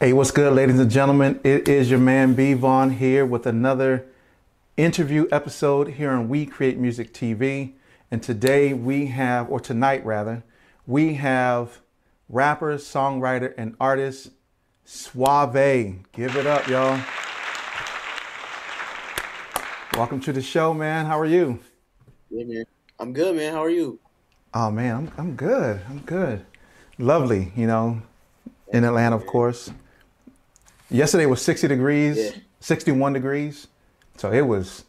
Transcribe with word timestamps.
Hey, 0.00 0.12
what's 0.12 0.30
good, 0.30 0.52
ladies 0.52 0.78
and 0.78 0.88
gentlemen? 0.88 1.40
It 1.42 1.68
is 1.68 1.90
your 1.90 1.98
man 1.98 2.34
B 2.34 2.52
Vaughn 2.52 2.90
here 2.90 3.26
with 3.26 3.46
another 3.46 4.06
interview 4.76 5.26
episode 5.32 5.88
here 5.88 6.12
on 6.12 6.28
We 6.28 6.46
Create 6.46 6.78
Music 6.78 7.12
TV. 7.12 7.72
And 8.08 8.22
today 8.22 8.72
we 8.72 9.06
have, 9.06 9.50
or 9.50 9.58
tonight 9.58 10.06
rather, 10.06 10.44
we 10.86 11.14
have 11.14 11.80
rapper, 12.28 12.76
songwriter, 12.76 13.52
and 13.58 13.74
artist 13.80 14.30
Suavee. 14.86 16.04
Give 16.12 16.36
it 16.36 16.46
up, 16.46 16.68
y'all. 16.68 17.00
Welcome 19.94 20.20
to 20.20 20.32
the 20.32 20.42
show, 20.42 20.72
man. 20.72 21.06
How 21.06 21.18
are 21.18 21.26
you? 21.26 21.58
Yeah, 22.30 22.44
man. 22.44 22.64
I'm 23.00 23.12
good, 23.12 23.34
man. 23.34 23.52
How 23.52 23.64
are 23.64 23.70
you? 23.70 23.98
Oh 24.54 24.70
man, 24.70 24.94
I'm 24.94 25.12
I'm 25.18 25.34
good. 25.34 25.80
I'm 25.88 25.98
good. 26.02 26.46
Lovely, 26.98 27.50
you 27.56 27.66
know, 27.66 28.00
in 28.72 28.84
Atlanta, 28.84 29.16
of 29.16 29.26
course. 29.26 29.72
Yesterday 30.90 31.26
was 31.26 31.42
60 31.42 31.68
degrees, 31.68 32.16
Yeah. 32.16 32.30
61 32.60 33.12
degrees. 33.12 33.66
So 34.16 34.32
it 34.32 34.42
was, 34.42 34.84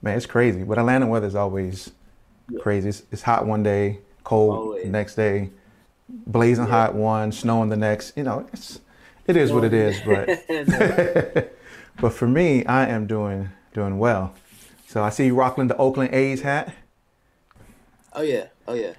man, 0.00 0.16
it's 0.16 0.26
crazy. 0.26 0.62
But 0.64 0.78
Atlanta 0.78 1.06
weather 1.06 1.26
is 1.26 1.34
always 1.34 1.92
crazy. 2.60 2.88
It's, 2.88 3.02
it's 3.12 3.22
hot 3.22 3.46
one 3.46 3.62
day, 3.62 3.98
cold 4.24 4.54
Always. 4.54 4.84
the 4.84 4.90
next 4.90 5.14
day, 5.14 5.50
blazing 6.08 6.66
hot 6.66 6.94
one, 6.94 7.32
snowing 7.32 7.68
the 7.68 7.76
next. 7.76 8.16
You 8.16 8.24
know, 8.24 8.46
it's 8.52 8.80
it 9.26 9.36
is 9.36 9.52
what 9.52 9.64
it 9.64 9.74
is. 9.74 10.00
But 10.04 11.54
but 12.00 12.12
for 12.12 12.26
me, 12.26 12.64
I 12.66 12.86
am 12.88 13.06
doing 13.06 13.50
doing 13.74 13.98
well. 13.98 14.34
So 14.88 15.02
I 15.02 15.10
see 15.10 15.26
you 15.26 15.34
rocking 15.34 15.68
the 15.68 15.76
Oakland 15.76 16.12
A's 16.14 16.42
hat. 16.42 16.74
Oh 18.14 18.22
yeah. 18.22 18.46
Oh 18.66 18.74
yeah. 18.74 18.94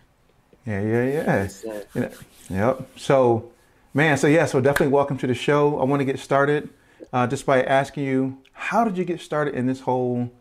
Yeah, 0.65 0.81
yeah, 0.81 1.03
yeah. 1.03 1.47
You 1.93 2.01
know, 2.01 2.09
yep. 2.49 2.87
So, 2.95 3.51
man, 3.93 4.17
so 4.17 4.27
yeah, 4.27 4.45
so 4.45 4.61
definitely 4.61 4.93
welcome 4.93 5.17
to 5.19 5.27
the 5.27 5.33
show. 5.35 5.79
I 5.79 5.83
want 5.83 5.99
to 6.01 6.05
get 6.05 6.19
started 6.19 6.69
uh, 7.11 7.27
just 7.27 7.45
by 7.45 7.61
asking 7.63 8.05
you, 8.05 8.37
how 8.53 8.83
did 8.83 8.97
you 8.97 9.05
get 9.05 9.19
started 9.21 9.55
in 9.55 9.67
this 9.67 9.81
whole 9.81 10.31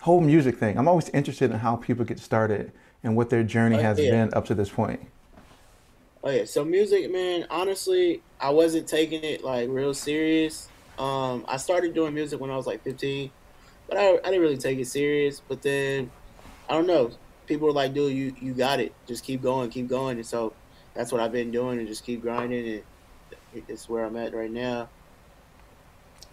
whole 0.00 0.20
music 0.20 0.56
thing? 0.58 0.76
I'm 0.78 0.88
always 0.88 1.08
interested 1.10 1.50
in 1.50 1.58
how 1.58 1.76
people 1.76 2.04
get 2.04 2.18
started 2.18 2.72
and 3.04 3.16
what 3.16 3.30
their 3.30 3.42
journey 3.44 3.76
Oh, 3.76 3.82
has 3.82 3.98
yeah. 3.98 4.10
been 4.10 4.34
up 4.34 4.44
to 4.46 4.54
this 4.54 4.68
point. 4.68 5.00
Oh 6.24 6.30
yeah. 6.30 6.44
So 6.44 6.64
music, 6.64 7.10
man. 7.10 7.46
Honestly, 7.50 8.22
I 8.40 8.50
wasn't 8.50 8.86
taking 8.88 9.22
it 9.24 9.44
like 9.44 9.68
real 9.68 9.94
serious. 9.94 10.68
Um, 10.98 11.44
I 11.48 11.56
started 11.56 11.94
doing 11.94 12.14
music 12.14 12.40
when 12.40 12.50
I 12.50 12.56
was 12.56 12.66
like 12.66 12.82
15, 12.84 13.30
but 13.88 13.96
I, 13.96 14.10
I 14.12 14.16
didn't 14.24 14.40
really 14.40 14.56
take 14.58 14.78
it 14.78 14.86
serious. 14.86 15.40
But 15.40 15.62
then, 15.62 16.10
I 16.68 16.74
don't 16.74 16.86
know. 16.86 17.10
People 17.46 17.66
were 17.66 17.72
like, 17.74 17.92
"Dude, 17.92 18.14
you 18.16 18.34
you 18.40 18.54
got 18.54 18.78
it. 18.78 18.92
Just 19.06 19.24
keep 19.24 19.42
going, 19.42 19.68
keep 19.70 19.88
going." 19.88 20.16
And 20.16 20.26
so 20.26 20.52
that's 20.94 21.12
what 21.12 21.20
I've 21.20 21.32
been 21.32 21.50
doing, 21.50 21.78
and 21.78 21.88
just 21.88 22.04
keep 22.04 22.22
grinding, 22.22 22.66
and 22.68 23.64
it's 23.68 23.88
where 23.88 24.04
I'm 24.04 24.16
at 24.16 24.34
right 24.34 24.50
now. 24.50 24.90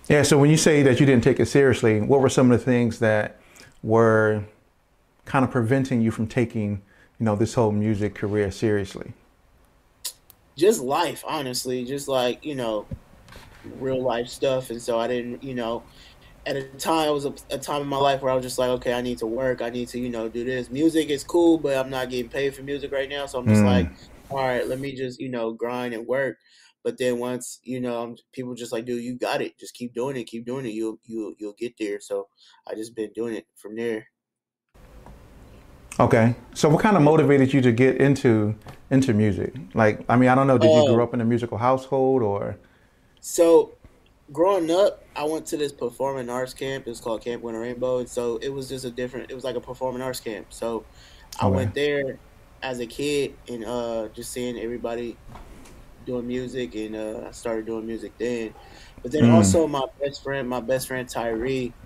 Yeah. 0.08 0.24
So 0.24 0.38
when 0.38 0.50
you 0.50 0.58
say 0.58 0.82
that 0.84 1.00
you 1.00 1.06
didn't 1.06 1.24
take 1.24 1.40
it 1.40 1.46
seriously, 1.48 2.02
what 2.02 2.22
were 2.22 2.30
some 2.30 2.52
of 2.52 2.60
the 2.60 2.66
things 2.66 3.00
that 3.00 3.40
were 3.84 4.44
kind 5.26 5.46
of 5.46 5.52
preventing 5.52 6.02
you 6.02 6.12
from 6.12 6.28
taking, 6.28 6.84
you 7.20 7.26
know, 7.26 7.36
this 7.36 7.56
whole 7.56 7.72
music 7.72 8.16
career 8.16 8.52
seriously? 8.52 9.14
just 10.58 10.82
life, 10.82 11.24
honestly, 11.28 11.86
just 11.86 12.08
like 12.08 12.44
you 12.44 12.56
know, 12.56 12.90
real 13.64 14.04
life 14.04 14.28
stuff. 14.28 14.70
And 14.70 14.82
so 14.82 15.00
I 15.00 15.08
didn't, 15.08 15.44
you 15.44 15.56
know, 15.56 15.86
at 16.46 16.58
a 16.58 16.64
time 16.78 17.10
it 17.10 17.14
was 17.14 17.26
a, 17.26 17.34
a 17.52 17.60
time 17.60 17.84
in 17.84 17.88
my 17.90 17.98
life 17.98 18.22
where 18.22 18.32
I 18.32 18.36
was 18.36 18.46
just 18.46 18.60
like, 18.60 18.70
okay, 18.72 18.94
I 18.94 19.02
need 19.02 19.20
to 19.20 19.28
work, 19.28 19.62
I 19.62 19.70
need 19.70 19.90
to, 19.90 20.00
you 20.00 20.10
know, 20.10 20.30
do 20.30 20.46
this. 20.46 20.70
Music 20.72 21.10
is 21.10 21.24
cool, 21.24 21.60
but 21.60 21.78
I'm 21.78 21.90
not 21.92 22.10
getting 22.10 22.30
paid 22.32 22.56
for 22.56 22.64
music 22.64 22.92
right 22.94 23.10
now, 23.10 23.26
so 23.28 23.40
I'm 23.40 23.48
just 23.48 23.64
Mm. 23.64 23.66
like, 23.66 23.92
all 24.30 24.44
right, 24.46 24.68
let 24.68 24.80
me 24.80 24.96
just, 24.96 25.20
you 25.20 25.30
know, 25.30 25.54
grind 25.54 25.94
and 25.94 26.08
work. 26.08 26.38
But 26.84 26.98
then 26.98 27.20
once, 27.20 27.60
you 27.64 27.80
know, 27.82 28.16
people 28.32 28.56
just 28.56 28.72
like, 28.72 28.86
dude, 28.86 29.04
you 29.04 29.18
got 29.18 29.42
it. 29.42 29.60
Just 29.60 29.74
keep 29.76 29.94
doing 29.94 30.16
it, 30.18 30.26
keep 30.26 30.46
doing 30.46 30.66
it. 30.66 30.70
You'll 30.74 31.00
you 31.06 31.36
you'll 31.38 31.54
get 31.54 31.76
there. 31.80 32.00
So 32.00 32.30
I 32.68 32.76
just 32.76 32.96
been 32.96 33.12
doing 33.14 33.36
it 33.36 33.48
from 33.56 33.76
there. 33.76 34.08
Okay. 36.00 36.36
So 36.54 36.70
what 36.70 36.82
kind 36.82 36.96
of 36.96 37.04
motivated 37.04 37.54
you 37.54 37.62
to 37.62 37.72
get 37.72 37.98
into 38.00 38.56
into 38.90 39.14
music? 39.14 39.54
Like, 39.74 40.04
I 40.10 40.16
mean, 40.16 40.30
I 40.30 40.36
don't 40.36 40.48
know, 40.48 40.58
did 40.58 40.74
you 40.74 40.84
grow 40.84 41.04
um 41.04 41.06
up 41.06 41.14
in 41.14 41.22
a 41.22 41.26
musical 41.26 41.58
household 41.58 42.22
or 42.24 42.58
So, 43.20 43.78
growing 44.32 44.72
up, 44.72 45.08
I 45.16 45.24
went 45.26 45.46
to 45.48 45.58
this 45.58 45.74
performing 45.74 46.30
arts 46.30 46.54
camp. 46.54 46.86
It 46.88 46.90
was 46.90 47.02
called 47.02 47.24
Camp 47.24 47.44
Winter 47.44 47.60
Rainbow, 47.62 48.00
and 48.00 48.10
so 48.10 48.38
it 48.38 48.50
was 48.50 48.70
just 48.70 48.86
a 48.86 48.92
different. 48.92 49.30
It 49.32 49.36
was 49.36 49.44
like 49.44 49.56
a 49.56 49.62
performing 49.62 50.02
arts 50.02 50.20
camp. 50.20 50.54
So, 50.54 50.88
I 51.40 51.48
Okay. 51.48 51.50
went 51.50 51.74
there 51.74 52.02
as 52.62 52.80
a 52.80 52.88
kid 52.88 53.38
and 53.48 53.66
uh, 53.66 54.10
just 54.16 54.34
seeing 54.34 54.58
everybody 54.60 55.22
doing 56.04 56.28
music, 56.28 56.76
and 56.76 56.96
uh, 56.96 57.26
I 57.28 57.32
started 57.32 57.66
doing 57.66 57.86
music 57.86 58.18
then. 58.20 58.56
But 59.04 59.12
then 59.12 59.26
Mm. 59.26 59.26
also 59.26 59.68
my 59.68 59.84
best 60.02 60.22
friend, 60.24 60.48
my 60.50 60.62
best 60.62 60.88
friend 60.88 61.08
Tyree, 61.12 61.78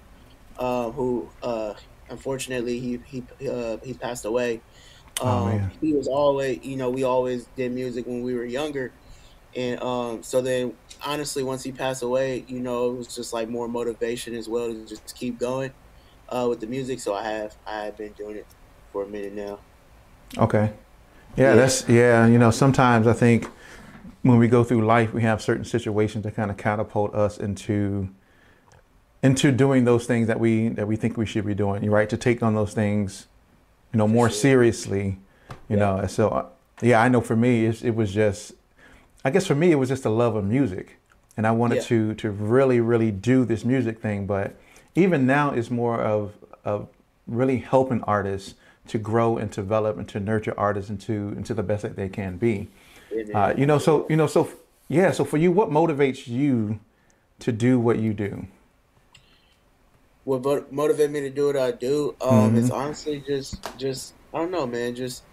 uh, 0.57 0.91
who 0.91 1.33
uh, 1.41 1.75
unfortunately 2.09 2.79
he 2.79 2.99
he 3.07 3.49
uh, 3.49 3.77
he 3.83 3.95
passed 3.95 4.25
away. 4.25 4.63
Um, 5.21 5.59
Oh, 5.59 5.69
he 5.81 5.93
was 5.95 6.09
always, 6.11 6.59
you 6.63 6.77
know, 6.77 6.91
we 6.91 7.03
always 7.03 7.47
did 7.49 7.73
music 7.73 8.05
when 8.07 8.23
we 8.23 8.35
were 8.35 8.45
younger. 8.45 8.95
And 9.55 9.81
um, 9.81 10.23
so 10.23 10.41
then, 10.41 10.79
honestly, 11.05 11.43
once 11.43 11.63
he 11.63 11.71
passed 11.73 12.03
away, 12.03 12.45
you 12.47 12.61
know, 12.61 12.91
it 12.91 12.97
was 12.97 13.13
just 13.15 13.33
like 13.33 13.49
more 13.49 13.67
motivation 13.69 14.35
as 14.35 14.49
well 14.49 14.69
to 14.69 14.85
just 14.87 15.15
keep 15.15 15.39
going 15.39 15.75
uh, 16.29 16.47
with 16.49 16.61
the 16.61 16.67
music. 16.67 16.99
So 17.01 17.13
I 17.15 17.23
have 17.25 17.53
I 17.67 17.85
have 17.85 17.97
been 17.97 18.13
doing 18.13 18.37
it 18.37 18.53
for 18.91 19.03
a 19.03 19.09
minute 19.09 19.33
now. 19.33 19.65
Okay. 20.37 20.71
Yeah, 21.35 21.49
Yeah. 21.51 21.55
that's 21.55 21.87
yeah, 21.89 22.27
you 22.27 22.37
know, 22.37 22.51
sometimes 22.51 23.07
I 23.07 23.13
think 23.13 23.47
when 24.21 24.37
we 24.37 24.47
go 24.47 24.63
through 24.63 24.85
life, 24.85 25.13
we 25.13 25.21
have 25.23 25.41
certain 25.41 25.65
situations 25.65 26.23
that 26.23 26.35
kind 26.35 26.49
of 26.51 26.57
catapult 26.57 27.13
us 27.13 27.37
into 27.37 28.09
into 29.21 29.51
doing 29.51 29.85
those 29.85 30.05
things 30.05 30.27
that 30.27 30.39
we 30.39 30.69
that 30.69 30.87
we 30.87 30.95
think 30.95 31.17
we 31.17 31.25
should 31.25 31.45
be 31.45 31.53
doing, 31.55 31.89
right? 31.89 32.09
To 32.09 32.17
take 32.17 32.43
on 32.43 32.55
those 32.55 32.73
things, 32.73 33.27
you 33.93 33.97
know, 33.97 34.07
more 34.07 34.29
seriously, 34.29 35.17
you 35.69 35.77
Yeah. 35.77 36.01
know. 36.01 36.07
So 36.07 36.49
yeah, 36.81 37.01
I 37.01 37.07
know 37.09 37.21
for 37.21 37.35
me 37.35 37.65
it's, 37.65 37.81
it 37.83 37.95
was 37.95 38.13
just 38.13 38.53
I 39.25 39.29
guess 39.29 39.47
for 39.47 39.55
me 39.55 39.71
it 39.71 39.75
was 39.75 39.89
just 39.89 40.05
a 40.05 40.09
love 40.09 40.35
of 40.35 40.43
music. 40.45 40.97
And 41.37 41.47
I 41.47 41.51
wanted 41.51 41.77
Yeah. 41.77 41.81
to 41.83 42.13
to 42.15 42.29
really 42.31 42.79
really 42.79 43.11
do 43.11 43.45
this 43.45 43.63
music 43.65 43.99
thing, 44.01 44.25
but 44.27 44.55
even 44.95 45.25
now 45.25 45.51
it's 45.51 45.71
more 45.71 45.99
of 45.99 46.33
of 46.65 46.87
really 47.27 47.57
helping 47.57 48.01
artists 48.03 48.55
to 48.87 48.97
grow 48.97 49.37
and 49.37 49.51
develop 49.51 49.97
and 49.97 50.07
to 50.09 50.19
nurture 50.19 50.53
artists 50.57 50.89
into 50.89 51.29
into 51.29 51.53
the 51.53 51.63
best 51.63 51.83
that 51.83 51.95
they 51.95 52.09
can 52.09 52.37
be. 52.37 52.69
Uh, 53.33 53.53
you 53.57 53.65
know, 53.65 53.77
so 53.79 54.07
you 54.09 54.15
know, 54.17 54.27
so 54.27 54.49
yeah. 54.89 55.11
So 55.11 55.25
for 55.25 55.37
you, 55.37 55.51
what 55.51 55.69
motivates 55.69 56.27
you 56.27 56.79
to 57.39 57.51
do 57.51 57.79
what 57.79 57.99
you 57.99 58.13
do? 58.13 58.47
what 60.23 60.71
motivated 60.71 61.11
me 61.11 61.21
to 61.21 61.29
do 61.29 61.47
what 61.47 61.57
I 61.57 61.71
do 61.71 62.15
um, 62.21 62.55
is 62.55 62.69
Mhm. 62.69 62.71
honestly 62.71 63.23
just 63.27 63.65
just 63.75 64.17
I 64.33 64.39
don't 64.39 64.51
know, 64.51 64.65
man. 64.67 64.95
Just 64.95 65.27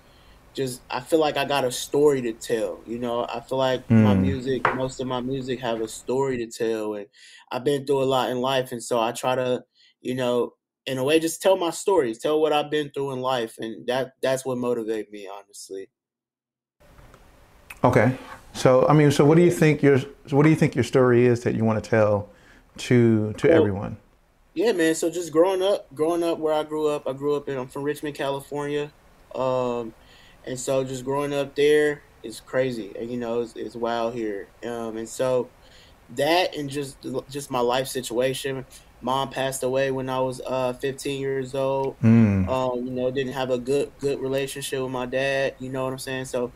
just 0.55 0.85
I 0.91 1.01
feel 1.01 1.21
like 1.21 1.37
I 1.37 1.45
got 1.47 1.65
a 1.65 1.73
story 1.73 2.23
to 2.23 2.35
tell. 2.35 2.83
You 2.87 2.99
know, 2.99 3.25
I 3.29 3.41
feel 3.41 3.59
like 3.59 3.87
my 4.01 4.15
Mm. 4.15 4.15
music, 4.15 4.65
most 4.73 5.01
of 5.01 5.07
my 5.09 5.21
music, 5.21 5.61
have 5.61 5.81
a 5.81 5.89
story 5.89 6.39
to 6.39 6.49
tell, 6.49 6.95
and 6.95 7.09
I've 7.53 7.65
been 7.65 7.87
through 7.87 8.03
a 8.03 8.07
lot 8.07 8.31
in 8.31 8.39
life, 8.41 8.73
and 8.73 8.83
so 8.83 9.01
I 9.01 9.13
try 9.13 9.37
to, 9.37 9.65
you 10.03 10.15
know, 10.15 10.55
in 10.87 10.99
a 10.99 11.05
way, 11.05 11.21
just 11.21 11.43
tell 11.43 11.57
my 11.57 11.71
stories, 11.71 12.19
tell 12.19 12.41
what 12.41 12.53
I've 12.53 12.71
been 12.71 12.91
through 12.91 13.13
in 13.13 13.21
life, 13.21 13.57
and 13.59 13.87
that 13.87 14.15
that's 14.23 14.45
what 14.45 14.59
motivated 14.59 15.13
me, 15.13 15.29
honestly. 15.29 15.89
Okay. 17.83 18.17
So 18.53 18.87
I 18.89 18.93
mean, 18.93 19.11
so 19.11 19.25
what 19.25 19.37
do 19.37 19.43
you 19.43 19.51
think 19.51 19.83
your 19.83 19.99
what 20.31 20.43
do 20.43 20.51
you 20.51 20.57
think 20.57 20.75
your 20.75 20.85
story 20.85 21.27
is 21.27 21.43
that 21.43 21.55
you 21.55 21.65
want 21.65 21.83
to 21.83 21.89
tell 21.89 22.29
to 22.79 23.33
to 23.35 23.49
Well, 23.49 23.57
everyone? 23.57 23.97
Yeah, 24.55 24.73
man. 24.73 24.95
So 24.95 25.11
just 25.11 25.33
growing 25.33 25.63
up, 25.63 25.93
growing 25.95 26.23
up 26.23 26.39
where 26.39 26.53
I 26.53 26.65
grew 26.65 26.89
up, 26.89 27.07
I 27.07 27.13
grew 27.13 27.37
up 27.37 27.49
in 27.49 27.57
I'm 27.57 27.69
from 27.69 27.85
Richmond, 27.85 28.17
California, 28.17 28.91
um, 29.35 29.95
and 30.45 30.59
so 30.59 30.83
just 30.83 31.05
growing 31.05 31.33
up 31.33 31.55
there 31.55 32.03
is 32.23 32.41
crazy, 32.41 32.93
and 32.99 33.11
you 33.11 33.17
know 33.17 33.41
it's, 33.41 33.55
it's 33.55 33.77
wild 33.77 34.15
here, 34.15 34.49
um, 34.65 34.97
and 34.97 35.09
so 35.09 35.49
that 36.17 36.57
and 36.57 36.69
just 36.69 36.97
just 37.31 37.51
my 37.51 37.61
life 37.61 37.87
situation. 37.87 38.65
Mom 39.03 39.31
passed 39.31 39.63
away 39.63 39.91
when 39.91 40.09
I 40.09 40.21
was 40.21 40.41
uh 40.47 40.73
15 40.75 41.21
years 41.21 41.55
old. 41.55 41.99
Mm. 42.03 42.47
Um, 42.49 42.71
you 42.85 42.95
know, 42.95 43.11
didn't 43.13 43.35
have 43.35 43.51
a 43.51 43.59
good 43.59 43.91
good 43.99 44.21
relationship 44.21 44.83
with 44.83 44.91
my 44.93 45.07
dad. 45.07 45.55
You 45.61 45.71
know 45.71 45.85
what 45.85 45.93
I'm 45.93 45.99
saying? 45.99 46.27
So, 46.27 46.55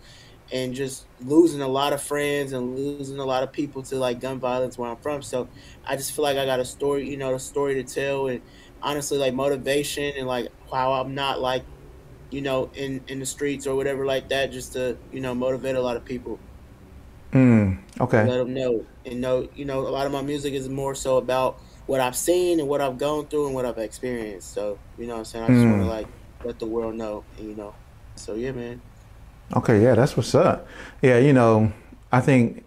and 0.53 0.75
just 0.75 1.09
losing 1.21 1.63
a 1.63 1.69
lot 1.69 1.93
of 1.93 2.03
friends 2.03 2.53
and 2.53 2.75
losing 2.77 3.19
a 3.19 3.25
lot 3.25 3.43
of 3.43 3.53
people 3.53 3.83
to 3.85 3.97
like 3.97 4.21
gun 4.21 4.41
violence 4.41 4.79
where 4.79 4.91
I'm 4.91 4.99
from. 5.03 5.23
So, 5.23 5.51
I 5.87 5.97
just 5.97 6.13
feel 6.15 6.25
like 6.25 6.37
I 6.39 6.47
got 6.47 6.61
a 6.61 6.65
story, 6.65 7.09
you 7.09 7.17
know, 7.17 7.35
a 7.35 7.41
story 7.41 7.75
to 7.77 7.85
tell, 7.85 8.29
and 8.29 8.43
honestly, 8.83 9.19
like 9.19 9.35
motivation 9.35 10.13
and 10.19 10.27
like 10.27 10.49
how 10.73 10.93
I'm 10.95 11.15
not 11.15 11.41
like, 11.41 11.67
you 12.31 12.43
know, 12.43 12.71
in 12.75 13.05
in 13.09 13.21
the 13.21 13.27
streets 13.27 13.67
or 13.67 13.77
whatever 13.77 14.07
like 14.07 14.29
that, 14.31 14.53
just 14.53 14.73
to 14.75 15.01
you 15.11 15.21
know 15.23 15.35
motivate 15.35 15.77
a 15.77 15.83
lot 15.83 15.97
of 15.97 16.05
people, 16.05 16.43
Mm. 17.33 17.79
Okay. 18.01 18.25
let 18.25 18.39
them 18.39 18.55
know, 18.55 18.87
and 19.05 19.21
know, 19.21 19.49
you 19.53 19.65
know, 19.65 19.81
a 19.81 19.91
lot 19.91 20.07
of 20.07 20.13
my 20.13 20.23
music 20.23 20.55
is 20.55 20.69
more 20.69 20.95
so 20.95 21.17
about 21.19 21.57
what 21.87 22.01
I've 22.01 22.17
seen 22.17 22.61
and 22.61 22.69
what 22.69 22.81
I've 22.81 22.99
gone 22.99 23.29
through 23.29 23.47
and 23.47 23.55
what 23.55 23.67
I've 23.67 23.79
experienced. 23.79 24.53
So, 24.55 24.81
you 24.97 25.07
know 25.07 25.15
what 25.15 25.19
I'm 25.21 25.25
saying? 25.27 25.45
I 25.45 25.51
just 25.51 25.69
want 25.69 25.83
to 25.83 25.87
Mm. 25.87 25.89
like 25.89 26.09
let 26.43 26.59
the 26.59 26.67
world 26.67 26.95
know, 26.97 27.27
and, 27.37 27.49
you 27.49 27.57
know. 27.57 27.77
So 28.17 28.35
yeah, 28.35 28.53
man. 28.53 28.83
Okay. 29.57 29.83
Yeah, 29.83 29.95
that's 29.95 30.17
what's 30.17 30.35
up. 30.35 30.67
Yeah, 31.03 31.19
you 31.19 31.33
know, 31.33 31.73
I 32.13 32.21
think 32.21 32.65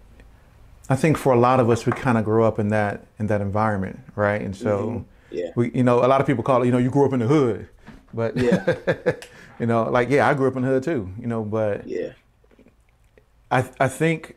I 0.90 0.96
think 0.96 1.18
for 1.18 1.32
a 1.32 1.38
lot 1.38 1.60
of 1.60 1.68
us, 1.70 1.84
we 1.86 1.92
kind 1.92 2.16
of 2.18 2.24
grew 2.24 2.44
up 2.44 2.58
in 2.58 2.68
that 2.68 3.06
in 3.18 3.26
that 3.28 3.40
environment, 3.40 4.00
right? 4.16 4.40
And 4.40 4.56
so, 4.56 4.88
Mhm. 4.88 5.04
Yeah. 5.30 5.50
we, 5.56 5.70
you 5.74 5.82
know, 5.82 6.04
a 6.04 6.08
lot 6.08 6.20
of 6.20 6.26
people 6.26 6.42
call 6.44 6.62
it, 6.62 6.66
you 6.66 6.72
know, 6.72 6.78
you 6.78 6.90
grew 6.90 7.04
up 7.06 7.12
in 7.12 7.20
the 7.20 7.26
hood, 7.26 7.68
but 8.14 8.36
Yeah. 8.36 8.64
you 9.60 9.66
know, 9.66 9.84
like 9.90 10.08
yeah, 10.10 10.28
I 10.28 10.34
grew 10.34 10.48
up 10.48 10.56
in 10.56 10.62
the 10.62 10.68
hood 10.68 10.82
too, 10.82 11.10
you 11.18 11.26
know, 11.26 11.42
but 11.44 11.86
Yeah. 11.86 12.12
I 13.50 13.68
I 13.80 13.88
think 13.88 14.36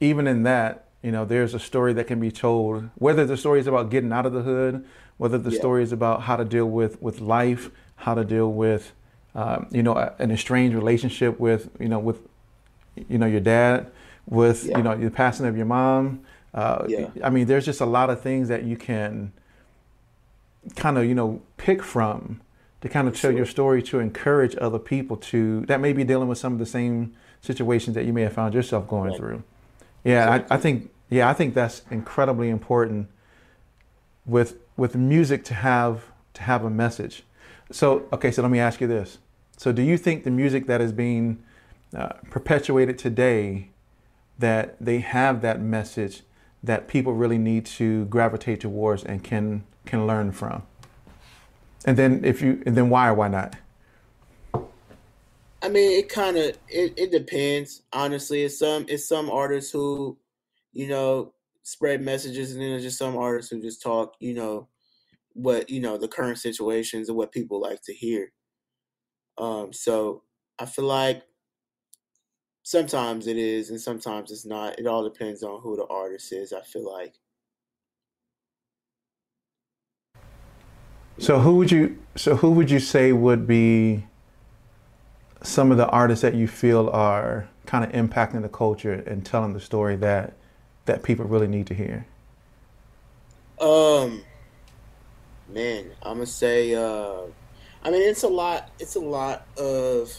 even 0.00 0.26
in 0.26 0.42
that, 0.44 0.83
you 1.04 1.12
know, 1.12 1.24
there's 1.26 1.52
a 1.52 1.58
story 1.60 1.92
that 1.92 2.06
can 2.06 2.18
be 2.18 2.30
told, 2.32 2.88
whether 2.96 3.26
the 3.26 3.36
story 3.36 3.60
is 3.60 3.66
about 3.66 3.90
getting 3.90 4.10
out 4.10 4.24
of 4.24 4.32
the 4.32 4.40
hood, 4.42 4.84
whether 5.18 5.36
the 5.36 5.50
Yeah. 5.50 5.58
story 5.58 5.82
is 5.82 5.92
about 5.92 6.22
how 6.22 6.36
to 6.36 6.44
deal 6.46 6.68
with 6.68 7.00
with 7.02 7.20
life, 7.20 7.70
how 7.96 8.14
to 8.14 8.24
deal 8.24 8.50
with, 8.50 8.92
um, 9.34 9.66
you 9.70 9.82
know, 9.82 9.94
a- 9.94 10.14
an 10.18 10.30
estranged 10.30 10.74
relationship 10.74 11.38
with, 11.38 11.68
you 11.78 11.88
know, 11.88 11.98
with, 11.98 12.20
you 13.08 13.18
know, 13.18 13.26
your 13.26 13.40
dad, 13.40 13.88
with, 14.26 14.64
Yeah. 14.64 14.78
you 14.78 14.82
know, 14.82 14.96
the 14.96 15.10
passing 15.10 15.44
of 15.46 15.56
your 15.58 15.66
mom. 15.66 16.20
Uh, 16.54 16.84
Yeah. 16.88 17.08
I 17.22 17.28
mean, 17.28 17.46
there's 17.48 17.66
just 17.66 17.82
a 17.82 17.86
lot 17.86 18.08
of 18.08 18.20
things 18.22 18.48
that 18.48 18.64
you 18.64 18.76
can 18.76 19.32
kind 20.76 20.96
of, 20.96 21.04
you 21.04 21.14
know, 21.14 21.40
pick 21.58 21.82
from 21.82 22.40
to 22.80 22.88
kind 22.88 23.06
of 23.08 23.14
tell 23.14 23.30
sure. 23.30 23.36
your 23.36 23.46
story 23.46 23.82
to 23.82 23.98
encourage 24.00 24.56
other 24.58 24.78
people 24.78 25.16
to 25.18 25.66
that 25.66 25.80
may 25.82 25.92
be 25.92 26.04
dealing 26.04 26.28
with 26.28 26.38
some 26.38 26.54
of 26.54 26.58
the 26.58 26.66
same 26.66 27.12
situations 27.42 27.94
that 27.94 28.06
you 28.06 28.12
may 28.14 28.22
have 28.22 28.32
found 28.32 28.54
yourself 28.54 28.88
going 28.88 29.10
Right. 29.10 29.18
through. 29.18 29.42
Yeah, 30.04 30.42
I, 30.50 30.54
I 30.54 30.58
think 30.58 30.90
yeah, 31.10 31.28
I 31.28 31.32
think 31.32 31.54
that's 31.54 31.82
incredibly 31.90 32.50
important 32.50 33.08
with 34.26 34.56
with 34.76 34.96
music 34.96 35.44
to 35.44 35.54
have 35.54 36.04
to 36.34 36.42
have 36.42 36.64
a 36.64 36.70
message. 36.70 37.24
So 37.70 38.08
okay, 38.12 38.30
so 38.30 38.42
let 38.42 38.50
me 38.50 38.58
ask 38.58 38.80
you 38.80 38.86
this: 38.86 39.18
So 39.56 39.72
do 39.72 39.82
you 39.82 39.96
think 39.96 40.24
the 40.24 40.30
music 40.30 40.66
that 40.66 40.80
is 40.80 40.92
being 40.92 41.42
uh, 41.96 42.14
perpetuated 42.30 42.98
today 42.98 43.70
that 44.38 44.76
they 44.80 44.98
have 45.00 45.42
that 45.42 45.60
message 45.60 46.22
that 46.62 46.88
people 46.88 47.12
really 47.12 47.38
need 47.38 47.66
to 47.66 48.06
gravitate 48.06 48.60
towards 48.60 49.04
and 49.04 49.22
can 49.22 49.64
can 49.86 50.06
learn 50.06 50.32
from? 50.32 50.62
And 51.84 51.96
then 51.96 52.24
if 52.24 52.40
you 52.40 52.62
and 52.66 52.76
then 52.76 52.88
why 52.88 53.08
or 53.08 53.14
why 53.14 53.28
not? 53.28 53.56
I 55.64 55.68
mean, 55.70 55.98
it 55.98 56.10
kind 56.10 56.36
of 56.36 56.58
it, 56.68 56.92
it 56.98 57.10
depends. 57.10 57.82
Honestly, 57.90 58.42
it's 58.42 58.58
some 58.58 58.84
it's 58.86 59.08
some 59.08 59.30
artists 59.30 59.72
who, 59.72 60.18
you 60.74 60.88
know, 60.88 61.34
spread 61.64 62.02
messages, 62.02 62.52
and 62.52 62.62
then 62.62 62.70
there's 62.70 62.84
just 62.84 62.98
some 62.98 63.16
artists 63.16 63.50
who 63.52 63.62
just 63.62 63.82
talk, 63.82 64.14
you 64.20 64.34
know, 64.34 64.68
what 65.34 65.70
you 65.70 65.80
know 65.80 65.98
the 65.98 66.08
current 66.08 66.38
situations 66.38 67.08
and 67.08 67.18
what 67.18 67.32
people 67.32 67.60
like 67.60 67.82
to 67.84 67.94
hear. 67.94 68.32
Um, 69.38 69.72
so 69.72 70.24
I 70.58 70.66
feel 70.66 70.84
like 70.86 71.24
sometimes 72.64 73.26
it 73.28 73.36
is, 73.36 73.70
and 73.70 73.80
sometimes 73.80 74.30
it's 74.32 74.44
not. 74.46 74.78
It 74.78 74.86
all 74.88 75.04
depends 75.04 75.42
on 75.44 75.60
who 75.60 75.76
the 75.76 75.86
artist 75.86 76.32
is. 76.32 76.52
I 76.52 76.62
feel 76.62 76.90
like. 76.90 77.20
So 81.18 81.38
who 81.40 81.56
would 81.56 81.70
you 81.70 81.98
so 82.16 82.36
who 82.36 82.50
would 82.52 82.70
you 82.70 82.80
say 82.80 83.12
would 83.12 83.46
be 83.46 84.06
some 85.42 85.70
of 85.70 85.76
the 85.76 85.88
artists 85.88 86.22
that 86.22 86.34
you 86.34 86.48
feel 86.48 86.88
are 86.90 87.48
kind 87.66 87.84
of 87.84 87.92
impacting 87.92 88.42
the 88.42 88.48
culture 88.48 88.92
and 88.92 89.24
telling 89.24 89.52
the 89.52 89.60
story 89.60 89.96
that 89.96 90.36
that 90.86 91.02
people 91.02 91.24
really 91.24 91.46
need 91.46 91.66
to 91.68 91.74
hear? 91.74 92.06
Um, 93.60 94.22
man, 95.48 95.90
I'm 96.02 96.14
gonna 96.14 96.26
say. 96.26 96.74
Uh, 96.74 97.22
I 97.82 97.90
mean, 97.90 98.02
it's 98.02 98.22
a 98.22 98.28
lot. 98.28 98.70
It's 98.78 98.94
a 98.94 99.00
lot 99.00 99.46
of. 99.56 100.12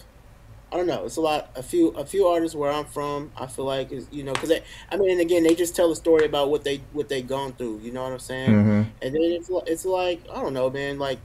I 0.72 0.78
don't 0.78 0.88
know. 0.88 1.06
It's 1.06 1.18
a 1.18 1.22
lot. 1.22 1.50
A 1.56 1.64
few. 1.64 1.90
A 1.90 2.06
few 2.06 2.28
artists 2.28 2.56
where 2.56 2.72
I'm 2.72 2.86
from. 2.86 3.32
I 3.38 3.48
feel 3.48 3.66
like 3.66 3.92
is 3.92 4.08
you 4.12 4.24
know 4.24 4.34
because 4.34 4.52
I 4.92 4.98
mean, 4.98 5.12
and 5.12 5.22
again, 5.22 5.44
they 5.44 5.56
just 5.56 5.76
tell 5.76 5.92
a 5.92 5.96
story 5.96 6.26
about 6.26 6.50
what 6.50 6.64
they 6.64 6.82
what 6.94 7.10
they 7.10 7.22
gone 7.22 7.54
through. 7.54 7.80
You 7.84 7.92
know 7.92 8.04
what 8.04 8.14
I'm 8.14 8.20
saying? 8.20 8.50
Mm-hmm. 8.50 8.82
And 9.02 9.16
then 9.16 9.22
it's 9.22 9.50
it's 9.68 9.86
like 9.86 10.22
I 10.32 10.42
don't 10.42 10.54
know, 10.54 10.70
man. 10.70 10.98
Like 10.98 11.20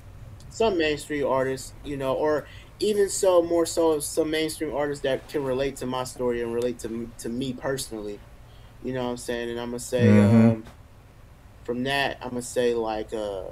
some 0.51 0.77
mainstream 0.77 1.27
artists, 1.27 1.73
you 1.85 1.97
know, 1.97 2.15
or 2.15 2.47
even 2.81 3.09
so 3.09 3.43
more 3.43 3.67
so 3.67 4.01
some 4.01 4.31
mainstream 4.31 4.75
artists 4.75 5.03
that 5.03 5.29
can 5.29 5.45
relate 5.45 5.77
to 5.77 5.87
my 5.87 6.05
story 6.05 6.43
and 6.43 6.53
relate 6.53 6.79
to 6.81 7.11
to 7.19 7.29
me 7.29 7.53
personally. 7.53 8.19
You 8.83 8.95
know 8.95 9.05
what 9.05 9.11
I'm 9.11 9.17
saying? 9.19 9.51
And 9.51 9.61
I'm 9.61 9.69
gonna 9.69 9.79
say 9.81 10.17
Mhm. 10.17 10.53
um, 10.55 10.65
from 11.65 11.85
that, 11.85 12.19
I'm 12.23 12.31
gonna 12.31 12.43
say 12.43 12.75
like 12.75 13.13
uh, 13.13 13.47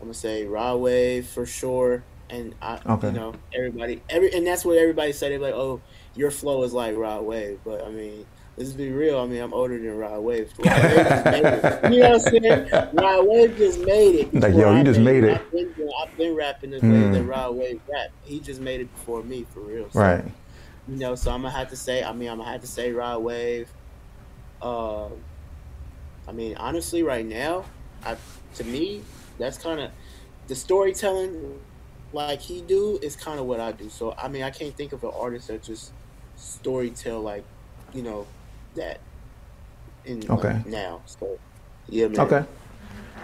I'm 0.00 0.08
gonna 0.08 0.14
say 0.14 0.44
Rod 0.46 0.76
Wave 0.80 1.28
for 1.28 1.46
sure. 1.46 2.04
And 2.28 2.56
I, 2.60 2.80
Okay. 2.88 3.08
you 3.08 3.12
know, 3.14 3.34
everybody, 3.56 4.02
every, 4.10 4.32
and 4.34 4.44
that's 4.44 4.64
what 4.64 4.76
everybody 4.78 5.12
said. 5.12 5.30
They're 5.30 5.38
like, 5.38 5.54
"Oh, 5.54 5.80
your 6.14 6.32
flow 6.32 6.64
is 6.64 6.72
like 6.72 6.96
Rod 6.96 7.24
Wave," 7.24 7.60
but 7.64 7.84
I 7.84 7.90
mean, 7.90 8.26
let's 8.56 8.72
be 8.72 8.90
real. 8.90 9.20
I 9.20 9.26
mean, 9.26 9.40
I'm 9.40 9.54
older 9.54 9.78
than 9.78 9.96
Rod 9.96 10.20
Wave. 10.22 10.52
Rod 10.58 10.82
Wave 10.82 11.04
just 11.04 11.26
made 11.26 11.44
it. 11.44 11.92
You 11.92 12.00
know 12.02 12.08
what 12.10 12.14
I'm 12.14 12.20
saying? 12.20 12.70
Rod 12.94 13.24
Wave 13.28 13.56
just 13.56 13.78
made 13.80 14.14
it. 14.16 14.34
Like, 14.34 14.54
yo, 14.54 14.72
you 14.72 14.78
I 14.78 14.82
just 14.82 14.98
made 15.00 15.22
it. 15.22 15.30
I've 15.30 15.50
been, 15.52 15.74
I've 16.02 16.16
been 16.18 16.34
rapping 16.36 16.70
the 16.70 16.80
way 16.80 17.04
Mm. 17.04 17.12
that 17.12 17.24
Rod 17.24 17.54
Wave 17.54 17.80
rap. 17.92 18.08
He 18.22 18.40
just 18.40 18.60
made 18.60 18.80
it 18.80 18.90
before 18.92 19.22
me, 19.22 19.44
for 19.44 19.60
real. 19.64 19.88
So, 19.90 20.00
Right. 20.00 20.24
You 20.88 20.98
know, 20.98 21.14
so 21.14 21.32
I'm 21.32 21.42
gonna 21.42 21.54
have 21.56 21.70
to 21.70 21.76
say. 21.76 22.02
I 22.04 22.12
mean, 22.12 22.28
I'm 22.28 22.38
gonna 22.38 22.50
have 22.50 22.60
to 22.60 22.66
say 22.66 22.92
Rod 22.92 23.22
Wave. 23.22 23.72
Um, 24.62 25.12
I 26.28 26.32
mean, 26.32 26.56
honestly, 26.56 27.02
right 27.02 27.26
now, 27.26 27.64
I 28.04 28.16
to 28.54 28.64
me, 28.64 29.02
that's 29.38 29.58
kind 29.58 29.80
of 29.80 29.90
the 30.48 30.54
storytelling 30.54 31.58
like 32.12 32.40
he 32.40 32.62
do 32.62 32.98
is 33.02 33.16
kind 33.16 33.40
of 33.40 33.46
what 33.46 33.60
I 33.60 33.72
do. 33.72 33.88
So 33.90 34.14
I 34.16 34.28
mean, 34.28 34.42
I 34.42 34.50
can't 34.50 34.76
think 34.76 34.92
of 34.92 35.02
an 35.02 35.10
artist 35.18 35.48
that 35.48 35.62
just 35.62 35.92
story 36.36 36.90
tell 36.90 37.20
like 37.20 37.44
you 37.92 38.02
know 38.02 38.26
that 38.76 39.00
in 40.04 40.20
like, 40.20 40.30
Okay. 40.30 40.62
now. 40.66 41.02
So 41.06 41.38
yeah, 41.88 42.08
man. 42.08 42.20
Okay. 42.20 42.44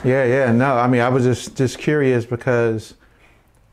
Yeah, 0.05 0.25
yeah. 0.25 0.53
No, 0.53 0.77
I 0.77 0.89
mean, 0.89 1.01
I 1.01 1.09
was 1.09 1.25
just 1.25 1.57
just 1.57 1.79
curious 1.79 2.27
because, 2.27 2.95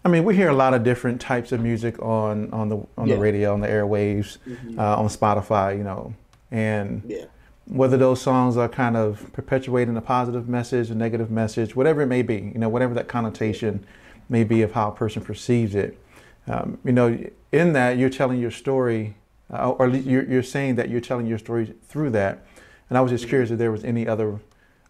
I 0.05 0.09
mean, 0.09 0.23
we 0.23 0.35
hear 0.35 0.49
a 0.49 0.53
lot 0.55 0.73
of 0.73 0.83
different 0.83 1.19
types 1.19 1.51
of 1.51 1.59
music 1.61 2.01
on 2.01 2.49
on 2.51 2.69
the 2.69 2.77
on 2.97 3.07
Yeah. 3.07 3.15
the 3.15 3.21
radio, 3.21 3.53
on 3.53 3.59
the 3.61 3.67
airwaves, 3.67 4.37
Mhm. 4.47 4.77
uh, 4.77 4.95
on 4.97 5.07
Spotify, 5.07 5.77
you 5.77 5.83
know, 5.83 6.13
and 6.51 7.03
Yeah, 7.05 7.25
whether 7.67 7.97
those 7.97 8.21
songs 8.21 8.55
are 8.57 8.69
kind 8.69 8.95
of 8.95 9.31
perpetuating 9.33 9.97
a 9.97 10.01
positive 10.01 10.47
message, 10.47 10.89
a 10.89 10.95
negative 10.95 11.29
message, 11.29 11.75
whatever 11.75 12.01
it 12.01 12.07
may 12.07 12.21
be, 12.21 12.51
you 12.53 12.59
know, 12.59 12.69
whatever 12.69 12.93
that 12.93 13.07
connotation 13.07 13.81
may 14.29 14.43
be 14.43 14.61
of 14.61 14.71
how 14.71 14.87
a 14.89 14.91
person 14.91 15.21
perceives 15.21 15.75
it. 15.75 15.97
Um, 16.47 16.77
you 16.85 16.91
know, 16.93 17.17
in 17.51 17.73
that 17.73 17.97
you're 17.97 18.09
telling 18.09 18.39
your 18.39 18.51
story, 18.51 19.15
uh, 19.51 19.69
or 19.71 19.87
you're, 19.89 20.23
you're 20.23 20.43
saying 20.43 20.75
that 20.75 20.89
you're 20.89 21.01
telling 21.01 21.27
your 21.27 21.37
story 21.37 21.73
through 21.87 22.11
that. 22.11 22.39
And 22.89 22.97
I 22.97 23.01
was 23.01 23.11
just 23.11 23.27
curious 23.27 23.51
if 23.51 23.57
there 23.59 23.71
was 23.71 23.83
any 23.83 24.07
other 24.07 24.39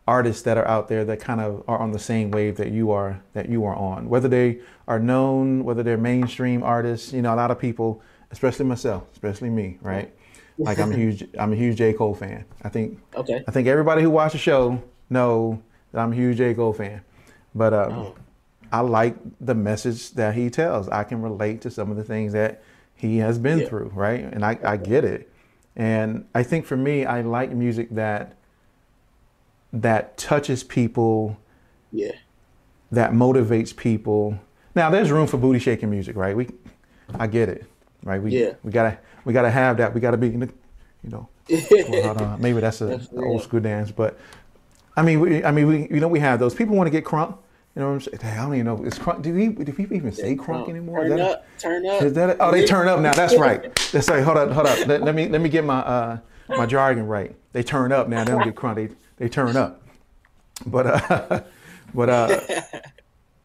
artists 0.09 0.41
that 0.43 0.57
are 0.57 0.67
out 0.67 0.87
there 0.87 1.05
that 1.05 1.19
kind 1.19 1.39
of 1.39 1.63
are 1.67 1.77
on 1.79 1.91
the 1.91 1.99
same 2.11 2.31
wave 2.31 2.57
that 2.57 2.71
you 2.71 2.85
are 2.91 3.21
that 3.33 3.47
you 3.53 3.63
are 3.69 3.75
on, 3.75 4.09
whether 4.09 4.27
they 4.27 4.59
are 4.87 4.99
known, 4.99 5.63
whether 5.63 5.83
they're 5.83 6.03
mainstream 6.13 6.63
artists. 6.63 7.13
You 7.13 7.21
know, 7.21 7.33
a 7.33 7.39
lot 7.43 7.51
of 7.51 7.59
people, 7.59 8.01
especially 8.31 8.65
myself, 8.65 9.03
especially 9.13 9.49
me, 9.49 9.77
right? 9.81 10.11
Like 10.57 10.79
I'm 10.79 10.91
a 10.91 10.95
huge 11.03 11.19
I'm 11.37 11.53
a 11.53 11.55
huge 11.55 11.77
J 11.77 11.93
Cole 11.93 12.15
fan. 12.15 12.43
I 12.63 12.69
think 12.69 12.99
okay. 13.21 13.43
I 13.47 13.51
think 13.51 13.67
everybody 13.67 14.01
who 14.01 14.09
watched 14.09 14.33
the 14.33 14.39
show 14.39 14.81
know 15.09 15.61
that 15.91 15.99
I'm 16.01 16.11
a 16.11 16.15
huge 16.15 16.37
J 16.37 16.53
Cole 16.55 16.73
fan. 16.73 17.01
But 17.53 17.73
um, 17.73 17.93
Oh. 17.93 18.15
I 18.71 18.81
like 18.81 19.15
the 19.41 19.55
message 19.55 20.11
that 20.13 20.35
he 20.35 20.49
tells. 20.49 20.89
I 20.89 21.03
can 21.03 21.21
relate 21.23 21.61
to 21.61 21.71
some 21.71 21.89
of 21.91 21.97
the 21.97 22.03
things 22.03 22.33
that 22.33 22.61
he 22.95 23.17
has 23.17 23.39
been 23.39 23.59
Yeah. 23.59 23.67
through, 23.69 23.91
right? 23.95 24.21
And 24.33 24.45
I, 24.45 24.59
I 24.63 24.77
get 24.77 25.03
it. 25.03 25.31
And 25.75 26.25
I 26.35 26.43
think 26.43 26.65
for 26.65 26.77
me, 26.77 27.05
I 27.05 27.21
like 27.21 27.51
music 27.51 27.87
that 27.95 28.35
that 29.73 30.17
touches 30.17 30.63
people, 30.63 31.38
Yeah, 31.91 32.11
that 32.91 33.11
motivates 33.11 33.75
people. 33.75 34.39
Now, 34.75 34.89
there's 34.89 35.11
room 35.11 35.27
for 35.27 35.38
booty 35.38 35.59
shaking 35.59 35.89
music, 35.89 36.15
right? 36.15 36.35
We, 36.35 36.47
I 37.19 37.27
get 37.27 37.49
it, 37.49 37.65
right? 38.03 38.21
We 38.21 38.31
Yeah. 38.31 38.53
we 38.63 38.71
gotta 38.71 38.97
we 39.25 39.33
gotta 39.33 39.51
have 39.51 39.77
that. 39.77 39.93
We 39.93 40.01
gotta 40.01 40.17
be, 40.17 40.27
you 40.29 40.49
know, 41.03 41.27
well, 41.88 42.01
hold 42.03 42.17
on. 42.17 42.41
Maybe 42.41 42.59
that's 42.59 42.81
an 42.81 43.07
old 43.17 43.41
school 43.41 43.59
dance, 43.59 43.91
but 43.91 44.17
I 44.95 45.01
mean, 45.01 45.19
we, 45.19 45.43
I 45.43 45.51
mean, 45.51 45.67
we, 45.67 45.88
you 45.89 45.99
know, 45.99 46.07
we 46.07 46.19
have 46.19 46.39
those. 46.39 46.53
People 46.53 46.75
want 46.75 46.88
to 46.88 46.91
get 46.91 47.05
crunk. 47.05 47.38
You 47.75 47.81
know 47.83 47.89
what 47.89 47.93
I'm 47.93 48.01
saying? 48.01 48.19
Hey, 48.21 48.31
I 48.31 48.43
don't 48.43 48.53
even 48.55 48.65
know. 48.65 48.83
Is 48.83 48.95
crunk? 48.99 49.21
Do, 49.21 49.33
we, 49.33 49.47
do 49.49 49.71
people 49.71 49.95
even 49.95 50.11
say 50.11 50.35
crunk 50.35 50.67
anymore? 50.67 51.01
Turn 51.01 51.09
that 51.11 51.19
a- 51.19 51.29
up, 51.31 51.45
turn 51.59 51.85
up. 51.88 52.01
is 52.01 52.13
that? 52.13 52.29
A, 52.31 52.38
oh, 52.43 52.51
they 52.51 52.65
turn 52.65 52.88
up 52.88 52.99
now. 52.99 53.13
That's 53.13 53.38
right. 53.38 53.63
That's 53.91 54.09
right. 54.09 54.23
Hold 54.23 54.38
up, 54.38 54.51
hold 54.51 54.65
up. 54.65 54.85
Let, 54.88 55.03
let 55.03 55.15
me 55.15 55.29
let 55.29 55.39
me 55.39 55.47
get 55.49 55.63
my 55.63 55.79
uh, 55.79 56.17
my 56.49 56.65
jargon 56.65 57.05
right. 57.07 57.35
They 57.53 57.63
turn 57.63 57.91
up 57.91 58.09
now. 58.09 58.23
They 58.23 58.31
don't 58.31 58.43
get 58.43 58.55
crunk. 58.55 58.75
They 58.75 58.89
they 59.19 59.29
turn 59.29 59.55
up. 59.55 59.81
But 60.65 60.88
uh, 60.88 61.41
but 61.93 62.09
uh, 62.09 62.39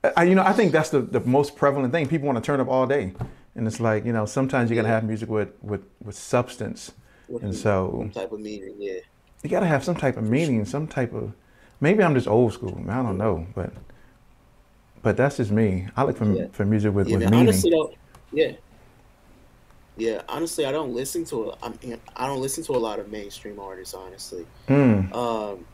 I, 0.16 0.24
you 0.24 0.34
know, 0.34 0.42
I 0.42 0.52
think 0.52 0.72
that's 0.72 0.90
the, 0.90 1.00
the 1.00 1.20
most 1.20 1.56
prevalent 1.56 1.92
thing. 1.92 2.08
People 2.08 2.26
want 2.26 2.36
to 2.42 2.44
turn 2.44 2.60
up 2.60 2.68
all 2.68 2.86
day, 2.86 3.12
and 3.54 3.66
it's 3.66 3.80
like 3.80 4.04
you 4.06 4.12
know, 4.12 4.24
sometimes 4.26 4.70
you 4.70 4.76
gotta 4.76 4.88
have 4.88 5.04
music 5.04 5.28
with 5.28 5.50
with 5.62 5.82
with 6.02 6.16
substance, 6.16 6.92
and 7.42 7.54
so 7.54 7.90
Some 7.98 8.10
type 8.10 8.32
of 8.32 8.40
meaning. 8.40 8.74
Yeah. 8.78 9.00
you 9.42 9.50
gotta 9.50 9.66
have 9.66 9.84
some 9.84 9.96
type 9.96 10.16
of 10.16 10.24
meaning, 10.24 10.64
some 10.64 10.86
type 10.86 11.12
of. 11.14 11.32
Maybe 11.80 12.02
I'm 12.02 12.14
just 12.14 12.28
old 12.28 12.52
school. 12.54 12.82
I 12.88 13.02
don't 13.02 13.18
know, 13.18 13.46
but 13.54 13.72
but 15.02 15.16
that's 15.16 15.36
just 15.36 15.50
me. 15.50 15.86
I 15.96 16.04
look 16.04 16.16
for 16.16 16.32
Yeah. 16.32 16.46
for 16.52 16.64
music 16.64 16.94
with, 16.94 17.08
Yeah, 17.08 17.16
with 17.16 17.22
man. 17.24 17.30
meaning. 17.30 17.48
Honestly 17.48 17.70
though, 17.70 17.92
yeah. 18.32 18.52
Yeah, 19.96 20.22
honestly, 20.28 20.66
I 20.66 20.72
don't 20.72 20.92
listen 20.94 21.24
to. 21.26 21.52
I 21.62 21.68
mean, 21.68 22.00
I 22.16 22.26
don't 22.26 22.40
listen 22.40 22.64
to 22.64 22.72
a 22.72 22.78
lot 22.78 22.98
of 22.98 23.10
mainstream 23.12 23.60
artists. 23.60 23.94
Honestly, 23.94 24.44
Mm. 24.68 25.14
um, 25.14 25.64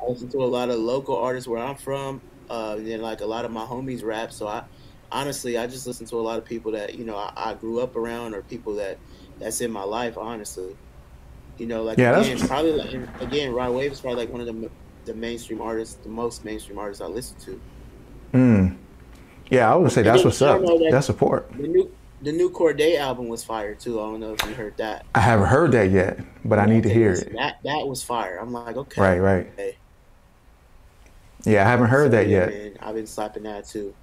I 0.00 0.08
listen 0.08 0.28
to 0.30 0.38
a 0.38 0.46
lot 0.46 0.70
of 0.70 0.78
local 0.78 1.16
artists 1.16 1.48
where 1.48 1.62
I'm 1.62 1.76
from. 1.76 2.20
Uh, 2.50 2.74
and 2.76 2.86
then 2.86 3.00
like 3.00 3.20
a 3.22 3.26
lot 3.26 3.44
of 3.46 3.50
my 3.50 3.64
homies 3.64 4.04
rap. 4.04 4.30
So 4.30 4.46
I, 4.46 4.62
honestly, 5.10 5.56
I 5.58 5.66
just 5.66 5.86
listen 5.86 6.06
to 6.06 6.16
a 6.16 6.20
lot 6.20 6.38
of 6.38 6.44
people 6.44 6.72
that 6.72 6.94
you 6.94 7.04
know 7.04 7.16
I, 7.16 7.32
I 7.36 7.54
grew 7.54 7.80
up 7.80 7.96
around 7.96 8.34
or 8.34 8.42
people 8.42 8.74
that 8.74 8.98
that's 9.40 9.60
in 9.60 9.70
my 9.72 9.82
life. 9.82 10.16
Honestly, 10.18 10.76
you 11.58 11.66
know, 11.66 11.82
like 11.82 11.98
Yeah, 11.98 12.12
that's- 12.12 12.32
again, 12.32 12.46
probably 12.48 12.72
like, 12.72 13.20
again, 13.22 13.52
Rod 13.52 13.72
Wave 13.74 13.92
is 13.92 14.00
probably 14.00 14.20
like 14.24 14.30
one 14.32 14.40
of 14.40 14.46
the 14.46 14.70
the 15.06 15.14
mainstream 15.14 15.60
artists, 15.60 15.96
the 15.96 16.08
most 16.08 16.44
mainstream 16.44 16.78
artists 16.78 17.02
I 17.02 17.06
listen 17.06 17.36
to. 17.40 17.60
Mm. 18.34 18.76
Yeah, 19.50 19.72
I 19.72 19.76
would 19.76 19.90
say 19.92 20.00
And 20.02 20.08
that's 20.10 20.24
what's 20.24 20.40
up. 20.42 20.60
that- 20.60 20.88
That's 20.90 21.06
support. 21.06 21.50
The 21.56 21.66
new 21.66 21.90
the 22.24 22.32
new 22.32 22.50
Cordae 22.50 22.96
album 22.98 23.28
was 23.28 23.44
fire 23.44 23.74
too. 23.74 24.00
I 24.00 24.04
don't 24.04 24.20
know 24.20 24.32
if 24.34 24.44
you 24.44 24.54
heard 24.54 24.76
that. 24.78 25.04
I 25.14 25.20
haven't 25.20 25.46
heard 25.46 25.72
that 25.72 25.90
yet, 25.90 26.18
but 26.44 26.58
I 26.58 26.66
need 26.66 26.82
to 26.84 26.92
hear 26.92 27.12
it. 27.12 27.32
That 27.34 27.56
that 27.64 27.86
was 27.86 28.02
fire. 28.02 28.38
I'm 28.40 28.52
like, 28.52 28.76
okay, 28.76 29.00
Right, 29.00 29.18
right. 29.18 29.46
okay. 29.52 29.76
Yeah, 31.44 31.66
I 31.66 31.68
haven't 31.70 31.88
heard 31.88 32.06
So, 32.06 32.16
that 32.16 32.28
yeah, 32.28 32.38
yet. 32.38 32.48
Man, 32.50 32.72
I've 32.80 32.94
been 32.94 33.06
slapping 33.06 33.42
that 33.44 33.66
too. 33.66 33.94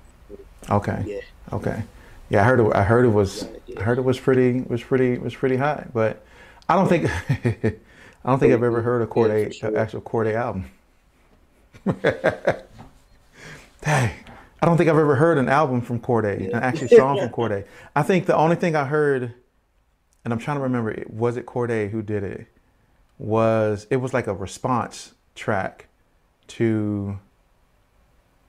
Okay. 0.69 1.03
Yeah. 1.07 1.21
Okay. 1.55 1.83
Yeah, 2.29 2.41
I 2.41 2.43
heard 2.45 2.59
it. 2.59 2.75
I 2.75 2.83
heard 2.83 3.05
it 3.05 3.09
was. 3.09 3.43
Yeah, 3.43 3.49
yeah. 3.65 3.79
I 3.79 3.83
heard 3.83 3.97
it 3.97 4.03
was 4.03 4.19
pretty. 4.19 4.61
Was 4.61 4.83
pretty. 4.83 5.17
Was 5.17 5.35
pretty 5.35 5.57
high. 5.57 5.87
But 5.93 6.23
I 6.69 6.75
don't 6.75 6.87
think. 6.87 7.09
I 8.23 8.29
don't 8.29 8.37
think 8.39 8.53
I've 8.53 8.61
ever 8.63 8.83
heard 8.83 9.01
a 9.01 9.07
Cordae, 9.07 9.51
sure. 9.51 9.75
actual 9.77 10.01
Cordae 10.01 10.35
album. 10.35 10.65
Hey, 13.83 14.13
I 14.61 14.67
don't 14.67 14.77
think 14.77 14.89
I've 14.89 14.97
ever 14.97 15.15
heard 15.15 15.37
an 15.37 15.49
album 15.49 15.81
from 15.81 15.99
Cordae, 15.99 16.49
an 16.53 16.61
actual 16.61 16.87
song 16.87 17.17
from 17.17 17.29
Cordae. 17.31 17.65
I 17.95 18.03
think 18.03 18.27
the 18.27 18.35
only 18.35 18.55
thing 18.55 18.75
I 18.75 18.85
heard, 18.85 19.33
and 20.25 20.33
I'm 20.33 20.39
trying 20.39 20.57
to 20.57 20.63
remember, 20.63 20.91
it 20.91 21.11
was 21.11 21.37
it 21.37 21.45
Cordae 21.45 21.91
who 21.91 22.01
did 22.01 22.23
it? 22.23 22.47
Was 23.19 23.87
it 23.91 23.97
was 23.97 24.13
like 24.13 24.27
a 24.27 24.33
response 24.35 25.13
track 25.35 25.87
to? 26.49 27.19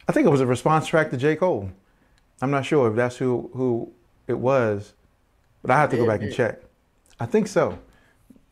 I 0.08 0.12
think 0.12 0.26
it 0.26 0.30
was 0.30 0.40
a 0.40 0.46
response 0.46 0.86
track 0.86 1.10
to 1.10 1.16
J 1.16 1.36
Cole. 1.36 1.70
I'm 2.42 2.50
not 2.50 2.66
sure 2.66 2.88
if 2.90 2.96
that's 2.96 3.16
who 3.18 3.50
who 3.54 3.92
it 4.26 4.38
was, 4.38 4.94
but 5.62 5.70
I 5.72 5.80
have 5.80 5.90
to 5.90 5.96
go 5.96 6.06
Yeah, 6.06 6.06
back 6.06 6.22
and 6.22 6.32
check. 6.32 6.62
I 7.20 7.26
think 7.26 7.48
so. 7.48 7.78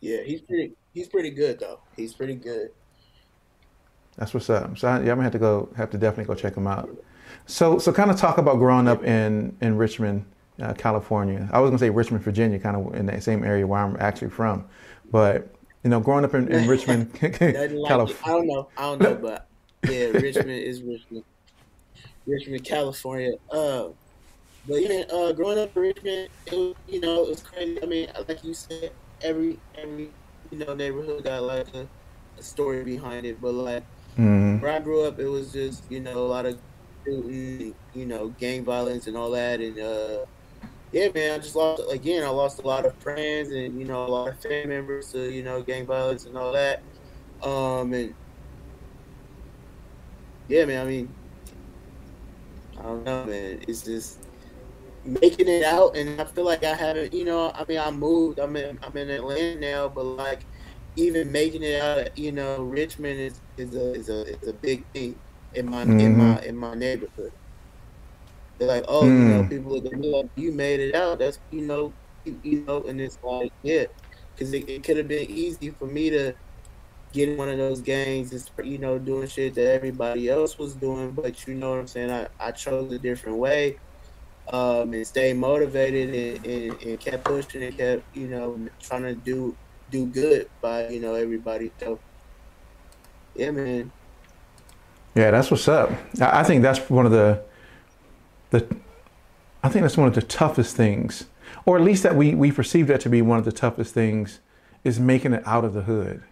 Yeah, 0.01 0.23
he's 0.23 0.41
pretty. 0.43 0.77
He's 0.93 1.09
pretty 1.09 1.31
good 1.31 1.59
though. 1.61 1.81
He's 1.97 2.15
pretty 2.15 2.35
good. 2.35 2.71
That's 4.17 4.35
what's 4.35 4.51
up. 4.51 4.77
So 4.79 4.89
I, 4.89 4.97
yeah, 4.97 5.13
I'm 5.13 5.19
gonna 5.19 5.25
have 5.25 5.33
to 5.33 5.39
go. 5.39 5.73
Have 5.77 5.91
to 5.91 5.99
definitely 5.99 6.33
go 6.33 6.39
check 6.41 6.57
him 6.57 6.67
out. 6.67 6.91
So 7.51 7.79
so 7.79 7.93
kind 7.93 8.11
of 8.11 8.17
talk 8.17 8.39
about 8.39 8.59
growing 8.59 8.89
up 8.89 9.05
in 9.05 9.57
in 9.61 9.77
Richmond, 9.77 10.25
uh, 10.63 10.73
California. 10.75 11.49
I 11.53 11.61
was 11.61 11.71
gonna 11.71 11.79
say 11.79 11.91
Richmond, 11.91 12.23
Virginia, 12.25 12.59
kind 12.59 12.77
of 12.77 12.95
in 12.95 13.07
that 13.07 13.23
same 13.23 13.45
area 13.45 13.67
where 13.67 13.81
I'm 13.81 13.97
actually 13.99 14.31
from, 14.31 14.65
but 15.11 15.49
you 15.83 15.91
know, 15.91 15.99
growing 16.01 16.25
up 16.25 16.35
in, 16.35 16.49
in 16.49 16.69
Richmond, 16.69 17.11
Nothing 17.23 17.77
like. 17.77 17.89
California. 17.89 18.17
I 18.25 18.29
don't 18.31 18.47
know. 18.47 18.69
I 18.77 18.83
don't 18.83 19.03
know, 19.03 19.15
but 19.17 19.47
yeah, 19.91 20.07
Richmond 20.07 20.51
is 20.51 20.83
Richmond. 20.83 21.25
Richmond, 22.27 22.65
California. 22.65 23.33
Uh, 23.51 23.89
but 24.69 24.75
yeah, 24.83 25.05
uh, 25.13 25.33
growing 25.33 25.59
up 25.59 25.75
in 25.75 25.83
Richmond, 25.83 26.29
it 26.47 26.53
was, 26.53 26.75
you 26.87 27.01
know, 27.01 27.25
it 27.25 27.31
was 27.31 27.43
crazy. 27.43 27.83
I 27.83 27.87
mean, 27.87 28.09
like 28.29 28.45
you 28.45 28.53
said, 28.55 28.93
every 29.23 29.59
every 29.75 30.11
you 30.51 30.59
know 30.59 30.75
neighborhood 30.75 31.25
got 31.25 31.43
like 31.43 31.75
a, 31.75 31.89
a 32.39 32.43
story 32.43 32.85
behind 32.85 33.27
it. 33.27 33.41
But 33.41 33.55
like 33.55 33.83
Mhm. 34.19 34.61
where 34.61 34.73
I 34.73 34.81
grew 34.81 35.05
up, 35.05 35.19
it 35.19 35.29
was 35.29 35.53
just 35.53 35.83
you 35.91 36.01
know 36.01 36.19
a 36.19 36.29
lot 36.29 36.45
of 36.47 36.59
you 37.07 37.75
know, 37.95 38.29
gang 38.39 38.65
violence 38.65 39.07
and 39.07 39.17
all 39.17 39.31
that, 39.31 39.61
and 39.61 39.79
uh, 39.79 40.25
yeah, 40.93 41.09
man, 41.15 41.35
I 41.35 41.39
just 41.39 41.55
lost 41.55 41.83
again. 41.91 42.25
I 42.25 42.29
lost 42.29 42.61
a 42.63 42.67
lot 42.67 42.85
of 42.85 42.95
friends 42.97 43.51
and 43.51 43.79
you 43.79 43.87
know 43.87 44.05
a 44.05 44.09
lot 44.09 44.29
of 44.29 44.41
family 44.41 44.67
members 44.67 45.13
to 45.13 45.31
you 45.31 45.43
know 45.43 45.63
gang 45.63 45.87
violence 45.87 46.27
and 46.27 46.37
all 46.37 46.53
that. 46.53 46.83
Um, 47.43 47.93
and 47.93 48.15
yeah, 50.49 50.65
man, 50.65 50.87
I 50.87 50.89
mean, 50.89 51.15
I 52.79 52.83
don't 52.83 53.05
know, 53.05 53.25
man. 53.25 53.61
It's 53.69 53.83
just 53.83 54.19
making 55.05 55.49
it 55.49 55.65
out, 55.65 55.97
and 55.97 56.21
I 56.21 56.25
feel 56.25 56.45
like 56.45 56.65
I 56.65 56.75
haven't, 56.75 57.15
you 57.15 57.25
know, 57.25 57.53
I 57.55 57.65
mean, 57.67 57.79
I 57.79 57.91
moved. 57.91 58.39
I'm 58.39 58.57
in, 58.57 58.79
I'm 58.83 58.97
in 58.97 59.11
Atlanta 59.11 59.61
now, 59.61 59.89
but 59.89 60.03
like 60.03 60.41
even 60.97 61.31
making 61.31 61.63
it 61.63 61.81
out, 61.81 61.99
of, 61.99 62.19
you 62.19 62.33
know, 62.33 62.63
Richmond 62.65 63.21
is 63.21 63.41
is 63.57 63.75
a 63.75 63.95
is 63.95 64.09
a 64.09 64.27
is 64.27 64.49
a 64.49 64.53
big 64.53 64.85
thing 64.93 65.17
in 65.55 65.69
my 65.69 65.89
in 65.99 66.15
Mhm. 66.15 66.17
my 66.17 66.41
in 66.43 66.57
my 66.57 66.75
neighborhood. 66.75 67.33
They're 68.59 68.69
like, 68.69 68.85
oh, 68.89 69.13
you 69.17 69.27
know, 69.27 69.43
Mm. 69.43 69.49
people 69.49 69.73
look 69.73 69.87
at 69.87 69.99
me 69.99 70.09
like 70.15 70.27
you 70.37 70.53
made 70.53 70.81
it 70.81 70.95
out. 70.95 71.19
That's 71.19 71.39
you 71.51 71.67
know, 71.67 71.95
you, 72.25 72.41
you 72.43 72.65
know, 72.65 72.83
and 72.85 73.01
it's 73.01 73.19
like, 73.23 73.53
yeah, 73.63 73.85
because 74.35 74.53
it, 74.53 74.69
it 74.69 74.85
could 74.85 74.97
have 74.99 75.09
been 75.09 75.31
easy 75.31 75.71
for 75.71 75.87
me 75.89 76.11
to 76.11 76.35
get 77.13 77.29
in 77.29 77.39
one 77.39 77.49
of 77.49 77.59
those 77.59 77.83
gangs 77.83 78.33
and 78.33 78.41
start, 78.41 78.67
you 78.67 78.79
know, 78.79 78.99
doing 78.99 79.29
shit 79.29 79.55
that 79.57 79.73
everybody 79.73 80.29
else 80.29 80.59
was 80.59 80.77
doing. 80.77 81.13
But 81.13 81.47
you 81.47 81.55
know 81.55 81.71
what 81.71 81.81
I'm 81.81 81.87
saying? 81.89 82.11
I, 82.11 82.29
I 82.41 82.53
chose 82.53 82.93
a 82.93 82.99
different 82.99 83.39
way 83.39 83.79
um, 84.53 84.93
and 84.93 85.07
stay 85.07 85.33
motivated 85.35 86.15
and, 86.15 86.47
and, 86.47 86.83
and 86.83 87.01
kept 87.01 87.25
pushing 87.25 87.63
and 87.63 87.77
kept, 87.77 88.05
you 88.13 88.29
know, 88.29 88.67
trying 88.83 89.05
to 89.05 89.15
do 89.17 89.57
do 89.91 90.07
good 90.09 90.47
by, 90.63 90.89
you 90.89 91.01
know, 91.01 91.15
everybody. 91.15 91.73
So, 91.81 92.01
yeah, 93.35 93.51
man. 93.51 93.93
Yeah, 95.15 95.31
that's 95.31 95.51
what's 95.51 95.67
up. 95.69 95.91
I 96.21 96.43
think 96.45 96.63
that's 96.63 96.89
one 96.89 97.05
of 97.07 97.13
the 97.13 97.43
the 98.51 98.67
I 99.63 99.69
think 99.69 99.83
that's 99.83 99.97
one 99.97 100.09
of 100.09 100.15
the 100.15 100.23
toughest 100.23 100.77
things, 100.77 101.25
or 101.67 101.77
at 101.77 101.83
least 101.83 102.03
that 102.03 102.15
we 102.17 102.35
we 102.35 102.53
perceive 102.53 102.87
that 102.89 103.01
to 103.03 103.09
be 103.09 103.21
one 103.23 103.39
of 103.39 103.45
the 103.45 103.53
toughest 103.53 103.93
things, 103.95 104.39
is 104.85 105.01
making 105.01 105.33
it 105.33 105.43
out 105.47 105.65
of 105.65 105.75
the 105.75 105.83
hood. 105.83 106.23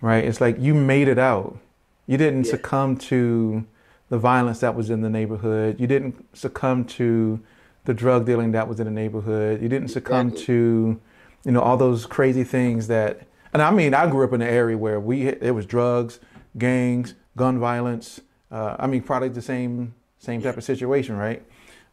Right? 0.00 0.24
It's 0.24 0.40
like 0.40 0.56
you 0.60 0.74
made 0.74 1.08
it 1.08 1.18
out. 1.18 1.58
You 2.06 2.16
didn't 2.16 2.44
Yeah. 2.44 2.52
succumb 2.52 2.96
to 2.98 3.64
the 4.08 4.18
violence 4.18 4.60
that 4.60 4.74
was 4.74 4.90
in 4.90 5.02
the 5.02 5.10
neighborhood. 5.10 5.78
You 5.80 5.86
didn't 5.86 6.24
succumb 6.36 6.84
to 6.84 7.40
the 7.84 7.94
drug 7.94 8.24
dealing 8.26 8.52
that 8.52 8.68
was 8.68 8.78
in 8.80 8.86
the 8.86 8.92
neighborhood. 8.92 9.60
You 9.60 9.68
didn't 9.68 9.88
succumb 9.88 10.28
Exactly. 10.28 10.46
to, 10.46 11.00
you 11.44 11.52
know, 11.52 11.60
all 11.60 11.76
those 11.76 12.06
crazy 12.06 12.44
things 12.44 12.86
that. 12.88 13.22
And 13.52 13.62
I 13.62 13.70
mean, 13.70 13.94
I 13.94 14.08
grew 14.10 14.24
up 14.24 14.32
in 14.32 14.42
an 14.42 14.48
area 14.48 14.76
where 14.76 15.00
we 15.00 15.28
it 15.28 15.54
was 15.54 15.66
drugs, 15.66 16.20
gangs, 16.56 17.14
gun 17.36 17.58
violence. 17.58 18.20
Uh, 18.50 18.76
I 18.78 18.86
mean, 18.86 19.02
probably 19.02 19.28
the 19.28 19.42
same 19.42 19.94
same 20.18 20.42
type 20.42 20.56
of 20.56 20.64
situation, 20.64 21.16
right? 21.16 21.42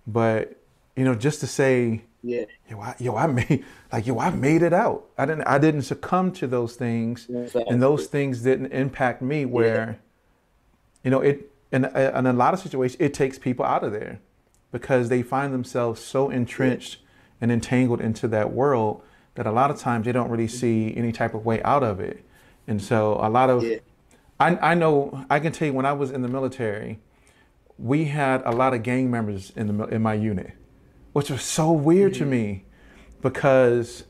But 0.08 0.58
you 0.96 1.04
know, 1.04 1.16
just 1.16 1.40
to 1.42 1.48
say, 1.48 2.04
Yeah. 2.24 2.46
yo, 2.70 2.80
I, 2.80 2.96
yo, 3.00 3.16
I 3.16 3.28
made 3.40 3.64
like 3.92 4.08
yo, 4.08 4.20
I 4.20 4.30
made 4.32 4.62
it 4.62 4.74
out. 4.74 5.06
I 5.18 5.26
didn't 5.26 5.44
I 5.44 5.58
didn't 5.58 5.84
succumb 5.84 6.32
to 6.34 6.48
those 6.48 6.76
things, 6.76 7.28
and 7.70 7.82
those 7.82 8.08
things 8.08 8.42
didn't 8.42 8.72
impact 8.72 9.22
me. 9.22 9.46
Where, 9.46 10.00
you 11.04 11.12
know, 11.12 11.22
it 11.22 11.52
and 11.72 11.86
in 11.86 12.26
a 12.26 12.34
lot 12.34 12.54
of 12.54 12.60
situations, 12.60 12.98
it 13.02 13.14
takes 13.14 13.38
people 13.40 13.66
out 13.66 13.84
of 13.84 13.92
there 13.92 14.20
because 14.72 15.10
they 15.10 15.22
find 15.22 15.54
themselves 15.54 16.02
so 16.02 16.30
entrenched 16.30 17.00
and 17.42 17.52
entangled 17.52 18.02
into 18.02 18.28
that 18.30 18.52
world 18.52 19.02
that 19.36 19.46
a 19.46 19.52
lot 19.52 19.70
of 19.70 19.78
times 19.78 20.06
they 20.06 20.12
don't 20.12 20.30
really 20.30 20.48
see 20.48 20.96
any 20.96 21.12
type 21.12 21.34
of 21.34 21.46
way 21.46 21.62
out 21.64 21.84
of 21.84 22.00
it. 22.00 22.26
And 22.68 22.82
so 22.82 23.14
a 23.22 23.30
lot 23.30 23.50
of 23.50 23.64
Yeah. 23.64 23.78
I, 24.40 24.72
I 24.72 24.74
know 24.74 25.26
I 25.30 25.40
can 25.40 25.52
tell 25.52 25.68
you 25.68 25.74
when 25.74 25.86
I 25.86 25.94
was 25.94 26.12
in 26.12 26.22
the 26.22 26.28
military, 26.28 27.00
we 27.78 28.06
had 28.06 28.42
a 28.46 28.52
lot 28.52 28.74
of 28.74 28.84
gang 28.84 29.10
members 29.12 29.52
in 29.56 29.78
the 29.78 29.86
in 29.86 30.02
my 30.02 30.14
unit, 30.14 30.54
which 31.14 31.30
was 31.30 31.42
so 31.42 31.72
weird 31.72 32.14
to 32.16 32.22
mm-hmm. 32.22 32.32
me 32.32 32.66
because 33.22 34.06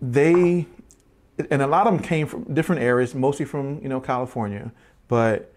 they 0.00 0.66
and 1.50 1.62
a 1.62 1.66
lot 1.66 1.86
of 1.86 1.94
them 1.94 2.02
came 2.02 2.26
from 2.26 2.44
different 2.52 2.82
areas, 2.82 3.14
mostly 3.14 3.44
from 3.44 3.80
you 3.82 3.88
know 3.88 4.00
California, 4.00 4.72
but 5.08 5.52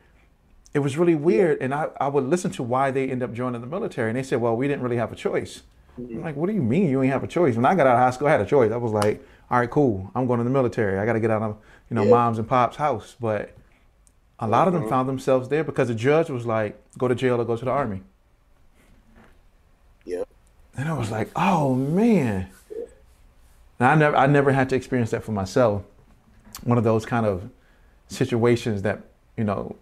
it 0.73 0.79
was 0.79 0.97
really 0.97 1.15
weird. 1.15 1.61
And 1.61 1.73
I, 1.73 1.89
I 1.99 2.07
would 2.07 2.25
listen 2.25 2.51
to 2.51 2.63
why 2.63 2.91
they 2.91 3.09
end 3.09 3.23
up 3.23 3.33
joining 3.33 3.61
the 3.61 3.67
military, 3.67 4.09
and 4.09 4.17
they 4.17 4.23
said, 4.23 4.41
"Well, 4.41 4.55
we 4.55 4.67
didn't 4.67 4.83
really 4.83 4.97
have 4.97 5.11
a 5.11 5.15
choice." 5.15 5.63
I'm 6.09 6.23
like, 6.23 6.35
"What 6.35 6.47
do 6.47 6.53
you 6.53 6.61
mean 6.61 6.89
you 6.89 7.01
ain't 7.01 7.13
have 7.13 7.23
a 7.23 7.27
choice?" 7.27 7.55
When 7.55 7.65
I 7.65 7.75
got 7.75 7.87
out 7.87 7.95
of 7.95 7.99
high 7.99 8.11
school, 8.11 8.27
I 8.27 8.31
had 8.31 8.41
a 8.41 8.45
choice. 8.45 8.71
I 8.71 8.77
was 8.77 8.91
like, 8.91 9.25
"All 9.49 9.59
right, 9.59 9.69
cool, 9.69 10.11
I'm 10.15 10.27
going 10.27 10.39
to 10.39 10.43
the 10.43 10.49
military. 10.49 10.99
I 10.99 11.05
got 11.05 11.13
to 11.13 11.19
get 11.19 11.31
out 11.31 11.41
of 11.41 11.57
you 11.89 11.95
know 11.95 12.03
Yeah. 12.03 12.11
mom's 12.11 12.37
and 12.37 12.47
pop's 12.47 12.77
house." 12.77 13.15
But 13.19 13.55
a 14.39 14.47
lot 14.47 14.67
of 14.67 14.73
them 14.73 14.83
uh-huh. 14.83 14.89
found 14.89 15.09
themselves 15.09 15.49
there 15.49 15.63
because 15.63 15.87
the 15.87 15.95
judge 15.95 16.29
was 16.29 16.45
like, 16.45 16.81
"Go 16.97 17.07
to 17.07 17.15
jail 17.15 17.39
or 17.39 17.45
go 17.45 17.55
to 17.55 17.65
the 17.65 17.71
army." 17.71 18.01
Yep. 20.05 20.27
And 20.77 20.89
I 20.89 20.97
was 20.97 21.11
like, 21.11 21.29
"Oh 21.35 21.75
man." 21.75 22.47
And 23.79 23.87
I 23.87 23.95
never, 23.95 24.15
I 24.15 24.27
never 24.27 24.51
had 24.51 24.69
to 24.69 24.75
experience 24.75 25.11
that 25.11 25.23
for 25.23 25.31
myself. 25.31 25.83
One 26.63 26.77
of 26.77 26.83
those 26.83 27.05
kind 27.05 27.25
of 27.25 27.49
situations 28.07 28.83
that 28.83 29.01
you 29.37 29.43
know, 29.43 29.75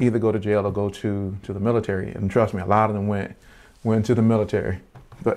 either 0.00 0.18
go 0.18 0.32
to 0.32 0.38
jail 0.38 0.66
or 0.66 0.72
go 0.72 0.88
to 0.88 1.36
to 1.42 1.52
the 1.52 1.60
military. 1.60 2.12
And 2.12 2.30
trust 2.30 2.54
me, 2.54 2.62
a 2.62 2.66
lot 2.66 2.90
of 2.90 2.94
them 2.94 3.08
went 3.08 3.36
went 3.84 4.04
to 4.06 4.14
the 4.14 4.22
military. 4.22 4.80
But 5.22 5.36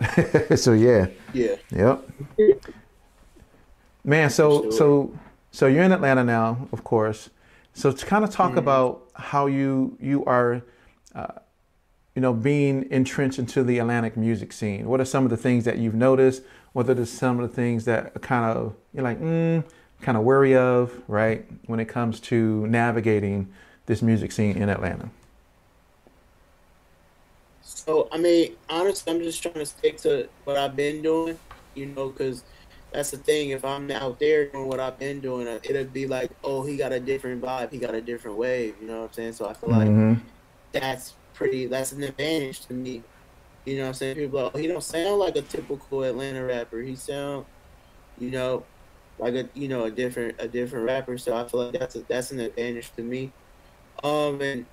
so 0.59 0.73
yeah, 0.73 1.07
Yeah. 1.33 1.55
yep. 1.71 2.09
Man, 4.03 4.29
so 4.29 4.63
Sure. 4.63 4.71
so 4.71 5.13
so 5.51 5.67
you're 5.67 5.83
in 5.83 5.91
Atlanta 5.91 6.23
now, 6.23 6.67
of 6.71 6.83
course. 6.83 7.29
So 7.73 7.91
to 7.91 8.05
kind 8.05 8.23
of 8.23 8.29
talk 8.31 8.55
about 8.55 9.09
how 9.15 9.47
you 9.47 9.97
you 9.99 10.23
are 10.25 10.61
uh, 11.15 11.27
you 12.15 12.21
know, 12.21 12.33
being 12.33 12.85
entrenched 12.91 13.39
into 13.39 13.63
the 13.63 13.79
Atlanta 13.79 14.11
music 14.15 14.51
scene? 14.51 14.87
What 14.87 14.99
are 14.99 15.05
some 15.05 15.23
of 15.23 15.29
the 15.29 15.37
things 15.37 15.63
that 15.65 15.77
you've 15.77 15.95
noticed? 15.95 16.43
What 16.73 16.89
are 16.89 17.05
some 17.05 17.39
of 17.39 17.49
the 17.49 17.55
things 17.55 17.85
that 17.85 18.21
kind 18.21 18.45
of 18.45 18.75
you're 18.93 19.03
like, 19.03 19.21
mm, 19.21 19.63
kind 20.01 20.17
of 20.17 20.23
wary 20.23 20.55
of, 20.55 20.91
right, 21.07 21.45
when 21.67 21.79
it 21.79 21.85
comes 21.85 22.19
to 22.21 22.67
navigating 22.67 23.47
this 23.85 24.01
music 24.01 24.31
scene 24.31 24.57
in 24.57 24.69
Atlanta? 24.69 25.09
So, 27.89 28.07
I 28.11 28.19
mean, 28.19 28.55
honestly, 28.69 29.11
I'm 29.11 29.19
just 29.19 29.41
trying 29.41 29.55
to 29.55 29.65
stick 29.65 29.97
to 30.01 30.29
what 30.43 30.57
I've 30.57 30.75
been 30.75 31.01
doing, 31.01 31.39
you 31.73 31.87
know, 31.87 32.09
because 32.09 32.43
that's 32.91 33.09
the 33.09 33.17
thing. 33.17 33.49
If 33.49 33.65
I'm 33.65 33.89
out 33.89 34.19
there 34.19 34.45
doing 34.45 34.67
what 34.67 34.79
I've 34.79 34.99
been 34.99 35.21
doing, 35.21 35.47
uh, 35.47 35.57
it'll 35.63 35.85
be 35.85 36.05
like, 36.05 36.29
oh, 36.43 36.63
he 36.63 36.77
got 36.77 36.91
a 36.91 36.99
different 36.99 37.41
vibe, 37.41 37.71
he 37.71 37.79
got 37.79 37.95
a 37.95 38.01
different 38.01 38.37
wave, 38.37 38.75
you 38.79 38.85
know 38.85 38.99
what 38.99 39.07
I'm 39.07 39.13
saying? 39.13 39.33
So 39.33 39.49
I 39.49 39.53
feel 39.53 39.69
mm-hmm. 39.69 40.09
like 40.09 40.19
that's 40.71 41.15
pretty, 41.33 41.65
that's 41.65 41.91
an 41.91 42.03
advantage 42.03 42.63
to 42.67 42.73
me. 42.73 43.01
You 43.65 43.77
know 43.77 43.81
what 43.81 43.87
I'm 43.87 43.93
saying? 43.95 44.17
People 44.17 44.43
like, 44.43 44.51
oh, 44.53 44.59
he 44.59 44.67
don't 44.67 44.83
sound 44.83 45.17
like 45.17 45.35
a 45.35 45.41
typical 45.41 46.03
Atlanta 46.03 46.45
rapper. 46.45 46.83
He 46.83 46.95
sound, 46.95 47.47
you 48.19 48.29
know, 48.29 48.65
like 49.17 49.33
a 49.33 49.49
you 49.55 49.67
know 49.67 49.85
a 49.85 49.91
different 49.91 50.35
a 50.37 50.47
different 50.47 50.85
rapper. 50.85 51.17
So 51.17 51.35
I 51.35 51.47
feel 51.47 51.65
like 51.65 51.79
that's 51.79 51.95
a, 51.95 52.01
that's 52.01 52.29
an 52.29 52.39
advantage 52.39 52.91
to 52.97 53.01
me. 53.01 53.31
Um 54.03 54.39
and 54.41 54.67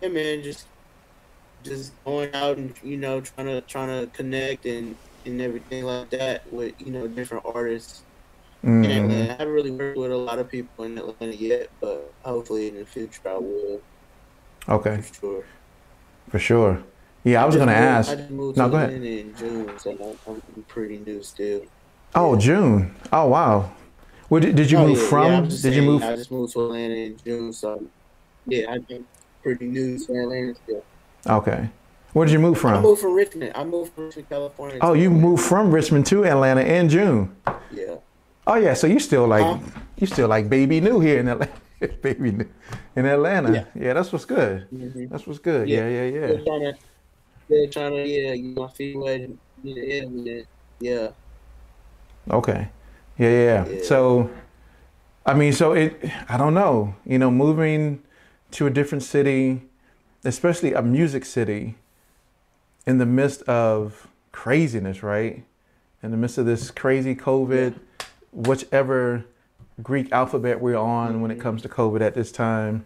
yeah, 0.00 0.08
man, 0.08 0.42
just 0.42 0.66
just 1.62 1.92
going 2.04 2.34
out 2.34 2.56
and 2.56 2.74
you 2.82 2.96
know 2.96 3.20
trying 3.20 3.46
to 3.46 3.60
trying 3.62 3.88
to 3.88 4.10
connect 4.12 4.66
and 4.66 4.96
and 5.26 5.40
everything 5.40 5.84
like 5.84 6.10
that 6.10 6.50
with 6.52 6.74
you 6.78 6.92
know 6.92 7.06
different 7.06 7.44
artists. 7.46 8.02
Mm-hmm. 8.64 8.84
In 8.84 9.10
I 9.10 9.24
haven't 9.24 9.48
really 9.48 9.70
worked 9.70 9.96
with 9.96 10.12
a 10.12 10.16
lot 10.16 10.38
of 10.38 10.48
people 10.48 10.84
in 10.84 10.98
Atlanta 10.98 11.34
yet, 11.34 11.70
but 11.80 12.12
hopefully 12.22 12.68
in 12.68 12.76
the 12.76 12.84
future 12.84 13.20
I 13.26 13.38
will. 13.38 13.80
Okay. 14.68 15.00
For 15.00 15.14
sure. 15.14 15.44
For 16.28 16.38
sure. 16.38 16.82
Yeah, 17.24 17.40
I, 17.40 17.42
I 17.42 17.46
was 17.46 17.56
gonna 17.56 17.72
ask. 17.72 18.10
I 18.10 18.16
just 18.16 18.30
moved 18.30 18.58
no, 18.58 18.64
to 18.64 18.70
go 18.70 18.76
ahead. 18.76 18.92
in 18.92 19.34
June, 19.36 19.78
so 19.78 20.16
I'm 20.26 20.42
pretty 20.68 20.98
new 20.98 21.22
still. 21.22 21.62
Oh, 22.14 22.34
yeah. 22.34 22.40
June. 22.40 22.94
Oh, 23.12 23.28
wow. 23.28 23.70
Where 24.28 24.40
did, 24.40 24.56
did 24.56 24.70
you 24.70 24.78
oh, 24.78 24.88
move 24.88 24.98
yeah, 24.98 25.08
from? 25.08 25.32
Yeah, 25.32 25.40
did 25.40 25.52
saying, 25.52 25.74
you 25.74 25.82
move? 25.82 26.02
I 26.02 26.16
just 26.16 26.30
moved 26.30 26.52
to 26.52 26.64
Atlanta 26.64 26.94
in 26.94 27.16
June, 27.24 27.52
so 27.52 27.84
yeah, 28.46 28.78
been 28.78 29.04
pretty 29.42 29.66
new 29.66 29.98
to 29.98 30.12
Atlanta 30.12 30.54
still. 30.62 30.84
Okay. 31.26 31.70
Where 32.12 32.26
did 32.26 32.32
you 32.32 32.38
move 32.40 32.58
from? 32.58 32.74
I 32.74 32.80
moved 32.80 33.00
from 33.00 33.14
Richmond. 33.14 33.52
I 33.54 33.64
moved 33.64 33.92
from 33.92 34.06
Richmond, 34.06 34.28
California. 34.28 34.78
Oh, 34.80 34.94
you 34.94 35.10
moved 35.10 35.44
from 35.44 35.70
Richmond 35.70 36.06
to 36.06 36.24
Atlanta 36.24 36.62
in 36.62 36.88
June. 36.88 37.34
Yeah. 37.70 37.96
Oh 38.46 38.56
yeah, 38.56 38.74
so 38.74 38.86
you 38.86 38.98
still 38.98 39.28
like 39.28 39.44
huh? 39.44 39.58
you 39.98 40.06
still 40.06 40.26
like 40.26 40.48
baby 40.48 40.80
new 40.80 40.98
here 40.98 41.20
in 41.20 41.28
Atlanta. 41.28 41.52
baby 42.02 42.32
new 42.32 42.48
in 42.96 43.06
Atlanta. 43.06 43.52
Yeah. 43.52 43.64
yeah, 43.74 43.92
that's 43.92 44.12
what's 44.12 44.24
good. 44.24 44.66
Mm-hmm. 44.74 45.06
That's 45.06 45.26
what's 45.26 45.38
good. 45.38 45.68
Yeah, 45.68 45.88
yeah, 45.88 46.04
yeah. 46.04 46.20
yeah. 46.20 46.26
They're 46.26 46.44
trying 46.44 46.60
to, 46.60 46.74
they're 47.48 47.68
trying 47.68 47.92
to 47.92 48.08
yeah, 48.08 48.32
you 48.32 48.54
know, 48.54 48.68
feel 48.68 49.04
like 49.04 49.30
yeah, 49.62 50.42
yeah. 50.80 51.08
Okay. 52.30 52.68
Yeah, 53.18 53.28
yeah, 53.28 53.68
yeah. 53.68 53.82
So, 53.82 54.30
I 55.26 55.34
mean, 55.34 55.52
so 55.52 55.72
it, 55.72 56.00
I 56.28 56.36
don't 56.36 56.54
know, 56.54 56.94
you 57.04 57.18
know, 57.18 57.30
moving 57.30 58.02
to 58.52 58.66
a 58.66 58.70
different 58.70 59.04
city, 59.04 59.62
especially 60.24 60.72
a 60.72 60.82
music 60.82 61.24
city, 61.24 61.76
in 62.86 62.98
the 62.98 63.06
midst 63.06 63.42
of 63.42 64.08
craziness, 64.32 65.02
right? 65.02 65.44
In 66.02 66.10
the 66.10 66.16
midst 66.16 66.38
of 66.38 66.46
this 66.46 66.70
crazy 66.70 67.14
COVID, 67.14 67.78
whichever 68.32 69.24
Greek 69.82 70.10
alphabet 70.12 70.60
we're 70.60 70.76
on 70.76 71.12
mm-hmm. 71.12 71.20
when 71.20 71.30
it 71.30 71.34
mm-hmm. 71.34 71.42
comes 71.42 71.62
to 71.62 71.68
COVID 71.68 72.00
at 72.00 72.14
this 72.14 72.32
time. 72.32 72.84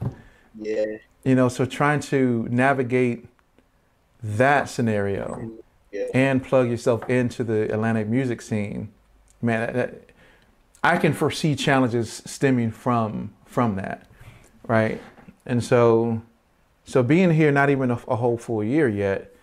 Yeah. 0.58 0.84
You 1.24 1.34
know, 1.34 1.48
so 1.48 1.64
trying 1.64 2.00
to 2.00 2.46
navigate 2.50 3.26
that 4.22 4.68
scenario 4.68 5.50
yeah. 5.90 6.06
and 6.12 6.42
plug 6.42 6.68
yourself 6.68 7.08
into 7.08 7.44
the 7.44 7.72
Atlanta 7.72 8.04
music 8.04 8.42
scene 8.42 8.90
man, 9.44 9.72
that, 9.74 9.94
I 10.82 10.98
can 10.98 11.12
foresee 11.12 11.54
challenges 11.54 12.22
stemming 12.26 12.70
from 12.70 13.32
from 13.46 13.76
that, 13.76 14.06
right? 14.66 15.00
And 15.46 15.62
so, 15.64 16.20
so 16.84 17.02
being 17.02 17.30
here 17.30 17.50
not 17.50 17.70
even 17.70 17.90
a, 17.90 17.98
a 18.08 18.16
whole 18.16 18.36
full 18.36 18.62
year 18.62 18.88
yet, 18.88 19.34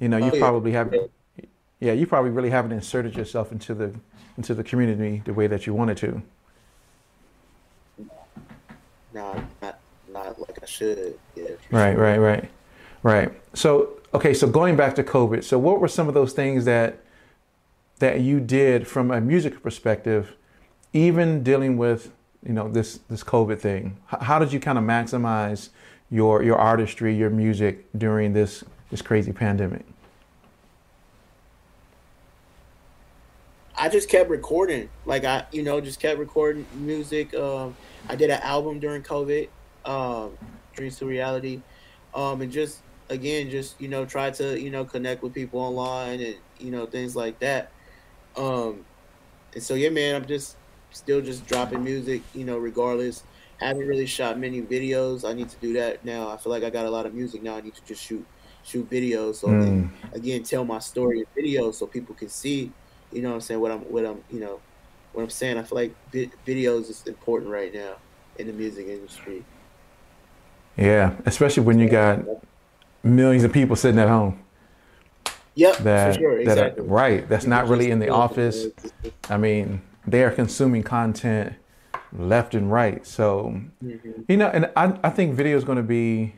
you 0.00 0.08
know, 0.08 0.16
you 0.16 0.30
oh, 0.32 0.38
probably 0.38 0.72
yeah. 0.72 0.78
haven't, 0.78 1.10
yeah, 1.80 1.92
you 1.92 2.06
probably 2.06 2.30
really 2.30 2.50
haven't 2.50 2.72
inserted 2.72 3.16
yourself 3.16 3.52
into 3.52 3.74
the 3.74 3.94
into 4.36 4.54
the 4.54 4.64
community 4.64 5.22
the 5.24 5.34
way 5.34 5.46
that 5.46 5.66
you 5.66 5.74
wanted 5.74 5.96
to. 5.98 6.22
No, 9.12 9.44
not 9.62 9.78
not 10.12 10.40
like 10.40 10.58
I 10.62 10.66
should. 10.66 11.18
Yeah. 11.36 11.44
Right, 11.70 11.94
sure. 11.94 12.02
right, 12.02 12.18
right, 12.18 12.50
right. 13.02 13.32
So 13.54 14.00
okay, 14.12 14.34
so 14.34 14.48
going 14.48 14.76
back 14.76 14.94
to 14.96 15.04
COVID, 15.04 15.44
so 15.44 15.58
what 15.58 15.80
were 15.80 15.88
some 15.88 16.08
of 16.08 16.14
those 16.14 16.32
things 16.32 16.64
that 16.64 17.00
that 17.98 18.20
you 18.20 18.40
did 18.40 18.86
from 18.88 19.10
a 19.10 19.20
music 19.20 19.62
perspective, 19.62 20.34
even 20.92 21.42
dealing 21.42 21.76
with 21.76 22.12
you 22.44 22.52
know 22.52 22.68
this 22.68 22.98
this 23.08 23.22
COVID 23.22 23.60
thing? 23.60 23.98
How 24.06 24.38
did 24.38 24.52
you 24.52 24.60
kind 24.60 24.78
of 24.78 24.84
maximize 24.84 25.68
your 26.10 26.42
your 26.42 26.56
artistry, 26.56 27.14
your 27.14 27.30
music 27.30 27.86
during 27.96 28.32
this 28.32 28.64
this 28.90 29.02
crazy 29.02 29.32
pandemic? 29.32 29.84
I 33.76 33.88
just 33.88 34.08
kept 34.08 34.30
recording, 34.30 34.88
like 35.04 35.24
I, 35.24 35.44
you 35.52 35.62
know, 35.62 35.80
just 35.80 36.00
kept 36.00 36.18
recording 36.18 36.64
music. 36.74 37.34
Um, 37.34 37.76
I 38.08 38.14
did 38.14 38.30
an 38.30 38.40
album 38.42 38.78
during 38.78 39.02
COVID, 39.02 39.48
um, 39.84 40.38
Dreams 40.74 40.98
to 40.98 41.06
Reality, 41.06 41.60
um, 42.14 42.40
and 42.40 42.52
just 42.52 42.80
again, 43.10 43.50
just 43.50 43.80
you 43.80 43.88
know, 43.88 44.04
try 44.04 44.30
to 44.30 44.60
you 44.60 44.70
know 44.70 44.84
connect 44.84 45.22
with 45.22 45.34
people 45.34 45.60
online 45.60 46.20
and 46.20 46.36
you 46.58 46.70
know 46.70 46.86
things 46.86 47.16
like 47.16 47.38
that. 47.40 47.72
Um, 48.36 48.84
and 49.54 49.62
so 49.62 49.74
yeah, 49.74 49.90
man, 49.90 50.14
I'm 50.14 50.26
just 50.26 50.56
still 50.90 51.20
just 51.20 51.46
dropping 51.46 51.82
music, 51.82 52.22
you 52.34 52.44
know, 52.44 52.56
regardless. 52.56 53.22
Haven't 53.58 53.86
really 53.86 54.06
shot 54.06 54.38
many 54.38 54.60
videos. 54.60 55.28
I 55.28 55.32
need 55.32 55.48
to 55.48 55.56
do 55.56 55.72
that 55.74 56.04
now. 56.04 56.28
I 56.28 56.36
feel 56.36 56.50
like 56.50 56.64
I 56.64 56.70
got 56.70 56.86
a 56.86 56.90
lot 56.90 57.06
of 57.06 57.14
music 57.14 57.42
now. 57.42 57.56
I 57.56 57.60
need 57.60 57.74
to 57.74 57.84
just 57.84 58.02
shoot 58.02 58.24
shoot 58.64 58.88
videos. 58.90 59.36
So 59.36 59.48
mm. 59.48 59.88
again, 60.12 60.42
tell 60.42 60.64
my 60.64 60.78
story 60.78 61.20
in 61.20 61.26
videos 61.42 61.74
so 61.74 61.86
people 61.86 62.14
can 62.14 62.28
see, 62.28 62.72
you 63.12 63.22
know, 63.22 63.28
what 63.28 63.34
I'm 63.36 63.40
saying 63.40 63.60
what 63.60 63.70
I'm 63.70 63.80
what 63.80 64.04
I'm 64.04 64.24
you 64.30 64.40
know 64.40 64.60
what 65.12 65.22
I'm 65.22 65.30
saying. 65.30 65.58
I 65.58 65.62
feel 65.62 65.78
like 65.78 65.94
videos 66.46 66.90
is 66.90 67.04
important 67.06 67.50
right 67.50 67.72
now 67.72 67.94
in 68.38 68.46
the 68.46 68.52
music 68.52 68.88
industry. 68.88 69.44
Yeah, 70.76 71.14
especially 71.24 71.62
when 71.62 71.78
you 71.78 71.88
got 71.88 72.20
millions 73.04 73.44
of 73.44 73.52
people 73.52 73.76
sitting 73.76 74.00
at 74.00 74.08
home. 74.08 74.40
Yep, 75.56 75.76
that, 75.78 76.16
sure, 76.16 76.38
exactly. 76.38 76.82
That, 76.82 76.90
right. 76.90 77.28
That's 77.28 77.46
not 77.46 77.68
really 77.68 77.92
in 77.92 78.00
the 78.00 78.08
office. 78.08 78.66
I 79.30 79.36
mean, 79.36 79.82
they 80.04 80.24
are 80.24 80.32
consuming 80.32 80.82
content 80.82 81.54
left 82.14 82.54
and 82.54 82.70
right. 82.70 83.06
So, 83.06 83.60
mm-hmm. 83.82 84.22
you 84.28 84.36
know, 84.36 84.48
and 84.48 84.70
I, 84.76 84.98
I 85.02 85.10
think 85.10 85.34
video 85.34 85.56
is 85.56 85.64
going 85.64 85.76
to 85.76 85.82
be 85.82 86.34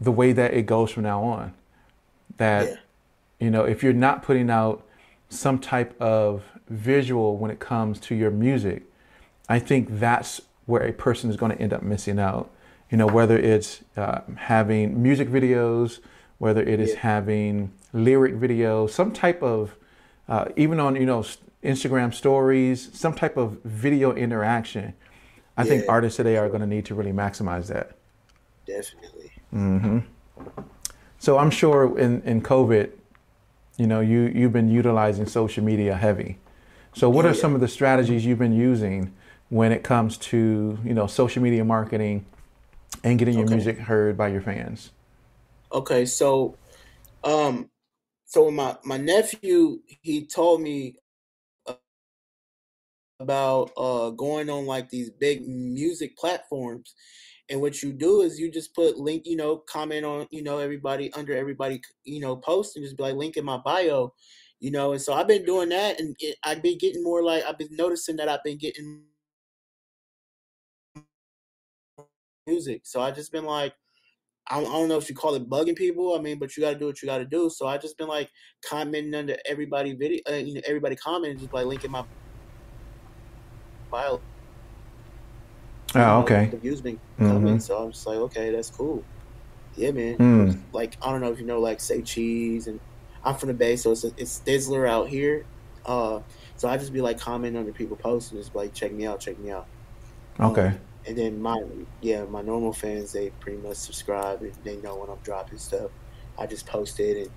the 0.00 0.12
way 0.12 0.32
that 0.32 0.54
it 0.54 0.66
goes 0.66 0.90
from 0.90 1.04
now 1.04 1.22
on. 1.22 1.54
That, 2.36 2.68
yeah. 2.68 2.76
you 3.38 3.50
know, 3.50 3.64
if 3.64 3.82
you're 3.82 3.92
not 3.92 4.22
putting 4.22 4.50
out 4.50 4.84
some 5.28 5.58
type 5.58 6.00
of 6.00 6.42
visual 6.68 7.36
when 7.36 7.50
it 7.50 7.60
comes 7.60 8.00
to 8.00 8.14
your 8.14 8.30
music, 8.30 8.84
I 9.48 9.58
think 9.58 9.98
that's 9.98 10.40
where 10.66 10.82
a 10.82 10.92
person 10.92 11.30
is 11.30 11.36
going 11.36 11.52
to 11.52 11.60
end 11.60 11.72
up 11.72 11.82
missing 11.82 12.18
out. 12.18 12.50
You 12.90 12.96
know, 12.96 13.06
whether 13.06 13.38
it's 13.38 13.82
uh, 13.96 14.20
having 14.36 15.00
music 15.00 15.28
videos, 15.28 16.00
whether 16.38 16.62
it 16.62 16.80
is 16.80 16.90
yeah. 16.90 17.00
having 17.00 17.72
lyric 17.92 18.34
video, 18.34 18.86
some 18.86 19.12
type 19.12 19.42
of, 19.42 19.76
uh, 20.30 20.46
even 20.56 20.80
on, 20.80 20.96
you 20.96 21.04
know, 21.04 21.22
Instagram 21.62 22.14
stories, 22.14 22.88
some 22.94 23.12
type 23.12 23.36
of 23.36 23.58
video 23.64 24.14
interaction. 24.14 24.94
I 25.58 25.64
yeah. 25.64 25.68
think 25.68 25.84
artists 25.88 26.16
today 26.16 26.38
are 26.38 26.48
going 26.48 26.62
to 26.62 26.66
need 26.66 26.86
to 26.86 26.94
really 26.94 27.12
maximize 27.12 27.66
that. 27.66 27.96
Definitely. 28.66 29.30
Mm-hmm. 29.52 29.98
So 31.18 31.36
I'm 31.36 31.50
sure 31.50 31.98
in, 31.98 32.22
in 32.22 32.40
COVID, 32.40 32.92
you 33.76 33.86
know, 33.86 34.00
you, 34.00 34.32
you've 34.34 34.52
been 34.52 34.70
utilizing 34.70 35.26
social 35.26 35.64
media 35.64 35.96
heavy. 35.96 36.38
So 36.94 37.10
what 37.10 37.24
yeah. 37.24 37.32
are 37.32 37.34
some 37.34 37.54
of 37.54 37.60
the 37.60 37.68
strategies 37.68 38.24
you've 38.24 38.38
been 38.38 38.52
using 38.52 39.12
when 39.48 39.72
it 39.72 39.82
comes 39.82 40.16
to, 40.18 40.78
you 40.84 40.94
know, 40.94 41.06
social 41.06 41.42
media 41.42 41.64
marketing 41.64 42.24
and 43.02 43.18
getting 43.18 43.34
your 43.34 43.44
okay. 43.44 43.54
music 43.54 43.78
heard 43.78 44.16
by 44.16 44.28
your 44.28 44.40
fans? 44.40 44.90
Okay, 45.72 46.04
so 46.06 46.56
um 47.24 47.69
so 48.30 48.48
my 48.50 48.76
my 48.84 48.96
nephew 48.96 49.80
he 49.88 50.24
told 50.24 50.62
me 50.62 50.94
about 53.20 53.70
uh 53.76 54.10
going 54.10 54.48
on 54.48 54.66
like 54.66 54.88
these 54.88 55.10
big 55.10 55.46
music 55.48 56.16
platforms 56.16 56.94
and 57.50 57.60
what 57.60 57.82
you 57.82 57.92
do 57.92 58.20
is 58.22 58.38
you 58.38 58.50
just 58.50 58.74
put 58.74 58.98
link 58.98 59.24
you 59.26 59.36
know 59.36 59.56
comment 59.56 60.04
on 60.06 60.28
you 60.30 60.42
know 60.44 60.58
everybody 60.58 61.12
under 61.14 61.36
everybody 61.36 61.82
you 62.04 62.20
know 62.20 62.36
post 62.36 62.76
and 62.76 62.84
just 62.84 62.96
be 62.96 63.02
like 63.02 63.16
link 63.16 63.36
in 63.36 63.44
my 63.44 63.58
bio 63.58 64.12
you 64.60 64.70
know 64.70 64.92
and 64.92 65.02
so 65.02 65.12
i've 65.12 65.28
been 65.28 65.44
doing 65.44 65.68
that 65.70 66.00
and 66.00 66.16
it, 66.20 66.36
i've 66.44 66.62
been 66.62 66.78
getting 66.78 67.02
more 67.02 67.24
like 67.24 67.44
i've 67.44 67.58
been 67.58 67.74
noticing 67.76 68.16
that 68.16 68.28
i've 68.28 68.44
been 68.44 68.58
getting 68.58 69.02
music 72.46 72.82
so 72.84 73.00
i 73.02 73.10
just 73.10 73.32
been 73.32 73.44
like 73.44 73.74
I 74.50 74.60
don't 74.60 74.88
know 74.88 74.96
if 74.98 75.08
you 75.08 75.14
call 75.14 75.34
it 75.34 75.48
bugging 75.48 75.76
people. 75.76 76.16
I 76.16 76.20
mean, 76.20 76.38
but 76.38 76.56
you 76.56 76.62
got 76.62 76.72
to 76.72 76.78
do 76.78 76.86
what 76.86 77.00
you 77.00 77.06
got 77.06 77.18
to 77.18 77.24
do. 77.24 77.48
So 77.50 77.68
I 77.68 77.78
just 77.78 77.96
been 77.96 78.08
like 78.08 78.30
commenting 78.68 79.14
under 79.14 79.36
everybody 79.46 79.94
video, 79.94 80.20
uh, 80.28 80.34
you 80.34 80.54
know, 80.54 80.60
everybody 80.66 80.96
commenting 80.96 81.38
just 81.38 81.52
by 81.52 81.62
linking 81.62 81.90
my 81.92 82.04
bio. 83.90 84.20
Oh, 85.94 86.20
okay. 86.20 86.46
The 86.46 86.56
views 86.58 86.80
been 86.80 87.00
coming, 87.18 87.56
Mhm. 87.56 87.62
so 87.62 87.78
I'm 87.78 87.92
just 87.92 88.06
like, 88.06 88.18
okay, 88.18 88.50
that's 88.50 88.70
cool. 88.70 89.04
Yeah, 89.76 89.92
man. 89.92 90.16
Mm. 90.18 90.62
Like 90.72 90.96
I 91.02 91.10
don't 91.10 91.20
know 91.20 91.30
if 91.32 91.38
you 91.40 91.46
know, 91.46 91.60
like 91.60 91.80
say 91.80 92.02
cheese, 92.02 92.66
and 92.66 92.80
I'm 93.24 93.36
from 93.36 93.48
the 93.48 93.54
Bay, 93.54 93.76
so 93.76 93.92
it's 93.92 94.04
it's 94.04 94.40
Stizzler 94.40 94.88
out 94.88 95.08
here. 95.08 95.46
Uh, 95.84 96.20
so 96.56 96.68
I 96.68 96.76
just 96.76 96.92
be 96.92 97.00
like 97.00 97.18
commenting 97.18 97.58
under 97.58 97.72
people 97.72 97.96
posting, 97.96 98.38
just 98.38 98.54
like 98.54 98.74
check 98.74 98.92
me 98.92 99.06
out, 99.06 99.20
check 99.20 99.38
me 99.38 99.50
out. 99.50 99.66
Okay. 100.38 100.66
Um, 100.66 100.80
and 101.06 101.16
then 101.16 101.40
my 101.40 101.62
yeah, 102.00 102.24
my 102.24 102.42
normal 102.42 102.72
fans 102.72 103.12
they 103.12 103.30
pretty 103.40 103.58
much 103.58 103.76
subscribe 103.76 104.42
and 104.42 104.52
they 104.64 104.76
know 104.76 104.96
when 104.96 105.08
I'm 105.10 105.18
dropping 105.22 105.58
stuff. 105.58 105.90
I 106.38 106.46
just 106.46 106.66
post 106.66 107.00
it 107.00 107.16
and 107.18 107.30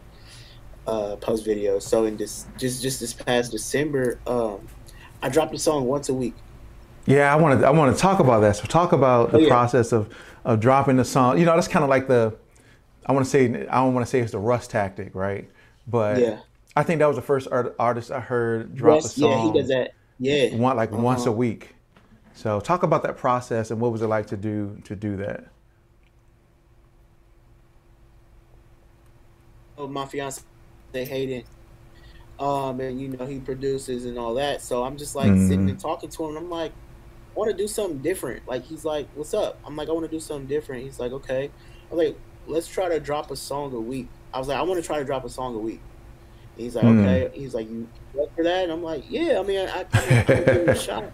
uh, 0.87 1.15
post 1.17 1.45
videos. 1.45 1.83
So 1.83 2.05
in 2.05 2.17
this 2.17 2.45
just 2.57 2.81
just 2.81 2.99
this 2.99 3.13
past 3.13 3.51
December, 3.51 4.19
um, 4.27 4.67
I 5.21 5.29
dropped 5.29 5.53
a 5.55 5.59
song 5.59 5.85
once 5.85 6.09
a 6.09 6.13
week. 6.13 6.35
Yeah, 7.05 7.33
I 7.33 7.35
want 7.37 7.59
to 7.59 7.67
I 7.67 7.69
want 7.71 7.95
to 7.95 8.01
talk 8.01 8.19
about 8.19 8.41
that. 8.41 8.55
So 8.55 8.63
talk 8.65 8.91
about 8.93 9.31
the 9.31 9.37
Oh, 9.37 9.41
yeah. 9.41 9.47
process 9.49 9.91
of 9.91 10.13
of 10.45 10.59
dropping 10.59 10.97
the 10.97 11.05
song. 11.05 11.37
You 11.39 11.45
know, 11.45 11.55
that's 11.55 11.67
kind 11.67 11.83
of 11.83 11.89
like 11.89 12.07
the 12.07 12.35
I 13.05 13.11
want 13.11 13.25
to 13.25 13.29
say 13.29 13.45
I 13.67 13.75
don't 13.83 13.93
want 13.93 14.05
to 14.05 14.09
say 14.09 14.19
it's 14.19 14.31
the 14.31 14.39
Russ 14.39 14.67
tactic, 14.67 15.13
right? 15.15 15.49
But 15.87 16.19
Yeah. 16.19 16.39
I 16.75 16.83
think 16.83 16.99
that 16.99 17.07
was 17.07 17.17
the 17.17 17.21
first 17.21 17.47
art, 17.51 17.75
artist 17.77 18.09
I 18.09 18.19
heard 18.19 18.73
drop 18.73 18.95
Russ, 19.03 19.17
a 19.17 19.19
song. 19.19 19.29
yeah, 19.31 19.51
he 19.53 19.59
does 19.59 19.67
that. 19.69 19.91
Yeah. 20.19 20.55
one 20.55 20.75
like 20.77 20.91
once 20.91 21.21
Uh-huh. 21.21 21.31
a 21.31 21.33
week. 21.33 21.75
So 22.33 22.59
talk 22.59 22.83
about 22.83 23.03
that 23.03 23.15
process 23.17 23.71
and 23.71 23.79
what 23.79 23.91
was 23.93 24.01
it 24.01 24.07
like 24.07 24.25
to 24.27 24.37
do 24.37 24.79
to 24.85 24.95
do 24.95 25.15
that? 25.17 25.45
Oh, 29.77 29.87
my 29.87 30.05
fiance 30.05 30.41
they 30.91 31.05
Hayden. 31.05 31.43
Um, 32.39 32.79
and 32.81 32.99
you 32.99 33.09
know 33.09 33.25
he 33.25 33.39
produces 33.39 34.05
and 34.05 34.17
all 34.19 34.35
that. 34.35 34.61
So 34.61 34.83
I'm 34.83 34.97
just 34.97 35.15
like 35.15 35.37
sitting 35.37 35.67
Mhm. 35.67 35.69
and 35.69 35.79
talking 35.79 36.09
to 36.09 36.25
him. 36.29 36.37
I'm 36.37 36.49
like, 36.49 36.73
I 37.35 37.39
want 37.39 37.51
to 37.51 37.57
do 37.57 37.67
something 37.67 38.01
different. 38.01 38.47
Like 38.47 38.63
he's 38.65 38.85
like, 38.85 39.09
"What's 39.15 39.33
up?" 39.33 39.59
I'm 39.65 39.75
like, 39.75 39.89
"I 39.89 39.93
want 39.93 40.05
to 40.05 40.11
do 40.11 40.19
something 40.21 40.47
different." 40.47 40.83
He's 40.83 40.99
like, 40.99 41.13
"Okay." 41.13 41.51
I'm 41.91 41.97
like, 41.97 42.19
"Let's 42.47 42.67
try 42.67 42.89
to 42.89 42.99
drop 42.99 43.31
a 43.31 43.35
song 43.37 43.73
a 43.73 43.81
week." 43.81 44.09
I 44.33 44.39
was 44.39 44.47
like, 44.49 44.57
"I 44.59 44.63
want 44.63 44.81
to 44.81 44.87
try 44.87 44.99
to 44.99 45.05
drop 45.05 45.25
a 45.25 45.29
song 45.29 45.55
a 45.55 45.59
week." 45.59 45.81
He's 46.57 46.75
like, 46.75 46.85
Mm. 46.85 47.01
"Okay." 47.05 47.37
He's 47.39 47.53
like, 47.55 47.69
"You 47.69 47.87
up 48.21 48.29
for 48.35 48.43
that?" 48.43 48.63
And 48.63 48.71
I'm 48.71 48.83
like, 48.83 49.03
"Yeah." 49.09 49.39
I 49.39 49.43
mean, 49.43 49.59
I, 49.59 49.79
I, 49.81 49.85
I 49.93 50.09
mean, 50.09 50.25
give 50.25 50.47
it 50.47 50.69
a 50.69 50.75
shot. 50.79 51.05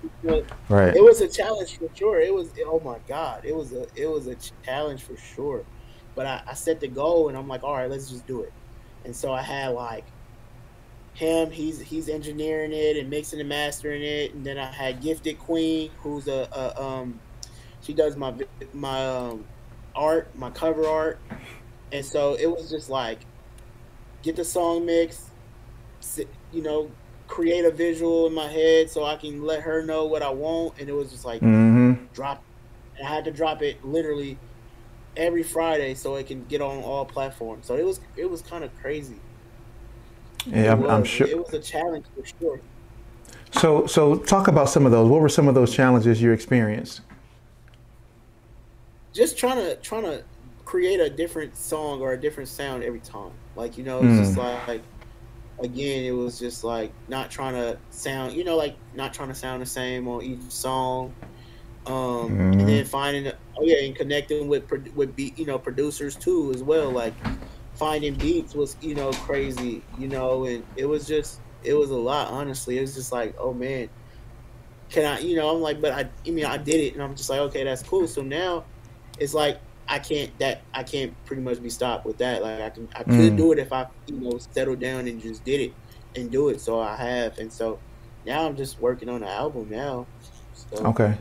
Right. 0.67 0.95
it 0.95 1.03
was 1.03 1.21
a 1.21 1.27
challenge 1.27 1.77
for 1.77 1.87
sure. 1.95 2.19
It 2.19 2.33
was 2.33 2.51
oh 2.65 2.79
my 2.81 2.97
god, 3.07 3.45
it 3.45 3.55
was 3.55 3.71
a 3.73 3.87
it 3.95 4.07
was 4.09 4.27
a 4.27 4.35
challenge 4.65 5.03
for 5.03 5.15
sure. 5.17 5.63
But 6.15 6.25
I, 6.25 6.41
I 6.47 6.53
set 6.55 6.79
the 6.81 6.87
goal 6.89 7.29
and 7.29 7.37
I'm 7.37 7.47
like, 7.47 7.63
all 7.63 7.73
right, 7.75 7.89
let's 7.89 8.09
just 8.09 8.27
do 8.27 8.41
it. 8.41 8.51
And 9.05 9.15
so 9.15 9.31
I 9.31 9.41
had 9.41 9.69
like 9.69 10.03
him, 11.13 11.51
he's 11.51 11.79
he's 11.79 12.09
engineering 12.09 12.71
it 12.73 12.97
and 12.97 13.09
mixing 13.09 13.39
and 13.39 13.47
mastering 13.49 14.01
it, 14.03 14.33
and 14.33 14.45
then 14.45 14.57
I 14.57 14.65
had 14.71 15.01
Gifted 15.01 15.39
Queen, 15.39 15.91
who's 16.01 16.27
a, 16.27 16.47
a 16.51 16.81
um, 16.81 17.19
she 17.81 17.93
does 17.93 18.15
my 18.17 18.33
my 18.73 19.05
um 19.07 19.45
art, 19.95 20.27
my 20.35 20.49
cover 20.49 20.85
art, 20.85 21.19
and 21.91 22.05
so 22.05 22.35
it 22.35 22.47
was 22.47 22.69
just 22.69 22.89
like 22.89 23.19
get 24.21 24.35
the 24.35 24.43
song 24.45 24.85
mixed, 24.85 25.28
you 26.51 26.61
know, 26.61 26.91
create 27.27 27.65
a 27.65 27.71
visual 27.71 28.27
in 28.27 28.33
my 28.33 28.47
head 28.47 28.89
so 28.89 29.03
I 29.03 29.15
can 29.15 29.43
let 29.43 29.61
her 29.61 29.83
know 29.83 30.05
what 30.05 30.21
I 30.21 30.29
want, 30.29 30.79
and 30.79 30.89
it 30.89 30.93
was 30.93 31.11
just 31.11 31.25
like 31.25 31.41
Mm-hmm. 31.41 32.05
drop. 32.13 32.43
And 32.97 33.07
I 33.07 33.09
had 33.09 33.25
to 33.25 33.31
drop 33.31 33.61
it 33.61 33.83
literally 33.85 34.37
every 35.15 35.43
Friday 35.43 35.93
so 35.95 36.15
it 36.15 36.27
can 36.27 36.45
get 36.45 36.61
on 36.61 36.79
all 36.83 37.05
platforms. 37.05 37.65
So 37.65 37.75
it 37.75 37.85
was 37.85 37.99
it 38.15 38.29
was 38.29 38.41
kind 38.41 38.63
of 38.63 38.75
crazy. 38.81 39.19
Yeah, 40.45 40.73
I'm, 40.73 40.85
I'm 40.85 41.03
sure. 41.03 41.27
it 41.27 41.37
was 41.37 41.53
a 41.53 41.59
challenge 41.59 42.05
for 42.15 42.25
sure. 42.39 42.61
So 43.51 43.85
so 43.87 44.15
talk 44.15 44.47
about 44.47 44.69
some 44.69 44.85
of 44.85 44.91
those. 44.91 45.09
What 45.09 45.21
were 45.21 45.29
some 45.29 45.47
of 45.47 45.55
those 45.55 45.73
challenges 45.73 46.21
you 46.21 46.31
experienced? 46.31 47.01
Just 49.13 49.37
trying 49.37 49.57
to 49.57 49.75
trying 49.77 50.03
to 50.03 50.23
create 50.65 50.99
a 50.99 51.09
different 51.09 51.55
song 51.57 52.01
or 52.01 52.13
a 52.13 52.17
different 52.17 52.47
sound 52.47 52.83
every 52.83 52.99
time. 52.99 53.31
Like 53.55 53.77
you 53.77 53.83
know, 53.83 54.03
it's 54.03 54.17
just 54.17 54.37
like 54.37 54.81
again, 55.63 56.05
it 56.05 56.11
was 56.11 56.39
just 56.39 56.63
like 56.63 56.95
not 57.07 57.31
trying 57.31 57.53
to 57.55 57.81
sound. 57.89 58.33
You 58.35 58.43
know, 58.43 58.57
like 58.57 58.79
not 58.93 59.13
trying 59.13 59.29
to 59.29 59.35
sound 59.35 59.61
the 59.61 59.65
same 59.67 60.07
on 60.07 60.23
each 60.23 60.51
song. 60.51 61.15
Um, 61.85 62.43
Mhm. 62.43 62.59
and 62.59 62.69
then 62.69 62.85
finding 62.85 63.27
oh 63.27 63.63
yeah, 63.63 63.85
and 63.85 63.95
connecting 63.95 64.47
with 64.47 64.65
with 64.95 65.15
beat 65.15 65.37
you 65.39 65.45
know 65.45 65.59
producers 65.59 66.17
too 66.17 66.51
as 66.53 66.63
well. 66.63 66.91
Like 66.91 67.17
finding 67.73 68.19
beats 68.19 68.55
was 68.55 68.77
you 68.81 68.95
know 68.95 69.15
crazy, 69.15 69.87
you 69.91 70.07
know, 70.09 70.45
and 70.45 70.65
it 70.75 70.85
was 70.85 71.07
just 71.07 71.43
it 71.61 71.73
was 71.73 71.89
a 71.91 71.95
lot. 71.97 72.29
Honestly, 72.29 72.77
it 72.77 72.81
was 72.81 72.95
just 72.95 73.11
like 73.11 73.35
oh 73.39 73.53
man, 73.53 73.89
can 74.89 75.05
I 75.05 75.19
you 75.19 75.35
know 75.35 75.49
I'm 75.55 75.61
like 75.61 75.81
but 75.81 75.91
I 75.93 76.11
I 76.27 76.31
mean 76.31 76.45
I 76.45 76.57
did 76.57 76.81
it 76.81 76.93
and 76.93 77.03
I'm 77.03 77.15
just 77.15 77.29
like 77.29 77.39
okay 77.41 77.63
that's 77.63 77.83
cool. 77.83 78.07
So 78.07 78.21
now 78.21 78.67
it's 79.17 79.33
like 79.33 79.61
I 79.89 79.99
can't 79.99 80.37
that 80.39 80.63
I 80.73 80.83
can't 80.83 81.13
pretty 81.25 81.41
much 81.41 81.61
be 81.61 81.69
stopped 81.69 82.05
with 82.05 82.17
that. 82.19 82.41
Like 82.43 82.61
I 82.61 82.69
can 82.69 82.87
I 82.95 83.03
could 83.03 83.33
Mm. 83.33 83.37
do 83.37 83.51
it 83.53 83.59
if 83.59 83.73
I 83.73 83.87
you 84.07 84.19
know 84.19 84.37
settled 84.37 84.79
down 84.79 85.07
and 85.07 85.19
just 85.19 85.43
did 85.43 85.61
it 85.61 85.73
and 86.15 86.31
do 86.31 86.49
it. 86.49 86.61
So 86.61 86.79
I 86.79 86.95
have 86.95 87.37
and 87.37 87.51
so 87.51 87.81
now 88.25 88.45
I'm 88.47 88.55
just 88.55 88.79
working 88.79 89.09
on 89.09 89.23
an 89.23 89.29
album 89.29 89.69
now. 89.69 90.07
So, 90.53 90.85
Okay. 90.85 91.17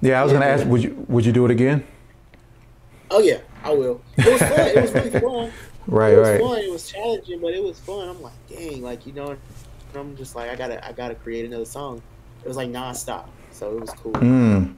Yeah, 0.00 0.20
I 0.20 0.22
was 0.22 0.32
Yeah, 0.32 0.40
gonna 0.40 0.50
ask, 0.50 0.66
would 0.66 0.82
you 0.82 1.04
would 1.08 1.26
you 1.26 1.32
do 1.32 1.44
it 1.46 1.50
again? 1.50 1.84
Oh 3.10 3.20
yeah, 3.20 3.38
I 3.64 3.72
will. 3.72 4.04
It 4.16 4.30
was 4.32 4.40
fun. 4.42 4.68
It 4.68 4.80
was 4.80 4.92
really 4.94 5.10
fun. 5.20 5.52
Right, 5.86 6.12
it 6.12 6.18
was 6.18 6.28
right. 6.28 6.40
fun. 6.40 6.58
It 6.58 6.70
was 6.72 6.88
challenging, 6.88 7.40
but 7.42 7.54
it 7.54 7.62
was 7.62 7.80
fun. 7.80 8.08
I'm 8.08 8.20
like, 8.20 8.38
dang, 8.48 8.82
like 8.82 9.06
you 9.06 9.12
know, 9.14 9.36
I'm 9.94 10.16
just 10.16 10.34
like, 10.34 10.50
I 10.50 10.56
gotta, 10.56 10.84
I 10.86 10.92
gotta 10.92 11.14
create 11.14 11.44
another 11.44 11.64
song. 11.64 12.02
It 12.44 12.48
was 12.48 12.56
like 12.56 12.70
nonstop, 12.70 13.26
so 13.50 13.76
it 13.76 13.80
was 13.80 13.90
cool. 13.94 14.12
Mm. 14.14 14.74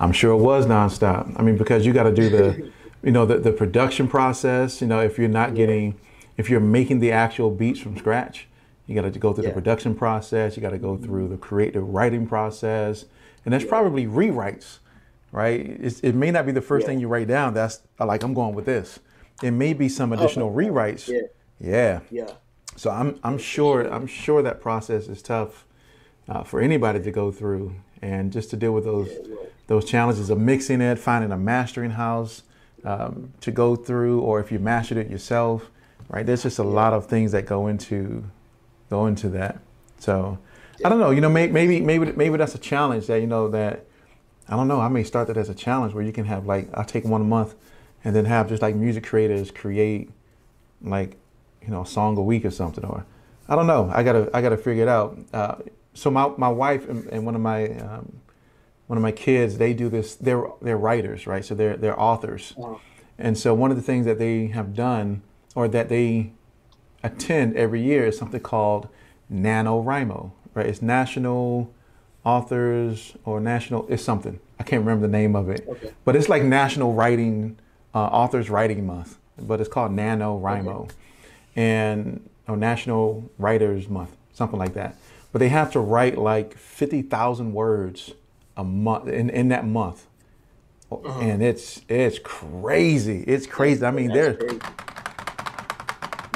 I'm 0.00 0.12
sure 0.12 0.32
it 0.32 0.42
was 0.42 0.66
nonstop. 0.66 1.38
I 1.38 1.42
mean, 1.42 1.56
because 1.56 1.86
you 1.86 1.92
got 1.92 2.04
to 2.04 2.12
do 2.12 2.28
the, 2.28 2.70
you 3.02 3.12
know, 3.12 3.26
the, 3.26 3.38
the 3.38 3.52
production 3.52 4.08
process. 4.08 4.80
You 4.80 4.86
know, 4.86 5.00
if 5.00 5.18
you're 5.18 5.28
not 5.28 5.54
getting, 5.54 5.98
if 6.36 6.50
you're 6.50 6.60
making 6.60 6.98
the 7.00 7.12
actual 7.12 7.50
beats 7.50 7.78
from 7.80 7.96
scratch, 7.96 8.48
you 8.86 8.94
got 8.94 9.10
to 9.12 9.18
go 9.18 9.32
through 9.32 9.44
the 9.44 9.52
production 9.52 9.94
process. 9.94 10.56
You 10.56 10.62
got 10.62 10.70
to 10.70 10.78
go 10.78 10.96
through 10.96 11.28
the 11.28 11.36
creative 11.36 11.88
writing 11.88 12.26
process, 12.26 13.06
and 13.44 13.52
there's 13.52 13.64
probably 13.64 14.06
rewrites, 14.06 14.78
right? 15.32 15.60
It's, 15.60 16.00
it 16.00 16.14
may 16.14 16.30
not 16.30 16.44
be 16.44 16.52
the 16.52 16.60
first 16.60 16.82
Yeah. 16.84 16.88
thing 16.88 17.00
you 17.00 17.08
write 17.08 17.28
down. 17.28 17.54
That's 17.54 17.80
like 17.98 18.22
I'm 18.22 18.34
going 18.34 18.54
with 18.54 18.66
this. 18.66 18.98
It 19.42 19.52
may 19.52 19.72
be 19.74 19.88
some 19.88 20.12
additional 20.12 20.52
rewrites. 20.52 21.08
Yeah, 21.08 21.20
Yeah. 21.60 22.00
yeah, 22.10 22.30
So 22.76 22.90
I'm 22.90 23.18
I'm 23.24 23.38
sure 23.38 23.82
I'm 23.92 24.06
sure 24.06 24.42
that 24.42 24.60
process 24.60 25.08
is 25.08 25.22
tough 25.22 25.64
uh, 26.28 26.42
for 26.42 26.60
anybody 26.60 27.00
to 27.02 27.10
go 27.10 27.30
through, 27.32 27.74
and 28.04 28.30
just 28.30 28.50
to 28.50 28.56
deal 28.56 28.72
with 28.72 28.84
those 28.84 29.10
those 29.66 29.84
challenges 29.86 30.28
of 30.28 30.38
mixing 30.38 30.82
it, 30.82 30.98
finding 30.98 31.32
a 31.32 31.38
mastering 31.38 31.92
house 31.92 32.42
um, 32.84 33.32
to 33.40 33.50
go 33.50 33.74
through, 33.74 34.20
or 34.20 34.40
if 34.40 34.52
you 34.52 34.58
mastered 34.58 34.98
it 34.98 35.10
yourself, 35.10 35.70
right? 36.10 36.26
There's 36.26 36.42
just 36.42 36.58
a 36.58 36.64
lot 36.64 36.92
of 36.92 37.06
things 37.06 37.32
that 37.32 37.46
go 37.46 37.66
into 37.66 38.24
go 38.90 39.06
into 39.06 39.30
that. 39.30 39.58
So 39.98 40.38
I 40.84 40.90
don't 40.90 40.98
know. 41.00 41.10
You 41.10 41.22
know, 41.22 41.30
may, 41.30 41.46
maybe 41.46 41.80
maybe 41.80 42.12
maybe 42.12 42.36
that's 42.36 42.54
a 42.54 42.58
challenge 42.58 43.06
that 43.06 43.20
you 43.20 43.26
know 43.26 43.48
that 43.48 43.86
I 44.48 44.56
don't 44.56 44.68
know. 44.68 44.80
I 44.80 44.88
may 44.88 45.02
start 45.02 45.28
that 45.28 45.38
as 45.38 45.48
a 45.48 45.54
challenge 45.54 45.94
where 45.94 46.04
you 46.04 46.12
can 46.12 46.26
have 46.26 46.44
like 46.44 46.68
I'll 46.74 46.84
take 46.84 47.06
one 47.06 47.26
month, 47.26 47.54
and 48.04 48.14
then 48.14 48.26
have 48.26 48.50
just 48.50 48.60
like 48.60 48.74
music 48.74 49.04
creators 49.04 49.50
create 49.50 50.10
like 50.82 51.16
you 51.62 51.68
know 51.68 51.82
a 51.82 51.86
song 51.86 52.18
a 52.18 52.22
week 52.22 52.44
or 52.44 52.50
something 52.50 52.84
or 52.84 53.06
I 53.48 53.56
don't 53.56 53.66
know. 53.66 53.90
I 53.94 54.02
gotta 54.02 54.28
I 54.34 54.42
gotta 54.42 54.58
figure 54.58 54.82
it 54.82 54.88
out. 54.88 55.18
Uh, 55.32 55.56
so 55.94 56.10
my 56.10 56.28
my 56.36 56.48
wife 56.48 56.88
and, 56.88 57.06
and 57.08 57.24
one 57.24 57.34
of 57.34 57.40
my 57.40 57.68
um, 57.78 58.20
one 58.86 58.96
of 58.98 59.02
my 59.02 59.12
kids 59.12 59.58
they 59.58 59.72
do 59.72 59.88
this. 59.88 60.14
They're 60.14 60.44
they're 60.60 60.76
writers, 60.76 61.26
right? 61.26 61.44
So 61.44 61.54
they're 61.54 61.76
they're 61.76 61.98
authors, 61.98 62.52
Wow. 62.56 62.80
and 63.18 63.38
so 63.38 63.54
one 63.54 63.70
of 63.70 63.76
the 63.76 63.82
things 63.82 64.04
that 64.06 64.18
they 64.18 64.48
have 64.48 64.74
done 64.74 65.22
or 65.54 65.68
that 65.68 65.88
they 65.88 66.32
attend 67.02 67.56
every 67.56 67.80
year 67.82 68.06
is 68.06 68.18
something 68.18 68.40
called 68.40 68.88
NaNoWriMo, 69.32 70.32
right? 70.54 70.66
It's 70.66 70.82
National 70.82 71.72
Authors 72.24 73.14
or 73.24 73.40
National, 73.40 73.86
it's 73.88 74.02
something. 74.02 74.40
I 74.58 74.62
can't 74.62 74.80
remember 74.80 75.06
the 75.06 75.12
name 75.12 75.36
of 75.36 75.48
it. 75.50 75.66
Okay. 75.68 75.92
But 76.04 76.16
it's 76.16 76.28
like 76.28 76.42
National 76.42 76.94
Writing, 76.94 77.58
uh, 77.94 77.98
Authors 78.06 78.48
Writing 78.50 78.86
Month, 78.86 79.18
but 79.38 79.60
it's 79.60 79.68
called 79.68 79.92
NaNoWriMo. 79.92 80.90
And, 81.56 82.28
or 82.48 82.56
National 82.56 83.30
Writers 83.38 83.88
Month, 83.88 84.16
something 84.32 84.58
like 84.58 84.74
that. 84.74 84.96
But 85.34 85.40
they 85.40 85.48
have 85.48 85.72
to 85.72 85.80
write 85.80 86.16
like 86.16 86.56
50,000 86.56 87.54
words 87.54 88.12
a 88.56 88.62
month, 88.62 89.08
in, 89.08 89.30
in 89.30 89.48
that 89.48 89.66
month. 89.66 90.06
Uh-huh. 90.92 91.18
And 91.18 91.42
it's 91.42 91.80
it's 91.88 92.20
crazy. 92.20 93.24
It's 93.26 93.44
crazy. 93.48 93.84
I 93.84 93.90
mean, 93.90 94.12
That's 94.12 94.38
they're 94.38 94.48
crazy. 94.48 94.60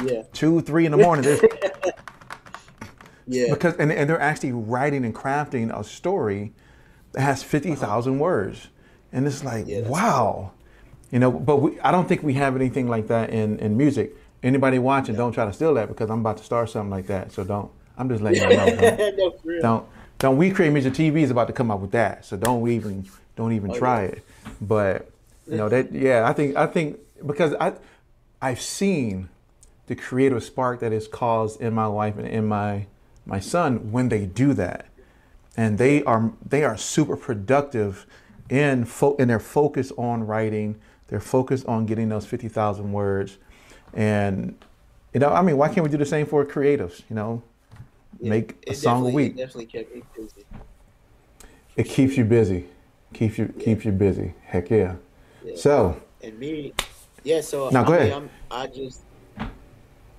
Yeah, 0.05 0.23
two, 0.33 0.59
three 0.59 0.85
in 0.85 0.91
the 0.91 0.97
morning. 0.97 1.39
Yeah, 3.31 3.53
because 3.53 3.75
and, 3.75 3.91
and 3.91 4.09
they're 4.09 4.19
actually 4.19 4.53
writing 4.53 5.05
and 5.05 5.13
crafting 5.13 5.71
a 5.77 5.83
story 5.83 6.51
that 7.11 7.21
has 7.21 7.43
50,000 7.43 8.13
uh-huh. 8.13 8.19
words 8.19 8.69
and 9.11 9.27
it's 9.27 9.43
like 9.43 9.67
Yeah, 9.67 9.81
wow 9.81 10.51
You 11.11 11.19
know, 11.19 11.31
but 11.31 11.57
we, 11.57 11.79
I 11.81 11.91
don't 11.91 12.07
think 12.07 12.23
we 12.23 12.33
have 12.33 12.55
anything 12.55 12.87
like 12.87 13.07
that 13.09 13.29
in, 13.29 13.59
in 13.59 13.77
music. 13.77 14.15
Anybody 14.41 14.79
watching, 14.79 15.15
don't 15.15 15.31
try 15.31 15.45
to 15.45 15.53
steal 15.53 15.75
that 15.75 15.89
because 15.89 16.09
I'm 16.09 16.21
about 16.21 16.37
to 16.39 16.43
start 16.43 16.71
something 16.71 16.89
like 16.89 17.05
that. 17.05 17.31
So 17.31 17.43
don't. 17.43 17.71
I'm 17.99 18.09
just 18.09 18.21
letting 18.23 18.41
you 18.49 18.55
know. 18.57 18.65
Don't, 18.65 19.45
no, 19.45 19.59
don't 19.61 19.85
don't 20.19 20.37
we 20.37 20.49
create 20.51 20.71
music 20.71 20.93
TV 20.93 21.21
is 21.21 21.31
about 21.31 21.47
to 21.47 21.53
come 21.53 21.69
up 21.69 21.79
with 21.81 21.91
that. 21.91 22.25
So 22.25 22.37
don't 22.37 22.67
even 22.69 23.05
don't 23.35 23.51
even 23.53 23.71
Oh, 23.71 23.75
try 23.75 24.03
yeah. 24.03 24.07
it. 24.07 24.23
But 24.61 25.11
you 25.47 25.57
know 25.57 25.69
that 25.69 25.91
yeah, 25.91 26.27
I 26.27 26.33
think 26.33 26.55
I 26.55 26.65
think 26.65 26.97
because 27.25 27.53
I 27.59 27.73
I've 28.41 28.61
seen 28.61 29.29
the 29.87 29.95
creative 29.95 30.43
spark 30.43 30.79
that 30.79 30.93
is 30.93 31.07
caused 31.07 31.59
in 31.61 31.73
my 31.73 31.87
wife 31.87 32.17
and 32.17 32.27
in 32.27 32.47
my 32.47 32.87
my 33.25 33.39
son 33.39 33.91
when 33.91 34.09
they 34.09 34.25
do 34.25 34.53
that, 34.53 34.85
and 35.57 35.77
they 35.77 36.03
are 36.03 36.31
they 36.47 36.63
are 36.63 36.77
super 36.77 37.17
productive 37.17 38.05
in 38.49 38.85
fo- 38.85 39.15
in 39.17 39.27
their 39.27 39.39
focus 39.39 39.91
on 39.97 40.25
writing. 40.25 40.79
They're 41.07 41.19
focused 41.19 41.65
on 41.65 41.85
getting 41.85 42.09
those 42.09 42.25
fifty 42.25 42.47
thousand 42.47 42.91
words, 42.93 43.37
and 43.93 44.55
you 45.13 45.19
know 45.19 45.29
I 45.29 45.41
mean 45.41 45.57
why 45.57 45.67
can't 45.67 45.83
we 45.83 45.89
do 45.89 45.97
the 45.97 46.05
same 46.05 46.25
for 46.25 46.45
creatives? 46.45 47.01
You 47.09 47.15
know, 47.15 47.41
Yeah, 48.19 48.29
make 48.29 48.63
a 48.67 48.73
song 48.73 49.05
a 49.05 49.09
week. 49.09 49.33
It 49.33 49.37
definitely 49.37 49.65
kept 49.67 49.95
me 49.95 50.03
busy. 50.15 50.45
It 51.75 51.83
keeps 51.83 52.17
you 52.17 52.25
busy. 52.25 52.67
Keeps 53.13 53.37
you 53.37 53.47
keeps 53.59 53.85
you 53.85 53.91
busy. 53.91 54.33
Heck 54.43 54.69
yeah. 54.69 54.95
Yeah. 55.43 55.55
So 55.55 56.01
And 56.21 56.37
me, 56.37 56.73
yeah. 57.23 57.41
So 57.41 57.69
No, 57.69 57.81
I 57.81 57.85
go 57.85 57.91
mean, 57.91 58.01
ahead. 58.01 58.13
I'm, 58.13 58.29
I 58.51 58.67
just 58.67 59.01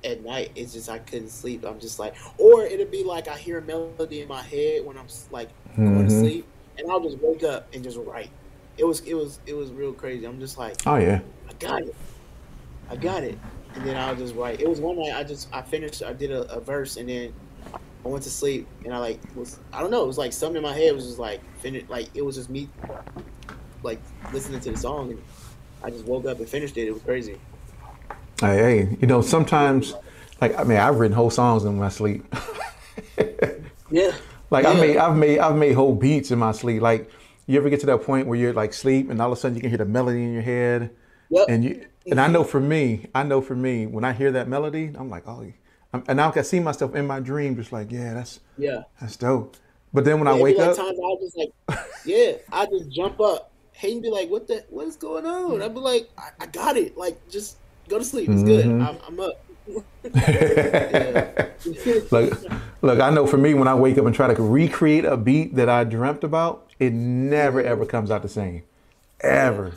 at 0.02 0.24
night 0.24 0.50
it's 0.56 0.72
just 0.72 0.88
I 0.88 0.98
couldn't 0.98 1.28
sleep. 1.28 1.64
I'm 1.66 1.78
just 1.78 1.98
like, 1.98 2.14
or 2.38 2.62
it'd 2.64 2.90
be 2.90 3.04
like 3.04 3.28
I 3.28 3.36
hear 3.36 3.58
a 3.58 3.62
melody 3.62 4.22
in 4.22 4.28
my 4.28 4.42
head 4.42 4.84
when 4.84 4.96
I'm 4.96 5.06
like 5.30 5.50
going 5.76 6.08
to 6.08 6.14
Mhm. 6.14 6.20
sleep, 6.20 6.46
and 6.78 6.90
I'll 6.90 7.00
just 7.00 7.18
wake 7.20 7.44
up 7.44 7.68
and 7.74 7.84
just 7.84 7.98
write. 7.98 8.30
It 8.78 8.84
was 8.84 9.00
it 9.00 9.14
was 9.14 9.40
it 9.46 9.52
was 9.54 9.70
real 9.72 9.92
crazy. 9.92 10.24
I'm 10.26 10.40
just 10.40 10.56
like, 10.56 10.76
oh 10.86 10.96
yeah. 10.96 11.20
I 11.48 11.52
got 11.58 11.82
it, 11.82 11.94
I 12.88 12.96
got 12.96 13.22
it, 13.24 13.38
and 13.74 13.84
then 13.84 13.96
I'll 13.98 14.16
just 14.16 14.34
write. 14.34 14.60
It 14.60 14.68
was 14.68 14.80
one 14.80 14.96
night 14.98 15.14
I 15.14 15.22
just 15.22 15.48
I 15.52 15.60
finished. 15.60 16.02
I 16.02 16.14
did 16.14 16.30
a, 16.30 16.50
a 16.50 16.60
verse 16.60 16.96
and 16.96 17.08
then. 17.08 17.34
I 18.04 18.08
went 18.08 18.24
to 18.24 18.30
sleep 18.30 18.66
and 18.84 18.94
I 18.94 18.98
like 18.98 19.20
was 19.34 19.58
I 19.72 19.80
don't 19.80 19.90
know 19.90 20.02
it 20.02 20.06
was 20.06 20.18
like 20.18 20.32
something 20.32 20.56
in 20.56 20.62
my 20.62 20.72
head 20.72 20.94
was 20.94 21.06
just 21.06 21.18
like 21.18 21.40
finish 21.58 21.84
like 21.88 22.08
it 22.14 22.24
was 22.24 22.36
just 22.36 22.48
me 22.48 22.68
like 23.82 24.00
listening 24.32 24.60
to 24.60 24.70
the 24.72 24.76
song 24.76 25.10
and 25.10 25.22
I 25.82 25.90
just 25.90 26.04
woke 26.04 26.26
up 26.26 26.38
and 26.38 26.48
finished 26.48 26.76
it. 26.76 26.86
It 26.86 26.92
was 26.92 27.02
crazy. 27.02 27.38
Hey, 28.40 28.56
hey, 28.56 28.96
you 29.00 29.06
know 29.06 29.22
sometimes, 29.22 29.94
like 30.40 30.58
I 30.58 30.64
mean, 30.64 30.78
I've 30.78 30.98
written 30.98 31.14
whole 31.14 31.30
songs 31.30 31.64
in 31.64 31.78
my 31.78 31.88
sleep. 31.88 32.24
Yeah. 33.90 34.12
Like 34.50 34.66
I 34.66 34.74
made, 34.74 34.96
I've 34.96 35.16
made, 35.16 35.38
I've 35.38 35.56
made 35.56 35.72
whole 35.72 35.94
beats 35.94 36.30
in 36.30 36.38
my 36.38 36.52
sleep. 36.52 36.82
Like 36.82 37.10
you 37.46 37.58
ever 37.58 37.70
get 37.70 37.80
to 37.80 37.86
that 37.86 38.02
point 38.02 38.26
where 38.26 38.38
you're 38.38 38.52
like 38.52 38.72
sleep 38.72 39.10
and 39.10 39.20
all 39.20 39.32
of 39.32 39.38
a 39.38 39.40
sudden 39.40 39.56
you 39.56 39.60
can 39.60 39.70
hear 39.70 39.78
the 39.78 39.84
melody 39.84 40.22
in 40.22 40.32
your 40.32 40.42
head, 40.42 40.90
Yep. 41.30 41.46
and 41.48 41.64
you 41.64 41.86
and 42.06 42.20
I 42.20 42.24
mm-hmm. 42.24 42.32
know 42.32 42.44
for 42.44 42.60
me, 42.60 43.06
I 43.14 43.22
know 43.22 43.40
for 43.40 43.54
me 43.54 43.86
when 43.86 44.04
I 44.04 44.12
hear 44.12 44.32
that 44.32 44.48
melody, 44.48 44.92
I'm 44.94 45.10
like, 45.10 45.24
oh, 45.26 45.52
and 45.92 46.16
now 46.16 46.29
I 46.29 46.33
can 46.33 46.44
see 46.44 46.61
myself 46.61 46.94
in 46.94 47.07
my 47.07 47.20
dream, 47.20 47.57
just 47.57 47.72
like, 47.72 47.90
yeah, 47.90 48.14
that's 48.14 48.40
yeah. 48.57 48.83
that's 49.00 49.16
dope. 49.16 49.57
But 49.92 50.05
then 50.05 50.18
when 50.18 50.29
I 50.29 50.38
wake 50.38 50.59
like 50.59 50.68
up, 50.68 50.76
times 50.76 50.98
I 50.98 51.16
just 51.20 51.37
like, 51.37 51.53
yeah, 52.05 52.33
I 52.53 52.66
just 52.66 52.90
jump 52.90 53.20
up. 53.20 53.50
Hayden 53.72 54.03
be 54.03 54.11
like, 54.11 54.29
"What 54.29 54.46
the? 54.46 54.64
What 54.68 54.87
is 54.87 54.96
going 54.96 55.26
on?" 55.26 55.62
I'd 55.62 55.74
be 55.74 55.81
like, 55.81 56.09
"I, 56.16 56.31
I 56.40 56.46
got 56.46 56.76
it. 56.76 56.96
Like, 56.96 57.29
just 57.29 57.57
go 57.88 57.98
to 57.98 58.05
sleep. 58.05 58.29
It's 58.29 58.42
good. 58.42 58.66
Mhm. 58.66 58.87
I'm, 58.87 58.98
I'm 59.07 59.20
up." 59.20 59.44
Look, 62.11 62.42
look, 62.83 63.00
I 63.00 63.11
know 63.11 63.26
for 63.26 63.37
me 63.37 63.55
when 63.55 63.68
I 63.68 63.74
wake 63.74 63.98
up 63.98 64.07
and 64.07 64.14
try 64.14 64.33
to 64.33 64.42
recreate 64.42 65.05
a 65.05 65.16
beat 65.16 65.55
that 65.57 65.68
I 65.68 65.85
dreamt 65.85 66.24
about, 66.24 66.70
it 66.79 66.92
never 66.92 67.62
ever 67.62 67.85
comes 67.85 68.11
out 68.11 68.22
the 68.22 68.29
same, 68.29 68.62
ever. 69.20 69.72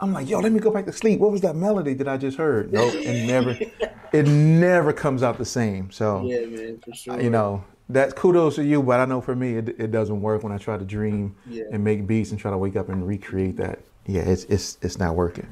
I'm 0.00 0.12
like, 0.12 0.28
yo, 0.28 0.40
let 0.40 0.52
me 0.52 0.60
go 0.60 0.70
back 0.70 0.86
to 0.86 0.92
sleep. 0.92 1.20
What 1.20 1.30
was 1.30 1.40
that 1.42 1.54
melody 1.56 1.94
that 1.94 2.08
I 2.08 2.16
just 2.16 2.36
heard? 2.36 2.72
Nope, 2.72 2.94
it 2.94 3.26
never, 3.26 3.56
it 4.12 4.26
never 4.26 4.92
comes 4.92 5.22
out 5.22 5.38
the 5.38 5.44
same. 5.44 5.90
So, 5.90 6.24
yeah, 6.26 6.46
man, 6.46 6.78
for 6.84 6.92
sure. 6.92 7.20
you 7.20 7.30
know, 7.30 7.64
that's 7.88 8.12
kudos 8.12 8.56
to 8.56 8.64
you, 8.64 8.82
but 8.82 8.98
I 9.00 9.04
know 9.04 9.20
for 9.20 9.36
me 9.36 9.56
it, 9.56 9.68
it 9.78 9.90
doesn't 9.92 10.20
work 10.20 10.42
when 10.42 10.52
I 10.52 10.58
try 10.58 10.76
to 10.76 10.84
dream 10.84 11.36
Yeah. 11.48 11.64
and 11.70 11.84
make 11.84 12.06
beats 12.06 12.30
and 12.32 12.40
try 12.40 12.50
to 12.50 12.58
wake 12.58 12.76
up 12.76 12.88
and 12.88 13.06
recreate 13.06 13.56
that. 13.58 13.80
Yeah, 14.06 14.22
it's 14.22 14.44
it's 14.44 14.76
it's 14.82 14.98
not 14.98 15.14
working. 15.14 15.46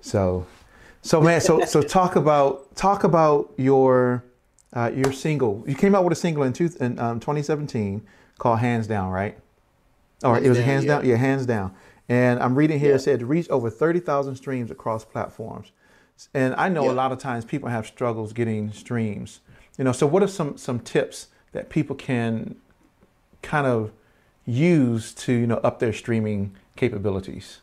So, 0.00 0.44
so 1.02 1.20
man, 1.20 1.40
so 1.40 1.64
so 1.64 1.82
talk 1.82 2.16
about 2.16 2.74
talk 2.74 3.04
about 3.04 3.52
your 3.56 4.24
uh, 4.72 4.90
your 4.94 5.12
single. 5.12 5.62
You 5.68 5.74
came 5.76 5.94
out 5.94 6.02
with 6.02 6.12
a 6.12 6.20
single 6.20 6.42
in, 6.42 6.52
two, 6.52 6.68
in 6.80 6.98
um, 6.98 7.20
2017 7.20 8.02
called 8.38 8.58
"Hands 8.58 8.84
Down," 8.86 9.10
right? 9.10 9.38
Or 10.24 10.34
Hands 10.34 10.46
it 10.46 10.48
was 10.48 10.58
Down, 10.58 10.66
"Hands 10.66 10.84
yeah. 10.84 10.94
Down." 10.96 11.06
Yeah, 11.06 11.16
"Hands 11.16 11.46
Down." 11.46 11.74
And 12.08 12.40
I'm 12.42 12.54
reading 12.54 12.78
here 12.78 12.90
Yeah. 12.90 12.96
it 12.96 13.00
said 13.00 13.20
to 13.20 13.26
reach 13.26 13.48
over 13.48 13.70
30,000 13.70 14.36
streams 14.36 14.70
across 14.70 15.04
platforms. 15.04 15.72
And 16.34 16.54
I 16.56 16.68
know 16.68 16.84
Yeah. 16.84 16.92
a 16.92 16.94
lot 16.94 17.12
of 17.12 17.18
times 17.18 17.44
people 17.44 17.68
have 17.68 17.86
struggles 17.86 18.32
getting 18.32 18.72
streams. 18.72 19.40
You 19.78 19.84
know, 19.84 19.92
so 19.92 20.06
what 20.06 20.22
are 20.22 20.28
some 20.28 20.56
some 20.58 20.80
tips 20.80 21.28
that 21.52 21.70
people 21.70 21.96
can 21.96 22.56
kind 23.42 23.66
of 23.66 23.92
use 24.44 25.14
to 25.14 25.32
you 25.32 25.46
know 25.46 25.56
up 25.58 25.78
their 25.78 25.92
streaming 25.92 26.54
capabilities? 26.76 27.60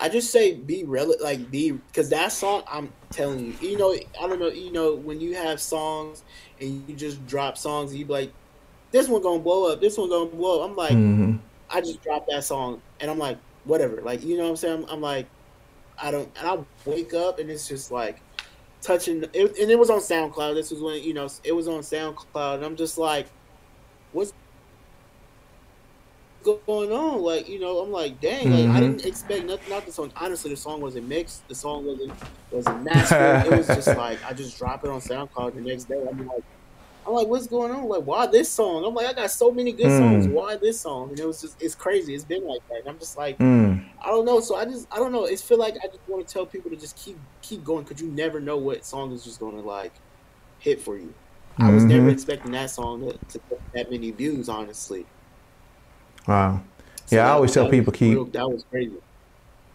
I 0.00 0.08
just 0.08 0.30
say 0.30 0.54
be 0.54 0.84
rel 0.84 1.14
like 1.22 1.50
be 1.50 1.72
because 1.72 2.10
that 2.10 2.32
song 2.32 2.62
I'm 2.70 2.92
telling 3.10 3.40
you, 3.60 3.70
you 3.70 3.78
know, 3.78 3.92
I 4.20 4.26
don't 4.28 4.38
know, 4.38 4.48
you 4.48 4.72
know, 4.72 4.94
when 4.94 5.20
you 5.20 5.34
have 5.34 5.60
songs 5.60 6.22
and 6.60 6.88
you 6.88 6.94
just 6.94 7.24
drop 7.26 7.56
songs, 7.56 7.94
you 7.94 8.04
be 8.04 8.12
like, 8.12 8.32
this 8.90 9.08
one 9.08 9.22
gonna 9.22 9.40
blow 9.40 9.72
up, 9.72 9.80
this 9.80 9.96
one 9.98 10.08
gonna 10.08 10.30
blow 10.30 10.62
up. 10.62 10.70
I'm 10.70 10.76
like, 10.76 10.92
Mhm. 10.96 11.38
I 11.70 11.80
just 11.80 12.02
dropped 12.02 12.28
that 12.30 12.44
song 12.44 12.80
and 13.00 13.10
I'm 13.10 13.18
like, 13.18 13.38
whatever, 13.64 14.00
like 14.02 14.22
you 14.22 14.36
know 14.36 14.44
what 14.44 14.50
I'm 14.50 14.56
saying? 14.56 14.84
I'm, 14.84 14.90
I'm 14.90 15.00
like, 15.00 15.26
I 16.00 16.10
don't, 16.10 16.30
and 16.38 16.48
I 16.48 16.58
wake 16.88 17.14
up 17.14 17.38
and 17.38 17.50
it's 17.50 17.68
just 17.68 17.90
like 17.90 18.20
touching, 18.82 19.24
it, 19.32 19.58
and 19.58 19.70
it 19.70 19.78
was 19.78 19.90
on 19.90 20.00
SoundCloud. 20.00 20.54
This 20.54 20.70
was 20.70 20.80
when 20.80 21.02
you 21.02 21.14
know 21.14 21.28
it 21.42 21.52
was 21.52 21.68
on 21.68 21.80
SoundCloud, 21.80 22.56
and 22.56 22.64
I'm 22.64 22.76
just 22.76 22.98
like, 22.98 23.26
what's 24.12 24.32
going 26.44 26.92
on? 26.92 27.22
Like, 27.22 27.48
you 27.48 27.58
know, 27.58 27.78
I'm 27.78 27.90
like, 27.90 28.20
dang, 28.20 28.50
like 28.50 28.76
I 28.76 28.80
didn't 28.80 28.98
mm-hmm. 28.98 29.08
expect 29.08 29.44
nothing. 29.46 29.70
Not 29.70 29.86
the 29.86 29.92
song. 29.92 30.12
Honestly, 30.16 30.50
the 30.50 30.56
song 30.56 30.80
wasn't 30.80 31.08
mixed. 31.08 31.46
The 31.48 31.54
song 31.54 31.86
wasn't 31.86 32.12
wasn't 32.50 32.84
mastered. 32.84 33.52
it 33.52 33.56
was 33.56 33.66
just 33.66 33.88
like 33.96 34.22
I 34.24 34.32
just 34.32 34.58
drop 34.58 34.84
it 34.84 34.90
on 34.90 35.00
SoundCloud 35.00 35.54
the 35.54 35.60
next 35.60 35.84
day. 35.84 36.04
I'm 36.08 36.26
like, 36.26 36.44
I'm 37.06 37.12
like, 37.12 37.26
what's 37.26 37.46
going 37.46 37.70
on? 37.70 37.84
Like, 37.88 38.02
why 38.04 38.26
this 38.26 38.48
song? 38.50 38.84
I'm 38.84 38.94
like, 38.94 39.06
I 39.06 39.12
got 39.12 39.30
so 39.30 39.50
many 39.50 39.72
good 39.72 39.90
songs. 39.98 40.26
Mm. 40.26 40.32
Why 40.32 40.56
this 40.56 40.80
song? 40.80 41.10
And 41.10 41.18
it 41.20 41.26
was 41.26 41.40
just, 41.42 41.60
it's 41.62 41.74
crazy. 41.74 42.14
It's 42.14 42.24
been 42.24 42.46
like 42.46 42.66
that. 42.68 42.80
And 42.80 42.88
I'm 42.88 42.98
just 42.98 43.16
like, 43.18 43.38
Mm. 43.38 43.84
I 44.02 44.06
don't 44.08 44.24
know. 44.24 44.40
So 44.40 44.56
I 44.56 44.64
just, 44.64 44.86
I 44.90 44.96
don't 44.96 45.12
know. 45.12 45.24
It's 45.24 45.42
feel 45.42 45.58
like 45.58 45.74
I 45.82 45.86
just 45.86 46.00
want 46.08 46.26
to 46.26 46.32
tell 46.32 46.46
people 46.46 46.70
to 46.70 46.76
just 46.76 46.96
keep, 46.96 47.18
keep 47.42 47.62
going 47.64 47.84
because 47.84 48.00
you 48.00 48.08
never 48.10 48.40
know 48.40 48.56
what 48.56 48.84
song 48.84 49.12
is 49.12 49.22
just 49.24 49.38
going 49.40 49.54
to 49.56 49.62
like 49.62 49.92
hit 50.58 50.80
for 50.80 50.96
you. 50.96 51.12
I 51.58 51.70
was 51.70 51.84
never 51.84 52.08
Mhm. 52.08 52.12
expecting 52.12 52.52
that 52.52 52.70
song 52.70 53.00
to, 53.02 53.12
to 53.12 53.40
get 53.48 53.60
that 53.74 53.90
many 53.90 54.10
views, 54.10 54.48
honestly. 54.48 55.06
Wow. 56.26 56.62
So 57.06 57.16
Yeah, 57.16 57.28
I 57.28 57.30
always 57.32 57.52
tell 57.52 57.68
people 57.68 57.92
keep- 57.92 58.14
real- 58.14 58.24
that 58.26 58.48
was 58.50 58.64
crazy. 58.70 58.92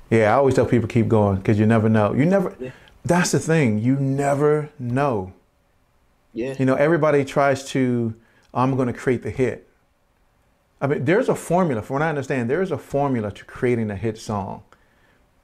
Yeah, 0.10 0.34
I 0.34 0.38
always 0.38 0.56
tell 0.56 0.66
people 0.66 0.88
keep 0.90 1.08
going 1.08 1.38
because 1.38 1.60
you 1.60 1.66
never 1.68 1.88
know. 1.88 2.14
You 2.14 2.26
never. 2.26 2.56
Yeah. 2.60 2.72
That's 3.06 3.32
the 3.32 3.40
thing. 3.40 3.78
You 3.80 3.96
never 3.96 4.70
know. 4.80 5.32
Yeah. 6.40 6.56
You 6.58 6.66
know, 6.66 6.76
everybody 6.76 7.26
tries 7.26 7.66
to. 7.72 8.14
I'm 8.54 8.76
going 8.76 8.88
to 8.88 8.94
create 8.94 9.22
the 9.24 9.30
hit. 9.30 9.68
I 10.82 10.88
mean, 10.88 11.06
there's 11.06 11.28
a 11.30 11.36
formula. 11.36 11.82
From 11.82 11.96
what 11.96 12.02
I 12.04 12.10
understand, 12.10 12.50
there 12.50 12.62
is 12.62 12.72
a 12.72 12.78
formula 12.78 13.32
to 13.32 13.46
creating 13.46 13.92
a 13.92 13.96
hit 13.96 14.18
song. 14.18 14.64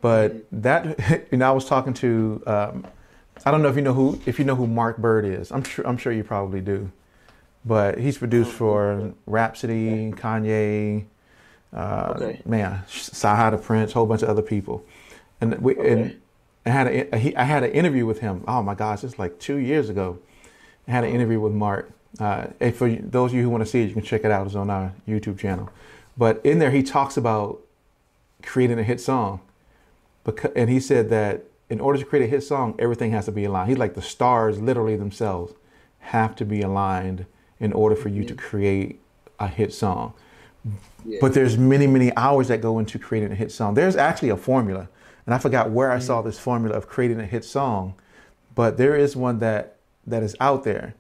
But 0.01 0.45
that, 0.51 1.27
you 1.31 1.37
know, 1.37 1.49
I 1.49 1.51
was 1.51 1.65
talking 1.65 1.93
to. 1.95 2.41
Um, 2.47 2.87
I 3.45 3.51
don't 3.51 3.61
know 3.61 3.67
if 3.67 3.75
you 3.75 3.81
know 3.81 3.93
who 3.93 4.21
if 4.25 4.39
you 4.39 4.45
know 4.45 4.55
who 4.55 4.65
Mark 4.67 4.97
Bird 4.97 5.25
is. 5.25 5.51
I'm 5.51 5.63
sure 5.63 5.85
I'm 5.85 5.97
sure 5.97 6.13
you 6.13 6.23
probably 6.23 6.61
do. 6.61 6.91
But 7.65 7.97
he's 7.97 8.17
produced 8.17 8.51
Oh, 8.51 8.57
for 8.61 9.13
Rapsody, 9.25 10.11
Kanye, 10.11 11.05
uh, 11.73 12.13
Okay. 12.15 12.41
man, 12.45 12.83
Sahara 12.87 13.57
the 13.57 13.61
Prince, 13.61 13.91
whole 13.91 14.05
bunch 14.05 14.21
of 14.21 14.29
other 14.29 14.43
people, 14.43 14.85
and 15.41 15.57
we 15.59 15.75
Okay. 15.75 15.91
and 15.91 16.21
I 16.65 16.69
had 16.69 16.87
a, 16.87 17.17
he, 17.17 17.35
I 17.35 17.43
had 17.43 17.63
an 17.63 17.71
interview 17.71 18.05
with 18.05 18.19
him. 18.19 18.43
Oh 18.47 18.61
my 18.63 18.75
gosh, 18.75 19.03
it's 19.03 19.19
like 19.19 19.39
two 19.39 19.57
years 19.57 19.89
ago. 19.89 20.19
I 20.87 20.91
had 20.91 21.03
an 21.03 21.11
interview 21.11 21.39
with 21.39 21.53
Mark. 21.53 21.91
Uh, 22.19 22.47
and 22.59 22.73
for 22.75 22.89
those 22.89 23.31
of 23.31 23.35
you 23.35 23.43
who 23.43 23.49
want 23.49 23.63
to 23.63 23.69
see 23.69 23.81
it, 23.81 23.87
you 23.87 23.93
can 23.93 24.03
check 24.03 24.23
it 24.23 24.31
out. 24.31 24.45
It's 24.45 24.55
on 24.55 24.69
our 24.69 24.93
YouTube 25.07 25.37
channel. 25.37 25.69
But 26.17 26.39
in 26.45 26.59
there, 26.59 26.71
he 26.71 26.81
talks 26.81 27.17
about 27.17 27.59
creating 28.41 28.79
a 28.79 28.83
hit 28.83 29.01
song, 29.01 29.41
because, 30.23 30.51
and 30.55 30.69
he 30.69 30.79
said 30.79 31.09
that 31.09 31.43
in 31.69 31.81
order 31.81 31.99
to 31.99 32.05
create 32.05 32.23
a 32.23 32.27
hit 32.27 32.41
song, 32.41 32.75
everything 32.79 33.11
has 33.11 33.25
to 33.25 33.31
be 33.31 33.43
aligned. 33.43 33.69
He's 33.69 33.77
like 33.77 33.95
the 33.95 34.01
stars, 34.01 34.61
literally 34.61 34.95
themselves, 34.95 35.53
have 35.99 36.35
to 36.37 36.45
be 36.45 36.61
aligned 36.61 37.25
in 37.59 37.73
order 37.73 37.95
for 37.95 38.09
you 38.09 38.23
to 38.23 38.35
create 38.35 38.99
a 39.39 39.47
hit 39.47 39.73
song. 39.73 40.13
Yeah. 41.03 41.17
But 41.19 41.33
there's 41.33 41.57
many, 41.57 41.87
many 41.87 42.15
hours 42.15 42.47
that 42.47 42.61
go 42.61 42.79
into 42.79 42.97
creating 42.97 43.31
a 43.31 43.35
hit 43.35 43.51
song. 43.51 43.73
There's 43.73 43.95
actually 43.95 44.29
a 44.29 44.37
formula, 44.37 44.87
and 45.25 45.35
I 45.35 45.37
forgot 45.37 45.71
where 45.71 45.91
I 45.91 45.99
saw 45.99 46.21
this 46.21 46.39
formula 46.39 46.77
of 46.77 46.87
creating 46.87 47.19
a 47.19 47.25
hit 47.25 47.43
song, 47.43 47.95
but 48.53 48.77
there 48.77 48.95
is 48.95 49.15
one 49.15 49.39
that 49.39 49.74
that 50.07 50.23
is 50.23 50.35
out 50.39 50.63
there. 50.63 50.95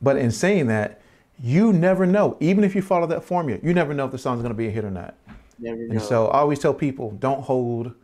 But 0.00 0.16
in 0.16 0.30
saying 0.30 0.66
that, 0.68 1.00
you 1.40 1.72
never 1.72 2.06
know. 2.06 2.36
Even 2.40 2.64
if 2.64 2.74
you 2.74 2.82
follow 2.82 3.06
that 3.06 3.24
formula, 3.24 3.60
you 3.62 3.74
never 3.74 3.94
know 3.94 4.06
if 4.06 4.12
the 4.12 4.18
song's 4.18 4.42
going 4.42 4.52
to 4.52 4.56
be 4.56 4.66
a 4.66 4.70
hit 4.70 4.84
or 4.84 4.90
not. 4.90 5.14
Never 5.58 5.76
know. 5.76 5.92
And 5.92 6.02
so 6.02 6.28
I 6.28 6.38
always 6.38 6.58
tell 6.58 6.74
people, 6.74 7.12
don't 7.12 7.40
hold, 7.40 7.94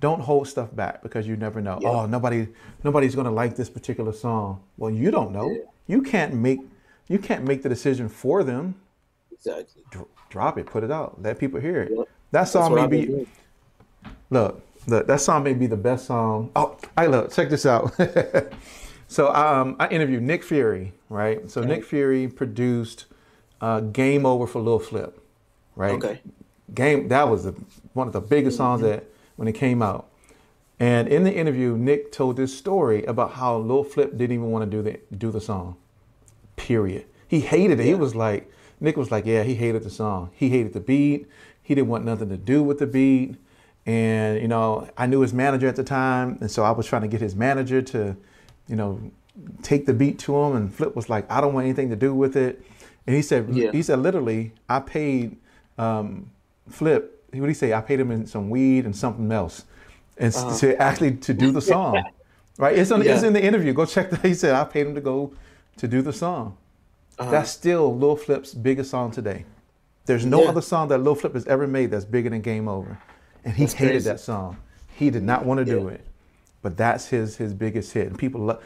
don't 0.00 0.20
hold 0.20 0.48
stuff 0.48 0.74
back 0.74 1.02
because 1.02 1.26
you 1.26 1.36
never 1.36 1.60
know. 1.60 1.78
Yeah. 1.80 1.88
Oh, 1.88 2.06
nobody 2.06 2.48
nobody's 2.84 3.14
gonna 3.14 3.30
like 3.30 3.54
this 3.54 3.70
particular 3.70 4.12
song. 4.12 4.62
Well, 4.76 4.90
you 4.90 5.10
don't 5.10 5.32
know. 5.32 5.50
Yeah. 5.50 5.58
You 5.86 6.02
can't 6.02 6.34
make 6.34 6.60
you 7.08 7.18
can't 7.18 7.44
make 7.44 7.62
the 7.62 7.68
decision 7.68 8.08
for 8.08 8.42
them. 8.42 8.74
Exactly. 9.30 9.82
Dr- 9.90 10.08
drop 10.30 10.58
it, 10.58 10.66
put 10.66 10.82
it 10.82 10.90
out, 10.90 11.20
let 11.22 11.38
people 11.38 11.60
hear 11.60 11.82
it. 11.82 11.92
Yep. 11.94 12.08
That 12.30 12.44
song 12.44 12.74
may 12.74 12.86
be 12.86 13.06
doing. 13.06 13.26
look, 14.30 14.62
look, 14.86 15.06
that 15.06 15.20
song 15.20 15.42
may 15.44 15.52
be 15.52 15.66
the 15.66 15.76
best 15.76 16.06
song. 16.06 16.50
Oh, 16.56 16.78
I 16.96 17.06
look, 17.06 17.32
check 17.32 17.50
this 17.50 17.66
out. 17.66 17.92
so 19.12 19.34
um, 19.34 19.76
I 19.78 19.88
interviewed 19.88 20.22
Nick 20.22 20.42
Fury, 20.42 20.92
right? 21.08 21.50
So 21.50 21.62
Nick 21.62 21.84
Fury 21.84 22.28
produced 22.28 23.06
uh, 23.60 23.80
"Game 23.80 24.24
Over" 24.24 24.46
for 24.46 24.60
Lil 24.60 24.78
Flip, 24.78 25.20
right? 25.76 25.94
Okay. 25.94 26.20
Game 26.74 27.08
that 27.08 27.28
was 27.28 27.44
the, 27.44 27.52
one 27.92 28.06
of 28.06 28.12
the 28.12 28.20
biggest 28.20 28.56
songs 28.56 28.80
that 28.82 29.04
when 29.36 29.48
it 29.48 29.52
came 29.52 29.82
out. 29.82 30.08
And 30.80 31.06
in 31.06 31.22
the 31.22 31.32
interview, 31.32 31.76
Nick 31.76 32.10
told 32.10 32.36
this 32.36 32.56
story 32.56 33.04
about 33.04 33.34
how 33.34 33.56
Lil 33.56 33.84
Flip 33.84 34.10
didn't 34.10 34.32
even 34.32 34.50
want 34.50 34.68
to 34.68 34.76
do 34.76 34.82
the 34.82 34.98
do 35.16 35.30
the 35.30 35.40
song. 35.40 35.76
Period. 36.56 37.06
He 37.28 37.40
hated 37.40 37.80
it. 37.80 37.86
He 37.86 37.94
was 37.94 38.14
like, 38.14 38.50
Nick 38.80 38.96
was 38.96 39.10
like, 39.10 39.24
yeah, 39.24 39.42
he 39.42 39.54
hated 39.54 39.84
the 39.84 39.90
song. 39.90 40.30
He 40.34 40.48
hated 40.48 40.72
the 40.72 40.80
beat. 40.80 41.28
He 41.62 41.74
didn't 41.74 41.88
want 41.88 42.04
nothing 42.04 42.28
to 42.30 42.36
do 42.36 42.62
with 42.62 42.78
the 42.78 42.86
beat. 42.86 43.36
And 43.86 44.40
you 44.40 44.48
know, 44.48 44.88
I 44.96 45.06
knew 45.06 45.20
his 45.20 45.32
manager 45.32 45.68
at 45.68 45.76
the 45.76 45.84
time, 45.84 46.38
and 46.40 46.50
so 46.50 46.62
I 46.62 46.70
was 46.70 46.86
trying 46.86 47.02
to 47.02 47.08
get 47.08 47.20
his 47.20 47.34
manager 47.34 47.82
to, 47.82 48.16
you 48.68 48.76
know, 48.76 49.00
take 49.62 49.86
the 49.86 49.92
beat 49.94 50.18
to 50.20 50.36
him. 50.36 50.56
And 50.56 50.74
Flip 50.74 50.94
was 50.94 51.08
like, 51.08 51.30
I 51.30 51.40
don't 51.40 51.54
want 51.54 51.64
anything 51.64 51.90
to 51.90 51.96
do 51.96 52.14
with 52.14 52.36
it. 52.36 52.62
And 53.06 53.16
he 53.16 53.22
said, 53.22 53.48
Yeah. 53.50 53.72
he 53.72 53.82
said 53.82 53.98
literally, 53.98 54.52
I 54.68 54.80
paid 54.80 55.36
um, 55.78 56.30
Flip. 56.68 57.18
What 57.32 57.40
did 57.40 57.48
he 57.48 57.54
say? 57.54 57.72
I 57.72 57.80
paid 57.80 57.98
him 58.00 58.10
in 58.10 58.26
some 58.26 58.50
weed 58.50 58.84
and 58.84 58.94
something 58.94 59.32
else, 59.32 59.64
and 60.18 60.34
s 60.34 60.60
to 60.60 60.76
actually 60.80 61.12
to 61.16 61.32
do 61.34 61.50
the 61.50 61.62
song. 61.62 62.02
Right? 62.58 62.76
It's, 62.78 62.90
on, 62.90 63.00
it's 63.00 63.10
Uh-huh. 63.10 63.26
In 63.28 63.32
the 63.32 63.42
interview. 63.42 63.72
Go 63.72 63.86
check 63.86 64.10
that. 64.10 64.20
He 64.24 64.34
said 64.34 64.54
I 64.54 64.64
paid 64.64 64.86
him 64.86 64.94
to 64.94 65.00
go 65.00 65.32
to 65.78 65.88
do 65.88 66.02
the 66.02 66.12
song. 66.12 66.56
Uh-huh. 67.18 67.30
That's 67.30 67.50
still 67.50 67.96
Lil 67.96 68.16
Flip's 68.16 68.52
biggest 68.54 68.90
song 68.90 69.10
today. 69.10 69.44
There's 70.04 70.26
no 70.26 70.42
Yeah. 70.42 70.50
other 70.50 70.60
song 70.60 70.88
that 70.88 70.98
Lil 70.98 71.14
Flip 71.14 71.32
has 71.34 71.46
ever 71.46 71.66
made 71.66 71.90
that's 71.90 72.04
bigger 72.04 72.28
than 72.28 72.42
Game 72.42 72.68
Over, 72.68 72.98
and 73.44 73.54
he 73.54 73.64
That's 73.64 73.72
hated 73.74 73.92
crazy. 73.92 74.04
that 74.10 74.20
song. 74.20 74.58
He 74.94 75.08
did 75.10 75.22
not 75.22 75.46
want 75.46 75.58
to 75.58 75.64
do 75.64 75.88
it, 75.88 76.04
but 76.62 76.76
that's 76.76 77.08
his 77.08 77.36
his 77.36 77.52
biggest 77.52 77.92
hit. 77.92 78.06
And 78.08 78.18
people 78.18 78.40
love 78.40 78.62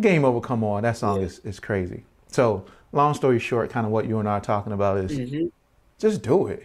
Game 0.00 0.24
Over. 0.24 0.40
Come 0.40 0.62
on, 0.64 0.82
that 0.82 0.96
song 0.96 1.20
Yeah. 1.20 1.26
is 1.26 1.38
is 1.40 1.60
crazy. 1.60 2.04
So 2.28 2.64
long 2.92 3.14
story 3.14 3.38
short, 3.38 3.70
kind 3.70 3.86
of 3.86 3.92
what 3.92 4.06
you 4.06 4.18
and 4.18 4.28
I 4.28 4.32
are 4.32 4.40
talking 4.40 4.72
about 4.72 4.98
is 4.98 5.12
Mhm. 5.18 5.50
just 5.98 6.22
do 6.22 6.46
it. 6.48 6.64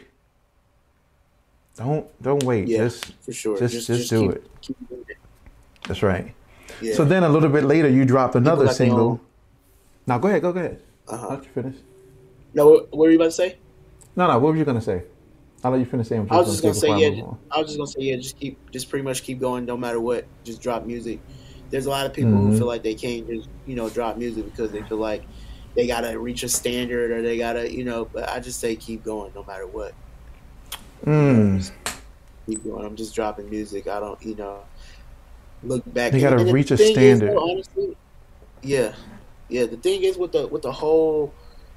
Don't 1.78 2.06
don't 2.22 2.44
wait. 2.44 2.68
Yeah, 2.68 2.80
Just 2.80 3.14
for 3.22 3.32
sure. 3.32 3.58
just 3.58 3.88
just, 3.88 4.10
do 4.10 4.22
keep, 4.22 4.32
it. 4.32 4.52
Keep 4.62 4.78
it. 5.08 5.18
That's 5.88 6.04
right. 6.04 6.34
Yeah. 6.82 6.96
So 6.96 7.06
then 7.06 7.24
a 7.24 7.30
little 7.30 7.50
bit 7.50 7.64
later, 7.64 7.88
you 7.88 8.06
dropped 8.06 8.36
another 8.36 8.68
single. 8.68 9.20
Now 10.08 10.18
go 10.18 10.28
ahead, 10.28 10.42
go 10.42 10.52
go 10.52 10.60
ahead. 10.60 10.82
Uh-huh. 11.08 11.28
Let 11.30 11.44
you 11.44 11.50
finish. 11.54 11.76
no, 12.54 12.68
what, 12.70 12.92
what 12.92 12.98
were 12.98 13.10
you 13.10 13.16
about 13.18 13.26
to 13.26 13.32
say? 13.32 13.58
No, 14.16 14.28
no. 14.28 14.34
What 14.40 14.52
were 14.52 14.58
you 14.58 14.66
gonna 14.66 14.82
say? 14.82 15.04
I'll 15.64 15.72
let 15.72 15.80
you 15.80 15.86
finish 15.86 16.08
saying 16.08 16.24
what 16.28 16.32
I 16.32 16.40
was 16.40 16.48
just 16.50 16.62
gonna 16.64 16.74
say, 16.74 16.98
yeah. 16.98 17.22
move. 17.22 17.36
I 17.52 17.60
was 17.60 17.68
just 17.68 17.78
gonna 17.78 17.88
say, 17.88 18.02
yeah. 18.02 18.16
Just 18.16 18.40
keep, 18.40 18.72
just 18.72 18.90
pretty 18.90 19.04
much 19.04 19.24
keep 19.24 19.40
going, 19.40 19.66
no 19.66 19.78
matter 19.78 20.00
what. 20.00 20.26
Just 20.44 20.62
drop 20.62 20.86
music. 20.86 21.20
There's 21.70 21.86
a 21.86 21.90
lot 21.90 22.06
of 22.06 22.14
people 22.14 22.32
Mhm. 22.32 22.50
who 22.52 22.58
feel 22.58 22.68
like 22.68 22.84
they 22.84 22.96
can't 22.96 23.28
just, 23.28 23.48
you 23.68 23.76
know, 23.76 23.90
drop 23.90 24.18
music 24.18 24.46
because 24.46 24.72
they 24.72 24.82
feel 24.84 24.98
like 24.98 25.24
they 25.76 25.86
gotta 25.88 26.20
reach 26.20 26.44
a 26.44 26.50
standard 26.50 27.12
or 27.12 27.22
they 27.22 27.38
gotta, 27.38 27.72
you 27.72 27.84
know. 27.84 28.06
But 28.12 28.28
I 28.30 28.40
just 28.40 28.60
say 28.60 28.76
keep 28.76 29.04
going, 29.04 29.32
no 29.36 29.44
matter 29.44 29.68
what. 29.68 29.94
Mm. 31.06 31.58
Just 31.60 31.74
keep 32.48 32.64
going. 32.64 32.86
I'm 32.86 32.96
just 32.96 33.14
dropping 33.16 33.50
music. 33.50 33.88
I 33.88 34.00
don't, 34.00 34.22
you 34.24 34.36
know, 34.36 34.60
look 35.64 35.84
back. 35.94 36.12
They 36.12 36.20
gotta 36.20 36.38
And 36.38 36.52
reach 36.52 36.72
a 36.72 36.78
thing 36.78 36.88
is, 36.88 36.94
standard. 36.94 37.32
though, 37.38 37.50
honestly, 37.52 37.96
yeah, 38.64 38.94
yeah. 39.48 39.66
The 39.66 39.78
thing 39.78 40.04
is 40.04 40.18
with 40.18 40.32
the 40.32 40.48
with 40.48 40.64
the 40.64 40.72
whole 40.72 41.34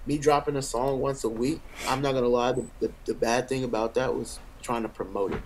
me 0.06 0.18
dropping 0.18 0.56
a 0.56 0.62
song 0.62 1.00
once 1.00 1.24
a 1.24 1.30
week. 1.30 1.64
I'm 1.86 2.02
not 2.02 2.12
gonna 2.14 2.28
lie. 2.28 2.52
The, 2.52 2.70
the, 2.80 2.96
the 3.06 3.14
bad 3.14 3.48
thing 3.48 3.64
about 3.64 3.94
that 3.94 4.14
was 4.14 4.40
trying 4.62 4.82
to 4.82 4.88
promote 4.88 5.34
it. 5.34 5.44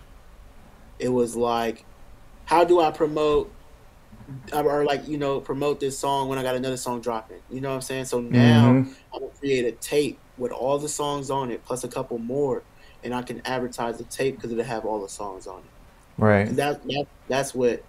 It 0.99 1.09
was 1.11 1.37
like, 1.37 1.87
how 2.45 2.65
do 2.65 2.81
I 2.81 2.93
promote? 2.93 3.57
Or 4.53 4.85
like 4.85 5.07
you 5.07 5.19
know 5.19 5.41
promote 5.41 5.81
this 5.81 6.01
song 6.01 6.29
when 6.29 6.39
I 6.39 6.43
got 6.43 6.55
another 6.57 6.77
song 6.77 7.01
dropping. 7.01 7.43
You 7.49 7.61
know 7.61 7.71
what 7.71 7.75
I'm 7.77 7.81
saying? 7.83 8.05
So 8.07 8.21
now 8.21 8.81
Mhm. 8.81 8.97
I'm 9.13 9.21
gonna 9.21 9.33
create 9.39 9.65
a 9.65 9.73
tape 9.77 10.23
with 10.37 10.53
all 10.53 10.79
the 10.79 10.89
songs 10.89 11.31
on 11.31 11.51
it 11.51 11.65
plus 11.65 11.85
a 11.85 11.89
couple 11.89 12.19
more, 12.19 12.67
and 13.03 13.15
I 13.15 13.23
can 13.23 13.41
advertise 13.47 13.99
the 13.99 14.05
tape 14.05 14.37
because 14.37 14.51
it'll 14.53 14.65
have 14.65 14.85
all 14.85 15.03
the 15.03 15.09
songs 15.09 15.47
on 15.47 15.65
it. 15.67 15.73
Right. 16.19 16.49
And 16.49 16.59
that, 16.59 16.83
that 16.85 17.07
that's 17.29 17.55
what 17.55 17.83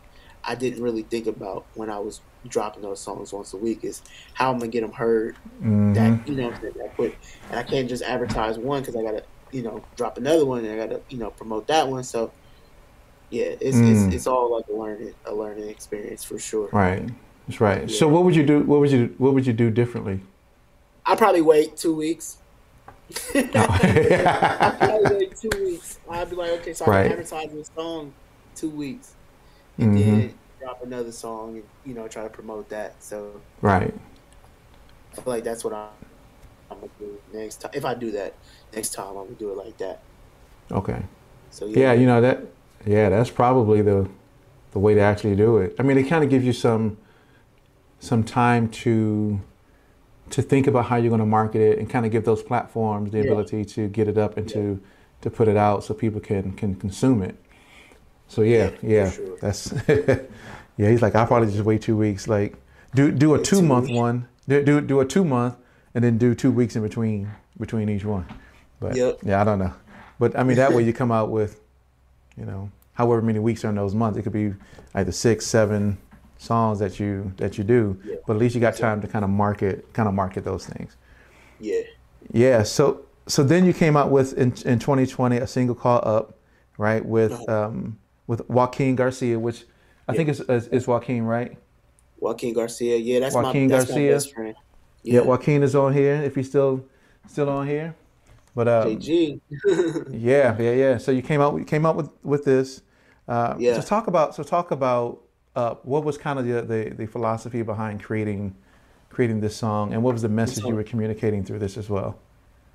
I 0.43 0.55
didn't 0.55 0.83
really 0.83 1.03
think 1.03 1.27
about 1.27 1.69
when 1.73 1.89
I 1.89 1.99
was 1.99 2.21
dropping 2.47 2.81
those 2.81 3.01
songs 3.01 3.33
once 3.33 3.53
a 3.53 3.57
week 3.57 3.83
is 3.83 4.01
how 4.33 4.51
I'm 4.51 4.59
gonna 4.59 4.71
get 4.71 4.81
them 4.81 4.91
heard. 4.93 5.35
Mhm. 5.61 5.93
That 5.95 6.27
you 6.27 6.35
know 6.35 6.51
that 6.51 6.93
quick, 6.95 7.17
and 7.49 7.59
I 7.59 7.63
can't 7.63 7.89
just 7.89 8.03
advertise 8.03 8.57
one 8.57 8.81
because 8.81 8.95
I 8.95 9.01
gotta 9.03 9.23
you 9.51 9.63
know 9.63 9.83
drop 9.95 10.17
another 10.17 10.45
one 10.45 10.63
and 10.63 10.73
I 10.81 10.85
gotta 10.87 11.01
you 11.09 11.17
know 11.17 11.31
promote 11.31 11.67
that 11.67 11.87
one. 11.87 12.03
So 12.03 12.31
yeah, 13.29 13.55
it's 13.59 13.77
Mm. 13.77 13.91
it's, 14.07 14.15
it's 14.15 14.27
all 14.27 14.55
like 14.55 14.65
a 14.67 14.73
learning 14.73 15.13
a 15.25 15.33
learning 15.33 15.69
experience 15.69 16.23
for 16.23 16.39
sure. 16.39 16.69
Right. 16.71 17.07
That's 17.47 17.59
right. 17.61 17.89
Yeah. 17.89 17.95
So 17.97 18.07
what 18.07 18.23
would 18.23 18.35
you 18.35 18.45
do? 18.45 18.59
What 18.61 18.79
would 18.79 18.91
you 18.91 19.13
What 19.17 19.33
would 19.33 19.45
you 19.45 19.53
do 19.53 19.69
differently? 19.69 20.21
I 21.05 21.15
probably 21.15 21.41
wait 21.41 21.75
two 21.77 21.95
weeks. 21.95 22.37
I 23.35 23.41
right. 23.41 24.77
probably 24.79 25.15
wait 25.17 25.33
two 25.41 25.49
weeks. 25.63 25.99
I'd 26.09 26.29
be 26.29 26.35
like, 26.35 26.51
okay, 26.61 26.73
so 26.73 26.85
I 26.85 26.89
Right. 26.89 27.03
can 27.03 27.11
advertise 27.19 27.51
this 27.51 27.71
song 27.75 28.13
two 28.55 28.69
weeks, 28.69 29.15
and 29.77 29.95
Mhm. 29.97 30.05
then 30.05 30.33
drop 30.59 30.83
another 30.83 31.11
song 31.11 31.55
and 31.55 31.63
you 31.85 31.93
know 31.93 32.07
try 32.07 32.23
to 32.23 32.29
promote 32.29 32.69
that. 32.69 33.01
So 33.01 33.31
Right. 33.61 33.93
I 35.11 35.15
feel 35.15 35.33
like 35.33 35.43
that's 35.43 35.63
what 35.63 35.73
I'm, 35.73 35.89
I'm 36.69 36.79
gonna 36.79 36.91
do 36.99 37.19
next 37.33 37.61
time. 37.61 37.71
If 37.73 37.85
I 37.85 37.93
do 37.93 38.11
that 38.11 38.33
next 38.73 38.93
time, 38.93 39.09
I'm 39.17 39.25
gonna 39.25 39.35
do 39.39 39.51
it 39.51 39.57
like 39.57 39.77
that. 39.77 40.01
Okay. 40.71 41.01
So 41.49 41.65
Yeah. 41.65 41.93
You 41.93 42.05
know 42.05 42.21
that. 42.21 42.43
Yeah, 42.85 43.09
that's 43.09 43.29
probably 43.29 43.81
the 43.81 44.07
the 44.71 44.79
way 44.79 44.93
to 44.93 45.01
actually 45.01 45.35
do 45.35 45.57
it. 45.57 45.75
I 45.79 45.83
mean, 45.83 45.97
it 45.97 46.03
kind 46.03 46.23
of 46.23 46.29
gives 46.29 46.45
you 46.45 46.53
some 46.53 46.97
some 47.99 48.23
time 48.23 48.69
to 48.69 49.39
to 50.29 50.41
think 50.43 50.67
about 50.67 50.85
how 50.85 50.95
you're 50.95 51.09
going 51.09 51.19
to 51.19 51.25
market 51.25 51.59
it 51.59 51.79
and 51.79 51.89
kind 51.89 52.05
of 52.05 52.11
give 52.11 52.23
those 52.23 52.43
platforms 52.43 53.11
the 53.11 53.17
Yeah. 53.17 53.23
ability 53.23 53.65
to 53.65 53.87
get 53.87 54.07
it 54.07 54.17
up 54.17 54.37
and 54.37 54.47
to 54.49 54.79
to 55.21 55.29
put 55.29 55.47
it 55.47 55.57
out 55.57 55.83
so 55.83 55.93
people 55.93 56.19
can 56.21 56.51
can 56.53 56.75
consume 56.75 57.21
it. 57.23 57.35
So 58.29 58.43
yeah, 58.43 58.69
Yeah, 58.81 59.09
sure. 59.11 59.37
that's 59.41 59.73
yeah. 59.87 60.89
He's 60.89 61.01
like, 61.01 61.15
I'll 61.15 61.27
probably 61.27 61.51
just 61.51 61.63
wait 61.65 61.81
two 61.81 61.97
weeks. 61.97 62.27
Like, 62.27 62.55
do 62.95 63.11
do 63.11 63.33
a 63.33 63.41
two 63.41 63.61
month 63.61 63.89
one, 63.89 64.27
do, 64.47 64.63
do 64.63 64.79
do 64.81 64.99
a 65.01 65.05
two 65.05 65.25
month, 65.25 65.55
and 65.93 66.03
then 66.03 66.17
do 66.17 66.33
two 66.35 66.51
weeks 66.51 66.75
in 66.75 66.81
between 66.83 67.29
between 67.59 67.89
each 67.89 68.05
one. 68.05 68.25
But 68.79 68.95
Yep. 68.95 69.17
yeah, 69.23 69.41
I 69.41 69.43
don't 69.43 69.59
know. 69.59 69.73
But 70.19 70.37
I 70.37 70.43
mean, 70.43 70.55
that 70.57 70.71
way 70.73 70.83
you 70.83 70.93
come 70.93 71.11
out 71.11 71.29
with, 71.31 71.59
you 72.37 72.45
know, 72.45 72.69
however 72.93 73.21
many 73.21 73.39
weeks 73.39 73.65
are 73.65 73.69
in 73.69 73.75
those 73.75 73.95
months. 73.95 74.17
It 74.17 74.21
could 74.23 74.33
be 74.33 74.53
either 74.93 75.11
six, 75.11 75.45
seven 75.47 75.97
songs 76.37 76.79
that 76.79 76.99
you 76.99 77.33
that 77.37 77.57
you 77.57 77.63
do. 77.63 77.99
Yeah. 78.05 78.15
But 78.27 78.33
at 78.35 78.39
least 78.39 78.53
you 78.55 78.61
got 78.61 78.75
time 78.77 79.01
to 79.01 79.07
kind 79.07 79.25
of 79.25 79.31
market, 79.31 79.91
kind 79.93 80.07
of 80.07 80.13
market 80.13 80.45
those 80.45 80.65
things. 80.67 80.95
yeah, 81.59 81.81
Yeah. 82.31 82.63
So 82.63 83.01
so 83.27 83.43
then 83.43 83.65
you 83.65 83.73
came 83.73 83.97
out 83.97 84.11
with 84.11 84.33
in 84.33 84.49
in 84.65 84.77
2020 84.79 85.37
a 85.37 85.47
single 85.47 85.75
called 85.75 86.03
Up, 86.05 86.35
right? 86.77 87.03
With 87.03 87.31
Uh-huh. 87.31 87.65
um 87.65 87.97
with 88.29 88.47
Joaquin 88.47 88.95
Garcia, 88.95 89.39
which 89.39 89.65
I 90.07 90.13
think 90.13 90.29
is, 90.29 90.39
is 90.41 90.67
is 90.67 90.85
Joaquin, 90.87 91.23
right? 91.23 91.57
Joaquin 92.19 92.53
Garcia. 92.53 92.95
Yeah, 92.95 93.21
that's 93.21 93.33
Joaquin 93.33 93.67
my 93.67 93.75
that's 93.77 93.89
Garcia. 93.89 94.07
my 94.11 94.15
best 94.15 94.33
friend. 94.35 94.55
Yeah. 95.01 95.21
Joaquin 95.21 95.63
is 95.63 95.73
on 95.75 95.93
here 95.93 96.13
if 96.21 96.35
he's 96.35 96.47
still 96.47 96.85
still 97.27 97.49
on 97.49 97.67
here. 97.67 97.95
But 98.53 98.67
um, 98.67 98.97
JG. 98.97 99.39
Yeah, 100.11 100.55
yeah, 100.59 100.71
yeah. 100.73 100.97
So 100.99 101.11
you 101.11 101.23
came 101.23 101.41
out, 101.41 101.57
you 101.57 101.65
came 101.65 101.87
out 101.87 101.95
with 101.95 102.11
with 102.21 102.45
this. 102.45 102.83
Uh, 103.27 103.55
Yeah. 103.57 103.79
So 103.79 103.81
talk 103.81 104.05
about, 104.07 104.35
so 104.35 104.43
talk 104.43 104.69
about 104.69 105.21
uh, 105.55 105.75
what 105.81 106.03
was 106.03 106.17
kind 106.19 106.37
of 106.37 106.45
the, 106.45 106.61
the 106.61 106.95
the 106.95 107.07
philosophy 107.07 107.63
behind 107.63 108.03
creating 108.03 108.55
creating 109.09 109.39
this 109.41 109.55
song, 109.55 109.91
and 109.93 110.03
what 110.03 110.13
was 110.13 110.21
the 110.21 110.29
message 110.29 110.63
you 110.65 110.75
were 110.75 110.83
communicating 110.83 111.43
through 111.43 111.59
this 111.59 111.77
as 111.77 111.89
well. 111.89 112.19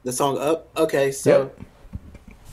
the 0.03 0.13
song 0.13 0.37
up. 0.39 0.69
Okay, 0.77 1.13
so 1.13 1.31
Yep. 1.31 1.61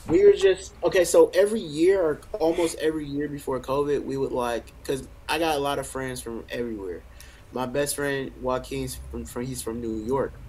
We 0.07 0.25
were 0.25 0.33
just 0.33 0.73
okay. 0.83 1.03
So 1.05 1.29
every 1.33 1.61
year, 1.61 2.01
or 2.01 2.21
almost 2.39 2.77
every 2.79 3.05
year 3.05 3.29
before 3.29 3.59
COVID, 3.61 4.03
we 4.03 4.17
would 4.17 4.31
like 4.31 4.73
because 4.83 5.07
I 5.29 5.39
got 5.39 5.55
a 5.57 5.59
lot 5.59 5.79
of 5.79 5.87
friends 5.87 6.21
from 6.21 6.45
everywhere. 6.49 7.05
My 7.51 7.65
best 7.65 7.95
friend 7.95 8.31
Joaquin's 8.37 8.95
from, 8.95 9.25
from 9.25 9.45
he's 9.45 9.61
from 9.61 9.81
New 9.81 9.97
York. 9.97 10.41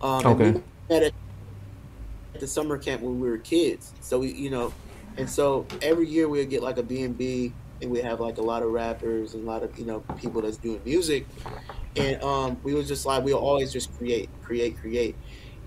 Um, 0.00 0.26
Okay. 0.26 0.52
we 0.52 0.62
met 0.88 1.02
at, 1.04 1.12
at 2.34 2.40
the 2.40 2.46
summer 2.46 2.78
camp 2.78 3.02
when 3.02 3.20
we 3.20 3.28
were 3.28 3.38
kids. 3.38 3.94
So 4.00 4.20
we, 4.20 4.32
you 4.32 4.50
know, 4.50 4.74
and 5.16 5.28
so 5.30 5.70
every 5.80 6.08
year 6.08 6.28
we'd 6.28 6.50
get 6.50 6.62
like 6.62 6.78
a 6.78 6.82
B 6.82 7.02
and 7.02 7.16
B, 7.16 7.56
and 7.80 7.90
we 7.90 8.00
have 8.00 8.20
like 8.20 8.38
a 8.38 8.42
lot 8.42 8.62
of 8.62 8.70
rappers 8.70 9.34
and 9.34 9.44
a 9.44 9.46
lot 9.46 9.62
of 9.62 9.78
you 9.78 9.84
know 9.86 10.00
people 10.16 10.42
that's 10.42 10.58
doing 10.58 10.80
music, 10.84 11.26
and 11.96 12.22
um, 12.22 12.58
we 12.62 12.74
was 12.74 12.88
just 12.88 13.06
like 13.06 13.24
we 13.24 13.32
always 13.32 13.72
just 13.72 13.96
create, 13.96 14.30
create, 14.42 14.78
create. 14.78 15.16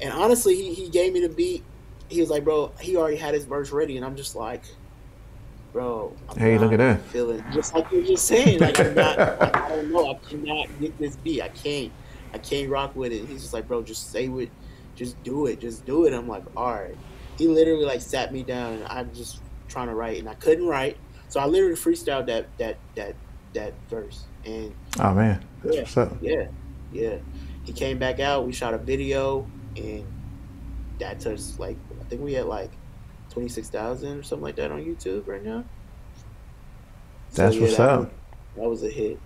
And 0.02 0.14
honestly, 0.14 0.56
he, 0.56 0.74
he 0.74 0.90
gave 0.90 1.14
me 1.14 1.22
the 1.22 1.30
beat. 1.30 1.64
He 2.10 2.22
was 2.22 2.30
like, 2.30 2.44
bro, 2.44 2.72
he 2.80 2.96
already 2.96 3.18
had 3.18 3.34
his 3.34 3.46
verse 3.46 3.72
ready, 3.72 3.98
and 3.98 4.06
I'm 4.06 4.16
just 4.16 4.36
like, 4.36 4.64
bro. 5.74 6.14
I'm 6.30 6.38
hey, 6.38 6.58
look 6.58 6.72
at 6.72 6.80
that. 6.80 7.02
Feeling 7.04 7.44
just 7.54 7.74
like 7.74 7.92
you're 7.92 8.04
just 8.04 8.26
saying. 8.28 8.60
Like 8.60 8.80
I'm 8.80 8.96
not. 8.96 9.20
I, 9.56 9.66
I 9.66 9.70
don't 9.70 9.92
know. 9.92 10.12
I 10.12 10.14
cannot 10.28 10.68
get 10.80 10.98
this 10.98 11.16
beat. 11.18 11.42
I 11.42 11.50
can't. 11.50 11.92
I 12.34 12.38
can't 12.38 12.70
rock 12.70 12.96
with 12.96 13.12
it. 13.12 13.26
He's 13.26 13.42
just 13.42 13.54
like, 13.54 13.68
bro, 13.68 13.82
just 13.82 14.12
say 14.12 14.28
what, 14.28 14.50
just 14.96 15.22
do 15.24 15.46
it, 15.46 15.60
just 15.60 15.86
do 15.86 16.06
it. 16.06 16.14
I'm 16.14 16.28
like, 16.28 16.44
all 16.56 16.74
right. 16.74 16.98
He 17.38 17.48
literally 17.48 17.86
like 17.86 18.02
sat 18.02 18.34
me 18.34 18.44
down, 18.44 18.74
and 18.74 18.86
I'm 18.86 19.14
just 19.14 19.42
trying 19.68 19.88
to 19.88 19.96
write, 19.96 20.20
and 20.20 20.28
I 20.28 20.34
couldn't 20.36 20.68
write, 20.68 20.98
so 21.30 21.40
I 21.40 21.46
literally 21.46 21.76
freestyled 21.76 22.26
that 22.28 22.48
that 22.58 22.78
that 22.96 23.16
that 23.54 23.74
verse. 23.90 24.26
And 24.46 24.74
oh 25.00 25.14
man, 25.14 25.46
yeah, 25.64 25.86
yeah, 26.22 26.48
yeah. 26.92 27.18
He 27.64 27.74
came 27.74 28.00
back 28.00 28.20
out. 28.20 28.46
We 28.46 28.54
shot 28.54 28.74
a 28.74 28.78
video, 28.78 29.48
and 29.76 30.06
that 31.00 31.20
touched 31.20 31.60
like 31.60 31.78
I 32.08 32.10
think 32.10 32.22
we 32.22 32.32
had 32.32 32.46
like 32.46 32.72
twenty 33.30 33.50
six 33.50 33.70
thousand 33.70 34.20
or 34.20 34.24
something 34.24 34.44
like 34.44 34.56
that 34.56 34.72
on 34.72 34.80
YouTube 34.80 35.28
right 35.28 35.44
now. 35.44 35.66
That's 37.34 37.54
so, 37.54 37.60
yeah, 37.60 37.62
what's 37.66 37.78
that 37.78 37.90
up. 37.90 38.00
Was, 38.00 38.10
that 38.56 38.70
was 38.70 38.84
a 38.84 38.90
hit. 38.90 39.20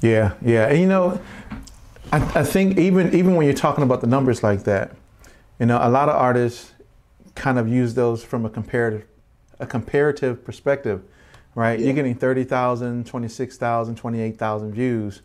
Yeah, 0.00 0.34
yeah, 0.40 0.68
and 0.68 0.78
you 0.78 0.86
know, 0.86 1.20
I, 2.12 2.18
I 2.38 2.44
think 2.44 2.78
even 2.78 3.12
even 3.12 3.34
when 3.34 3.44
you're 3.44 3.56
talking 3.56 3.82
about 3.82 4.00
the 4.02 4.06
numbers 4.06 4.44
like 4.44 4.62
that, 4.64 4.94
you 5.58 5.66
know, 5.66 5.80
a 5.82 5.90
lot 5.90 6.08
of 6.08 6.14
artists 6.14 6.74
kind 7.34 7.58
of 7.58 7.68
use 7.68 7.94
those 7.94 8.22
from 8.22 8.46
a 8.46 8.50
comparative 8.50 9.04
a 9.58 9.66
comparative 9.66 10.44
perspective, 10.44 11.02
right? 11.56 11.80
Yeah. 11.80 11.86
You're 11.86 11.94
getting 11.96 12.14
30,000, 12.14 13.04
26,000, 13.04 13.96
28,000 13.96 14.72
views. 14.72 15.22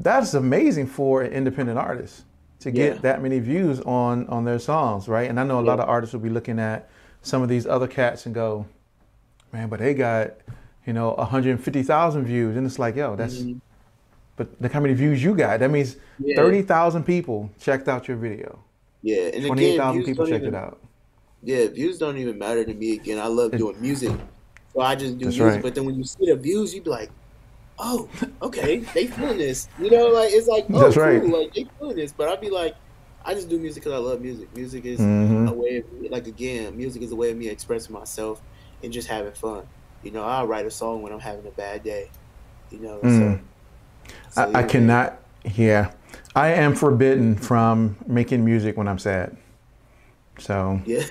That's 0.00 0.34
amazing 0.34 0.88
for 0.88 1.22
an 1.22 1.32
independent 1.32 1.78
artist 1.78 2.24
to 2.60 2.70
get 2.70 2.94
yeah. 2.94 3.00
that 3.00 3.22
many 3.22 3.38
views 3.38 3.80
on 3.80 4.26
on 4.28 4.44
their 4.44 4.58
songs, 4.58 5.08
right? 5.08 5.28
And 5.28 5.40
I 5.40 5.44
know 5.44 5.60
a 5.60 5.62
lot 5.62 5.80
of 5.80 5.88
artists 5.88 6.12
will 6.12 6.20
be 6.20 6.30
looking 6.30 6.58
at 6.58 6.88
some 7.22 7.42
of 7.42 7.48
these 7.48 7.66
other 7.66 7.86
cats 7.86 8.26
and 8.26 8.34
go, 8.34 8.66
man, 9.52 9.68
but 9.68 9.80
they 9.80 9.94
got, 9.94 10.32
you 10.86 10.92
know, 10.92 11.12
150,000 11.12 12.24
views. 12.24 12.56
And 12.56 12.66
it's 12.66 12.78
like, 12.78 12.96
yo, 12.96 13.16
that's, 13.16 13.38
mm-hmm. 13.38 13.58
but 14.36 14.48
look 14.60 14.72
how 14.72 14.80
many 14.80 14.94
views 14.94 15.22
you 15.22 15.34
got. 15.34 15.60
That 15.60 15.70
means 15.70 15.96
yeah. 16.18 16.36
30,000 16.36 17.04
people 17.04 17.50
checked 17.58 17.88
out 17.88 18.08
your 18.08 18.16
video. 18.16 18.58
Yeah. 19.02 19.30
And 19.34 19.46
28,000 19.46 20.04
people 20.04 20.26
checked 20.26 20.44
even, 20.44 20.54
it 20.54 20.58
out. 20.58 20.80
Yeah. 21.42 21.66
Views 21.68 21.98
don't 21.98 22.16
even 22.16 22.38
matter 22.38 22.64
to 22.64 22.74
me 22.74 22.94
again. 22.94 23.18
I 23.18 23.26
love 23.26 23.52
doing 23.52 23.80
music. 23.80 24.12
So 24.74 24.80
I 24.80 24.94
just 24.94 25.18
do 25.18 25.26
music. 25.26 25.42
Right. 25.42 25.62
But 25.62 25.74
then 25.74 25.84
when 25.84 25.96
you 25.96 26.04
see 26.04 26.26
the 26.26 26.36
views, 26.36 26.74
you 26.74 26.82
be 26.82 26.90
like, 26.90 27.10
oh, 27.80 28.08
okay, 28.42 28.78
they 28.94 29.06
feeling 29.06 29.38
this. 29.38 29.68
You 29.78 29.90
know, 29.90 30.08
like 30.08 30.30
it's 30.32 30.46
like, 30.46 30.66
oh, 30.72 30.80
That's 30.80 30.94
cool, 30.94 31.04
right. 31.04 31.24
like 31.24 31.54
they 31.54 31.66
feeling 31.78 31.96
this. 31.96 32.12
But 32.12 32.28
I'd 32.28 32.40
be 32.40 32.50
like, 32.50 32.76
I 33.24 33.34
just 33.34 33.48
do 33.48 33.58
music 33.58 33.82
because 33.82 33.98
I 33.98 34.02
love 34.02 34.20
music. 34.20 34.54
Music 34.54 34.84
is 34.84 35.00
mm-hmm. 35.00 35.48
a 35.48 35.52
way 35.52 35.78
of 35.78 36.10
like 36.10 36.26
again, 36.26 36.76
music 36.76 37.02
is 37.02 37.10
a 37.12 37.16
way 37.16 37.30
of 37.30 37.36
me 37.36 37.48
expressing 37.48 37.92
myself 37.92 38.40
and 38.82 38.92
just 38.92 39.08
having 39.08 39.32
fun. 39.32 39.66
You 40.02 40.10
know, 40.10 40.22
I'll 40.22 40.46
write 40.46 40.66
a 40.66 40.70
song 40.70 41.02
when 41.02 41.12
I'm 41.12 41.20
having 41.20 41.46
a 41.46 41.50
bad 41.50 41.82
day. 41.82 42.10
You 42.70 42.78
know, 42.78 43.00
mm. 43.02 43.40
so, 44.04 44.12
so 44.30 44.52
I, 44.54 44.60
I 44.60 44.62
cannot. 44.62 45.18
Yeah, 45.56 45.92
I 46.36 46.48
am 46.48 46.74
forbidden 46.74 47.34
from 47.34 47.96
making 48.06 48.44
music 48.44 48.76
when 48.76 48.88
I'm 48.88 48.98
sad. 48.98 49.36
So 50.38 50.80
yeah, 50.86 51.04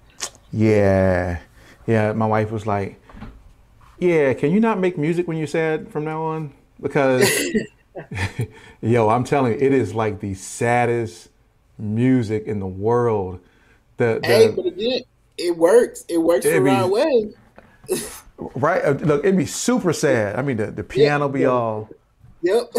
yeah, 0.52 1.40
yeah. 1.86 2.12
My 2.12 2.26
wife 2.26 2.50
was 2.50 2.66
like, 2.66 3.00
"Yeah, 3.98 4.34
can 4.34 4.52
you 4.52 4.60
not 4.60 4.78
make 4.78 4.98
music 4.98 5.26
when 5.28 5.36
you're 5.36 5.46
sad 5.46 5.90
from 5.90 6.04
now 6.04 6.22
on?" 6.22 6.52
Because, 6.80 7.28
yo, 8.80 9.08
I'm 9.08 9.24
telling 9.24 9.52
you, 9.52 9.58
it 9.58 9.72
is 9.72 9.94
like 9.94 10.20
the 10.20 10.34
saddest 10.34 11.30
music 11.78 12.46
in 12.46 12.60
the 12.60 12.66
world. 12.66 13.40
The, 13.96 14.20
the 14.22 14.26
hey, 14.26 14.48
but 14.48 14.66
again, 14.66 15.00
it 15.38 15.56
works. 15.56 16.04
It 16.08 16.18
works 16.18 16.44
for 16.44 16.52
be, 16.52 16.70
right 16.70 16.88
way. 16.88 17.32
right? 18.54 18.84
Uh, 18.84 18.90
look, 18.92 19.24
it'd 19.24 19.36
be 19.36 19.46
super 19.46 19.92
sad. 19.92 20.36
I 20.36 20.42
mean, 20.42 20.56
the, 20.56 20.70
the 20.70 20.84
piano 20.84 21.28
be 21.28 21.46
all. 21.46 21.88
Yep. 22.42 22.72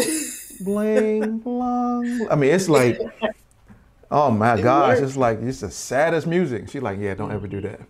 bling 0.60 1.38
blong. 1.44 2.28
I 2.30 2.34
mean, 2.36 2.50
it's 2.50 2.68
like, 2.68 3.00
oh 4.10 4.30
my 4.30 4.54
it 4.54 4.62
gosh, 4.62 4.98
works. 4.98 5.08
it's 5.08 5.16
like 5.16 5.40
it's 5.40 5.60
the 5.60 5.70
saddest 5.70 6.26
music. 6.26 6.68
She's 6.70 6.82
like, 6.82 6.98
yeah, 6.98 7.14
don't 7.14 7.32
ever 7.32 7.46
do 7.46 7.60
that. 7.62 7.80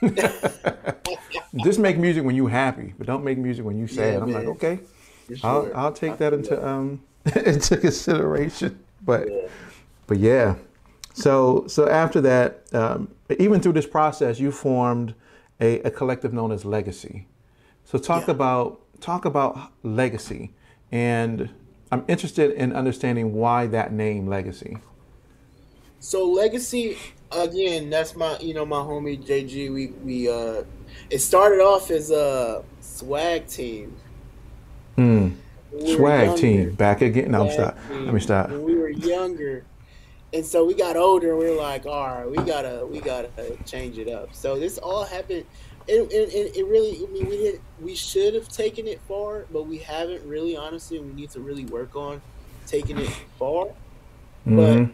Just 1.64 1.78
make 1.78 1.98
music 1.98 2.24
when 2.24 2.36
you 2.36 2.46
happy, 2.46 2.94
but 2.98 3.06
don't 3.06 3.24
make 3.24 3.38
music 3.38 3.64
when 3.64 3.78
you 3.78 3.86
sad. 3.86 4.14
Yeah, 4.14 4.20
I'm 4.20 4.32
like, 4.32 4.46
okay, 4.46 4.80
I'll 5.42 5.70
I'll 5.74 5.92
take 5.92 6.18
that 6.18 6.32
into 6.32 6.66
um 6.66 7.02
into 7.34 7.76
consideration. 7.76 8.78
But 9.04 9.28
yeah. 9.28 9.48
but 10.06 10.18
yeah, 10.18 10.54
so 11.14 11.64
so 11.66 11.88
after 11.88 12.20
that, 12.20 12.62
um, 12.72 13.08
even 13.38 13.60
through 13.60 13.72
this 13.72 13.86
process, 13.86 14.38
you 14.38 14.52
formed 14.52 15.14
a, 15.60 15.80
a 15.80 15.90
collective 15.90 16.32
known 16.32 16.52
as 16.52 16.64
Legacy. 16.64 17.26
So 17.84 17.98
talk 17.98 18.28
yeah. 18.28 18.34
about 18.34 18.80
talk 19.00 19.24
about 19.24 19.72
legacy, 19.82 20.52
and 20.92 21.50
I'm 21.90 22.04
interested 22.08 22.52
in 22.52 22.72
understanding 22.72 23.32
why 23.32 23.66
that 23.68 23.92
name 23.92 24.26
Legacy. 24.26 24.78
So 26.00 26.30
Legacy, 26.30 26.98
again, 27.30 27.90
that's 27.90 28.16
my 28.16 28.38
you 28.38 28.54
know 28.54 28.64
my 28.64 28.78
homie 28.78 29.22
JG. 29.22 29.72
We 29.72 29.86
we 30.04 30.28
uh, 30.28 30.64
it 31.10 31.18
started 31.18 31.60
off 31.60 31.90
as 31.90 32.10
a 32.10 32.64
swag 32.80 33.46
team. 33.46 33.96
Hmm. 34.96 35.30
swag 35.94 36.36
team 36.36 36.74
back 36.74 37.02
again. 37.02 37.30
No, 37.30 37.48
stop. 37.50 37.76
Let 37.90 38.12
me 38.12 38.20
stop. 38.20 38.50
When 38.50 38.64
we 38.64 38.74
were 38.74 38.90
younger, 38.90 39.64
and 40.32 40.44
so 40.44 40.64
we 40.64 40.74
got 40.74 40.96
older 40.96 41.30
and 41.30 41.38
we 41.38 41.46
are 41.46 41.56
like 41.56 41.86
all 41.86 42.06
right 42.06 42.30
we 42.30 42.36
gotta 42.38 42.86
we 42.86 43.00
gotta 43.00 43.30
change 43.64 43.98
it 43.98 44.08
up 44.08 44.34
so 44.34 44.58
this 44.58 44.78
all 44.78 45.04
happened 45.04 45.44
it, 45.86 46.12
it, 46.12 46.56
it 46.56 46.66
really 46.66 47.02
i 47.02 47.10
mean 47.10 47.28
we 47.28 47.36
did 47.38 47.60
we 47.80 47.94
should 47.94 48.34
have 48.34 48.48
taken 48.48 48.86
it 48.86 49.00
far 49.08 49.46
but 49.50 49.66
we 49.66 49.78
haven't 49.78 50.22
really 50.26 50.56
honestly 50.56 50.98
we 50.98 51.12
need 51.14 51.30
to 51.30 51.40
really 51.40 51.64
work 51.66 51.96
on 51.96 52.20
taking 52.66 52.98
it 52.98 53.10
far 53.38 53.66
mm-hmm. 54.46 54.84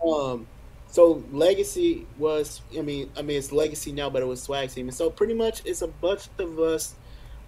but 0.00 0.08
um 0.08 0.46
so 0.94 1.24
legacy 1.32 2.06
was 2.18 2.60
i 2.78 2.80
mean 2.80 3.10
i 3.16 3.22
mean 3.22 3.36
it's 3.36 3.50
legacy 3.50 3.90
now 3.92 4.08
but 4.08 4.22
it 4.22 4.26
was 4.26 4.40
swag 4.40 4.70
team 4.70 4.86
and 4.88 4.96
so 4.96 5.10
pretty 5.10 5.34
much 5.34 5.60
it's 5.64 5.82
a 5.82 5.88
bunch 5.88 6.28
of 6.38 6.58
us 6.58 6.94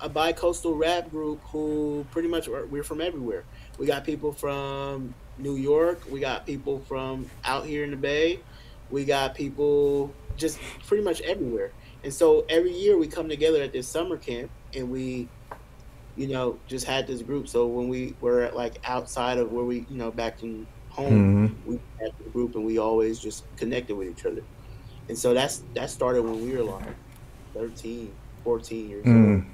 a 0.01 0.09
bi-coastal 0.09 0.75
rap 0.75 1.11
group 1.11 1.41
who 1.45 2.05
pretty 2.11 2.29
much 2.29 2.49
we're 2.49 2.83
from 2.83 3.01
everywhere 3.01 3.45
we 3.79 3.87
got 3.87 4.05
people 4.05 4.33
from 4.33 5.15
New 5.39 5.57
York. 5.57 6.03
We 6.11 6.21
got 6.21 6.47
people 6.47 6.81
from 6.81 7.29
out 7.45 7.67
here 7.67 7.85
in 7.85 7.91
the 7.91 7.97
Bay. 7.97 8.41
We 8.91 9.05
got 9.05 9.35
people 9.35 10.13
just 10.37 10.59
pretty 10.87 11.03
much 11.03 11.21
everywhere. 11.23 11.73
And 12.05 12.13
so 12.13 12.45
every 12.49 12.73
year 12.73 12.97
we 12.97 13.09
come 13.09 13.29
together 13.29 13.63
at 13.63 13.73
this 13.73 13.89
summer 13.89 14.17
camp 14.17 14.51
and 14.75 14.91
we, 14.91 15.29
you 16.17 16.29
know, 16.29 16.59
just 16.69 16.87
had 16.87 17.07
this 17.07 17.23
group. 17.23 17.49
So 17.49 17.67
when 17.67 17.89
we 17.89 18.15
were 18.21 18.51
like 18.53 18.79
outside 18.85 19.39
of 19.39 19.53
where 19.53 19.65
we, 19.65 19.87
you 19.91 19.97
know, 19.97 20.11
back 20.11 20.43
in 20.43 20.67
home, 20.97 21.49
mm-hmm. 21.49 21.71
we 21.71 21.81
had 22.01 22.13
the 22.19 22.31
group 22.31 22.55
and 22.55 22.65
we 22.65 22.79
always 22.79 23.19
just 23.19 23.45
connected 23.57 23.95
with 23.95 24.09
each 24.09 24.25
other. 24.25 24.43
And 25.09 25.17
so 25.17 25.35
that's 25.35 25.63
that 25.75 25.91
started 25.91 26.23
when 26.23 26.43
we 26.43 26.57
were 26.57 26.65
like 26.65 26.89
13, 27.55 28.13
14 28.43 28.89
years 28.89 29.05
mm. 29.05 29.35
old. 29.35 29.45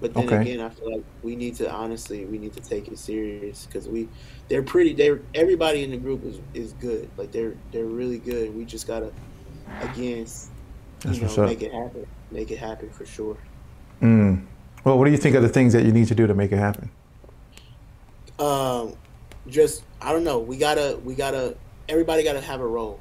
But 0.00 0.14
then 0.14 0.26
okay. 0.26 0.40
again, 0.40 0.60
I 0.60 0.68
feel 0.68 0.96
like 0.96 1.04
we 1.22 1.36
need 1.36 1.54
to 1.56 1.70
honestly, 1.70 2.24
we 2.24 2.38
need 2.38 2.52
to 2.54 2.60
take 2.60 2.88
it 2.88 2.98
serious 2.98 3.66
because 3.66 3.88
we, 3.88 4.08
they're 4.48 4.62
pretty. 4.62 4.94
They're 4.94 5.20
everybody 5.34 5.84
in 5.84 5.90
the 5.92 5.96
group 5.96 6.24
is 6.24 6.40
is 6.54 6.72
good. 6.74 7.08
Like 7.16 7.30
they're 7.30 7.54
they're 7.70 7.84
really 7.84 8.18
good. 8.18 8.54
We 8.56 8.64
just 8.64 8.88
gotta, 8.88 9.12
again, 9.80 10.26
you 11.04 11.20
That's 11.20 11.36
know, 11.36 11.46
make 11.46 11.62
it 11.62 11.72
happen. 11.72 12.06
Make 12.32 12.50
it 12.50 12.58
happen 12.58 12.90
for 12.90 13.06
sure. 13.06 13.36
Mm. 14.00 14.44
Well, 14.82 14.98
what 14.98 15.04
do 15.04 15.12
you 15.12 15.18
think 15.18 15.36
are 15.36 15.40
the 15.40 15.48
things 15.48 15.72
that 15.72 15.84
you 15.84 15.92
need 15.92 16.08
to 16.08 16.14
do 16.16 16.26
to 16.26 16.34
make 16.34 16.50
it 16.50 16.58
happen? 16.58 16.90
Um, 18.40 18.94
just 19.48 19.82
I 20.00 20.12
don't 20.12 20.24
know. 20.24 20.38
We 20.38 20.56
gotta 20.56 20.98
we 21.04 21.14
gotta 21.14 21.56
everybody 21.88 22.22
gotta 22.22 22.40
have 22.40 22.60
a 22.60 22.66
role. 22.66 23.00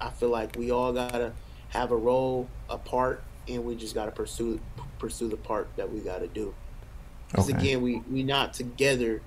I 0.00 0.10
feel 0.10 0.28
like 0.28 0.56
we 0.56 0.70
all 0.70 0.92
gotta 0.92 1.32
have 1.70 1.90
a 1.90 1.96
role, 1.96 2.48
a 2.68 2.78
part, 2.78 3.22
and 3.48 3.64
we 3.64 3.74
just 3.76 3.94
gotta 3.94 4.12
pursue 4.12 4.60
pursue 4.98 5.28
the 5.28 5.36
part 5.36 5.68
that 5.76 5.92
we 5.92 6.00
got 6.00 6.18
to 6.18 6.26
do. 6.26 6.54
Because 7.28 7.50
okay. 7.50 7.58
again, 7.58 7.82
we 7.82 8.02
we 8.10 8.22
not 8.22 8.54
together. 8.54 9.22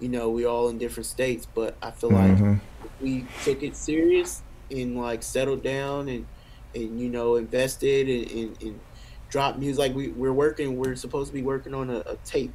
You 0.00 0.08
know, 0.08 0.30
we 0.30 0.44
all 0.44 0.68
in 0.68 0.78
different 0.78 1.06
states, 1.06 1.46
but 1.52 1.76
I 1.82 1.90
feel 1.90 2.10
mm-hmm. 2.10 2.52
like 2.52 2.60
we 3.00 3.26
took 3.42 3.62
it 3.62 3.74
serious 3.74 4.42
and 4.70 4.96
like 4.96 5.22
settled 5.22 5.62
down 5.62 6.08
and 6.08 6.26
and 6.74 7.00
you 7.00 7.08
know 7.08 7.36
invested 7.36 8.08
and, 8.08 8.30
and, 8.30 8.62
and 8.62 8.80
dropped 9.28 9.58
music. 9.58 9.78
Like 9.78 9.94
we 9.94 10.08
we're 10.08 10.32
working, 10.32 10.76
we're 10.76 10.96
supposed 10.96 11.28
to 11.28 11.34
be 11.34 11.42
working 11.42 11.74
on 11.74 11.90
a, 11.90 11.98
a 12.00 12.16
tape, 12.24 12.52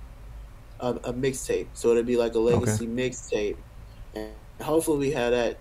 a, 0.80 0.90
a 0.90 1.14
mixtape. 1.14 1.68
So 1.74 1.92
it'll 1.92 2.04
be 2.04 2.18
like 2.18 2.36
a 2.36 2.40
legacy 2.40 2.86
okay. 2.86 3.10
mixtape, 3.10 3.58
and 4.16 4.32
hopefully 4.62 5.00
we 5.00 5.12
have 5.12 5.32
that 5.32 5.58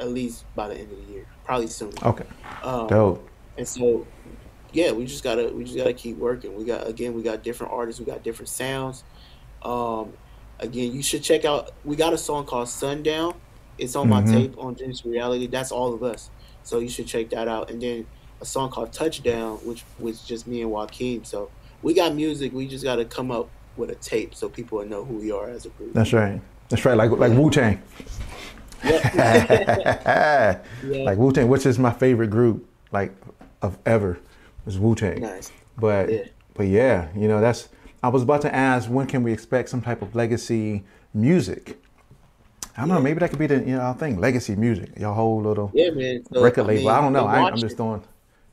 at 0.00 0.08
least 0.08 0.44
by 0.54 0.68
the 0.68 0.74
end 0.74 0.92
of 0.92 1.06
the 1.06 1.12
year, 1.12 1.26
probably 1.44 1.66
soon. 1.66 1.92
Okay. 2.02 2.26
Um, 2.62 2.86
Dope. 2.86 3.28
And 3.56 3.66
so 3.66 4.06
yeah, 4.72 4.92
we 4.92 5.06
just 5.06 5.24
gotta 5.24 5.48
we 5.48 5.64
just 5.64 5.76
gotta 5.76 5.92
keep 5.92 6.16
working. 6.16 6.54
We 6.54 6.64
got 6.64 6.86
again, 6.86 7.14
we 7.14 7.22
got 7.22 7.42
different 7.42 7.72
artists, 7.72 8.00
we 8.00 8.06
got 8.06 8.22
different 8.22 8.48
sounds. 8.48 9.04
Um, 9.62 10.12
again, 10.60 10.92
you 10.92 11.02
should 11.02 11.22
check 11.22 11.44
out. 11.44 11.72
We 11.84 11.96
got 11.96 12.12
a 12.12 12.18
song 12.18 12.44
called 12.46 12.68
Sundown. 12.68 13.34
It's 13.78 13.96
on 13.96 14.08
mm-hmm. 14.08 14.26
my 14.26 14.32
tape 14.32 14.58
on 14.58 14.74
Genesis 14.74 15.04
Reality. 15.04 15.46
That's 15.46 15.72
all 15.72 15.94
of 15.94 16.02
us. 16.02 16.30
So 16.62 16.80
you 16.80 16.88
should 16.88 17.06
check 17.06 17.30
that 17.30 17.48
out. 17.48 17.70
And 17.70 17.80
then 17.80 18.06
a 18.40 18.44
song 18.44 18.70
called 18.70 18.92
Touchdown, 18.92 19.56
which 19.58 19.84
was 19.98 20.22
just 20.22 20.46
me 20.46 20.62
and 20.62 20.70
Joaquin. 20.70 21.24
So 21.24 21.50
we 21.82 21.94
got 21.94 22.14
music. 22.14 22.52
We 22.52 22.66
just 22.66 22.84
got 22.84 22.96
to 22.96 23.04
come 23.04 23.30
up 23.30 23.48
with 23.78 23.90
a 23.90 23.94
tape 23.96 24.34
so 24.34 24.48
people 24.48 24.78
will 24.78 24.86
know 24.86 25.04
who 25.04 25.14
we 25.14 25.30
are 25.32 25.48
as 25.48 25.66
a 25.66 25.70
group. 25.70 25.92
That's 25.94 26.12
right. 26.12 26.40
That's 26.68 26.84
right. 26.84 26.96
Like 26.96 27.10
like 27.12 27.32
Wu 27.32 27.50
Tang. 27.50 27.80
Yeah. 28.84 30.60
Like 30.84 31.18
Wu 31.18 31.32
Tang, 31.32 31.48
which 31.48 31.66
is 31.66 31.78
my 31.78 31.92
favorite 31.92 32.28
group, 32.30 32.68
like 32.92 33.12
of 33.62 33.78
ever, 33.86 34.18
is 34.66 34.78
Wu 34.78 34.94
Tang. 34.94 35.20
nice. 35.20 35.50
But 35.76 36.10
Yeah. 36.10 36.24
but 36.54 36.66
yeah, 36.66 37.08
you 37.16 37.28
know 37.28 37.40
that's. 37.40 37.68
I 38.02 38.08
was 38.08 38.22
about 38.22 38.42
to 38.42 38.54
ask 38.54 38.88
when 38.88 39.06
can 39.08 39.22
we 39.24 39.32
expect 39.32 39.68
some 39.70 39.82
type 39.82 40.02
of 40.02 40.14
legacy 40.14 40.84
music. 41.12 41.78
I 42.76 42.82
don't 42.82 42.90
know. 42.90 43.00
Maybe 43.00 43.18
that 43.18 43.30
could 43.30 43.40
be 43.40 43.48
the 43.48 43.56
you 43.58 43.76
know 43.76 43.92
thing, 43.94 44.20
legacy 44.20 44.54
music. 44.54 44.90
Your 44.96 45.12
whole 45.12 45.40
little 45.42 45.70
Yeah, 45.74 45.90
man. 45.90 46.22
So, 46.32 46.42
record 46.42 46.66
label. 46.66 46.90
I 46.90 47.00
don't 47.00 47.12
know. 47.12 47.26
I, 47.26 47.48
I'm 47.48 47.56
just 47.56 47.76
throwing. 47.76 48.04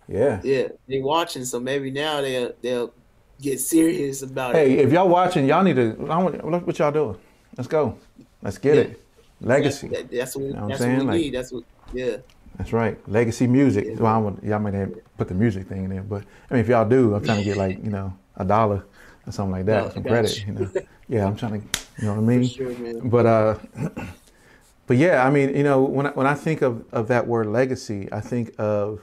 Yeah. 0.08 0.40
Yeah, 0.44 0.68
They're 0.88 1.02
watching. 1.04 1.46
So 1.46 1.60
maybe 1.60 1.92
now 1.92 2.22
they'll 2.22 2.54
they'll 2.62 2.94
get 3.42 3.60
serious 3.60 4.22
about 4.22 4.56
it. 4.56 4.68
Hey, 4.68 4.78
if 4.80 4.92
y'all 4.92 5.08
watching, 5.10 5.46
y'all 5.46 5.64
need 5.64 5.76
to. 5.76 6.08
I 6.10 6.18
want, 6.18 6.50
look 6.50 6.66
what 6.68 6.80
y'all 6.80 6.92
doing. 6.92 7.18
Let's 7.58 7.68
go. 7.68 7.98
Let's 8.42 8.58
get 8.58 8.76
Yeah. 8.76 8.82
it. 8.82 9.02
Legacy. 9.42 9.88
That- 9.90 10.12
that's 10.12 10.36
what, 10.36 10.46
know 10.46 10.64
what 10.64 10.72
I'm 10.74 10.78
saying? 10.78 10.98
what 10.98 11.06
we 11.08 11.12
Like- 11.12 11.22
need. 11.22 11.34
That's 11.34 11.52
what. 11.52 11.64
Yeah. 11.94 12.18
That's 12.58 12.72
right. 12.72 12.98
Legacy 13.10 13.48
music. 13.48 14.00
Well, 14.00 14.14
I 14.14 14.18
want, 14.18 14.44
y'all 14.44 14.60
might 14.60 14.74
have 14.74 14.94
put 15.18 15.28
the 15.28 15.34
music 15.34 15.68
thing 15.68 15.84
in 15.84 15.90
there, 15.90 16.02
but 16.04 16.24
I 16.50 16.54
mean, 16.54 16.62
if 16.62 16.70
y'all 16.70 16.88
do, 16.88 17.14
I'm 17.14 17.24
trying 17.24 17.40
to 17.40 17.44
get 17.44 17.58
like 17.58 17.78
you 17.84 17.90
know 17.92 18.14
a 18.38 18.46
dollar 18.46 18.86
or 19.28 19.32
something 19.32 19.52
like 19.52 19.66
that, 19.66 19.84
No, 19.86 19.90
some 19.92 20.04
credit. 20.04 20.40
you. 20.48 20.54
You 20.54 20.60
know, 20.60 20.72
yeah, 21.10 21.26
I'm 21.28 21.36
trying 21.36 21.62
to, 21.62 21.80
you 22.00 22.06
know 22.08 22.14
what 22.14 22.20
I 22.20 22.24
mean. 22.24 22.48
Sure. 22.48 22.72
But 23.04 23.26
uh, 23.26 23.56
but 24.88 24.98
yeah, 24.98 25.26
I 25.26 25.30
mean, 25.32 25.56
you 25.56 25.64
know, 25.64 25.84
when 25.84 26.06
I, 26.08 26.10
when 26.12 26.28
I 26.28 26.34
think 26.34 26.62
of 26.62 26.86
of 26.94 27.08
that 27.10 27.28
word 27.28 27.48
legacy, 27.48 28.08
I 28.12 28.22
think 28.22 28.54
of, 28.58 29.02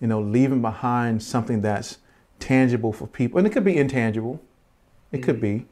you 0.00 0.06
know, 0.08 0.20
leaving 0.20 0.60
behind 0.62 1.22
something 1.22 1.60
that's 1.60 1.98
tangible 2.38 2.92
for 2.92 3.06
people, 3.06 3.38
and 3.38 3.46
it 3.46 3.50
could 3.50 3.64
be 3.64 3.76
intangible, 3.76 4.40
it 5.12 5.18
could 5.22 5.40
be, 5.40 5.66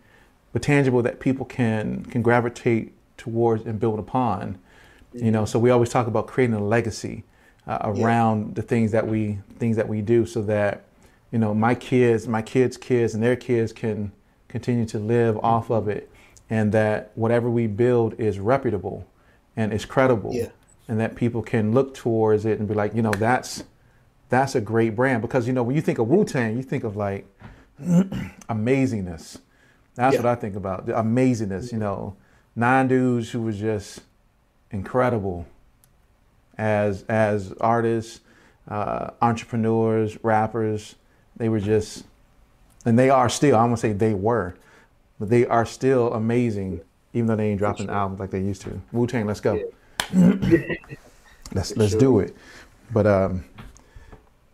but 0.53 0.62
tangible 0.62 1.03
that 1.03 1.21
people 1.21 1.45
can 1.45 2.05
can 2.05 2.23
gravitate 2.23 2.93
towards 3.17 3.64
and 3.67 3.79
build 3.81 3.99
upon. 3.99 4.59
You 5.12 5.31
know, 5.31 5.45
so 5.47 5.59
we 5.59 5.71
always 5.71 5.89
talk 5.89 6.07
about 6.07 6.27
creating 6.27 6.57
a 6.57 6.62
legacy 6.64 7.25
uh, 7.67 7.79
around 7.83 8.55
the 8.55 8.62
things 8.62 8.93
that 8.93 9.07
we 9.07 9.39
things 9.59 9.77
that 9.77 9.89
we 9.89 10.03
do, 10.03 10.27
so 10.27 10.43
that 10.43 10.85
you 11.31 11.39
know 11.39 11.55
my 11.55 11.75
kids, 11.75 12.29
my 12.29 12.43
kids' 12.43 12.77
kids, 12.77 13.14
and 13.14 13.23
their 13.23 13.37
kids 13.37 13.73
can 13.73 14.12
continue 14.49 14.85
to 14.87 14.99
live 14.99 15.39
off 15.39 15.71
of 15.71 15.89
it, 15.89 16.11
and 16.51 16.73
that 16.73 17.11
whatever 17.14 17.49
we 17.51 17.67
build 17.67 18.19
is 18.21 18.39
reputable 18.39 19.07
and 19.57 19.73
is 19.73 19.85
credible, 19.87 20.33
Yeah. 20.35 20.49
and 20.89 21.01
that 21.01 21.17
people 21.17 21.43
can 21.43 21.73
look 21.73 21.95
towards 21.95 22.45
it 22.45 22.59
and 22.59 22.69
be 22.69 22.75
like, 22.75 22.95
you 22.95 23.03
know, 23.03 23.11
that's 23.12 23.64
that's 24.29 24.55
a 24.55 24.61
great 24.61 24.97
brand 24.97 25.22
because 25.22 25.47
you 25.47 25.53
know 25.53 25.62
when 25.62 25.77
you 25.77 25.83
think 25.83 25.99
of 25.99 26.09
Wu 26.09 26.24
Tang, 26.24 26.57
you 26.57 26.62
think 26.62 26.85
of 26.85 26.97
like 26.97 27.27
amazingness. 27.83 29.39
That's 29.95 30.14
Yeah. 30.14 30.22
what 30.22 30.27
I 30.27 30.35
think 30.35 30.57
about 30.57 30.87
the 30.87 30.93
amazingness. 30.93 31.72
You 31.72 31.79
know, 31.79 32.16
nine 32.55 32.89
dudes 32.89 33.31
who 33.31 33.43
was 33.43 33.59
just 33.59 34.01
incredible 34.70 35.47
as 36.59 37.05
as 37.09 37.53
artists, 37.61 38.20
uh, 38.68 39.11
entrepreneurs, 39.22 40.22
rappers. 40.24 40.97
They 41.37 41.49
were 41.49 41.61
just, 41.61 42.05
and 42.85 42.99
they 42.99 43.11
are 43.11 43.29
still. 43.29 43.57
I'm 43.57 43.66
gonna 43.66 43.77
say 43.77 43.93
they 43.93 44.14
were, 44.14 44.57
but 45.20 45.29
they 45.29 45.47
are 45.47 45.66
still 45.66 46.12
amazing, 46.14 46.81
even 47.12 47.27
though 47.27 47.37
they 47.37 47.51
ain't 47.51 47.59
dropping 47.59 47.91
albums 47.91 48.20
like 48.20 48.31
they 48.31 48.41
used 48.41 48.62
to. 48.62 48.81
Wu 48.93 49.07
Tang, 49.07 49.27
let's 49.27 49.41
go. 49.41 49.61
let's 51.53 51.77
let's 51.77 51.91
sure. 51.93 52.01
do 52.01 52.18
it. 52.20 52.35
But 52.93 53.07
um, 53.07 53.45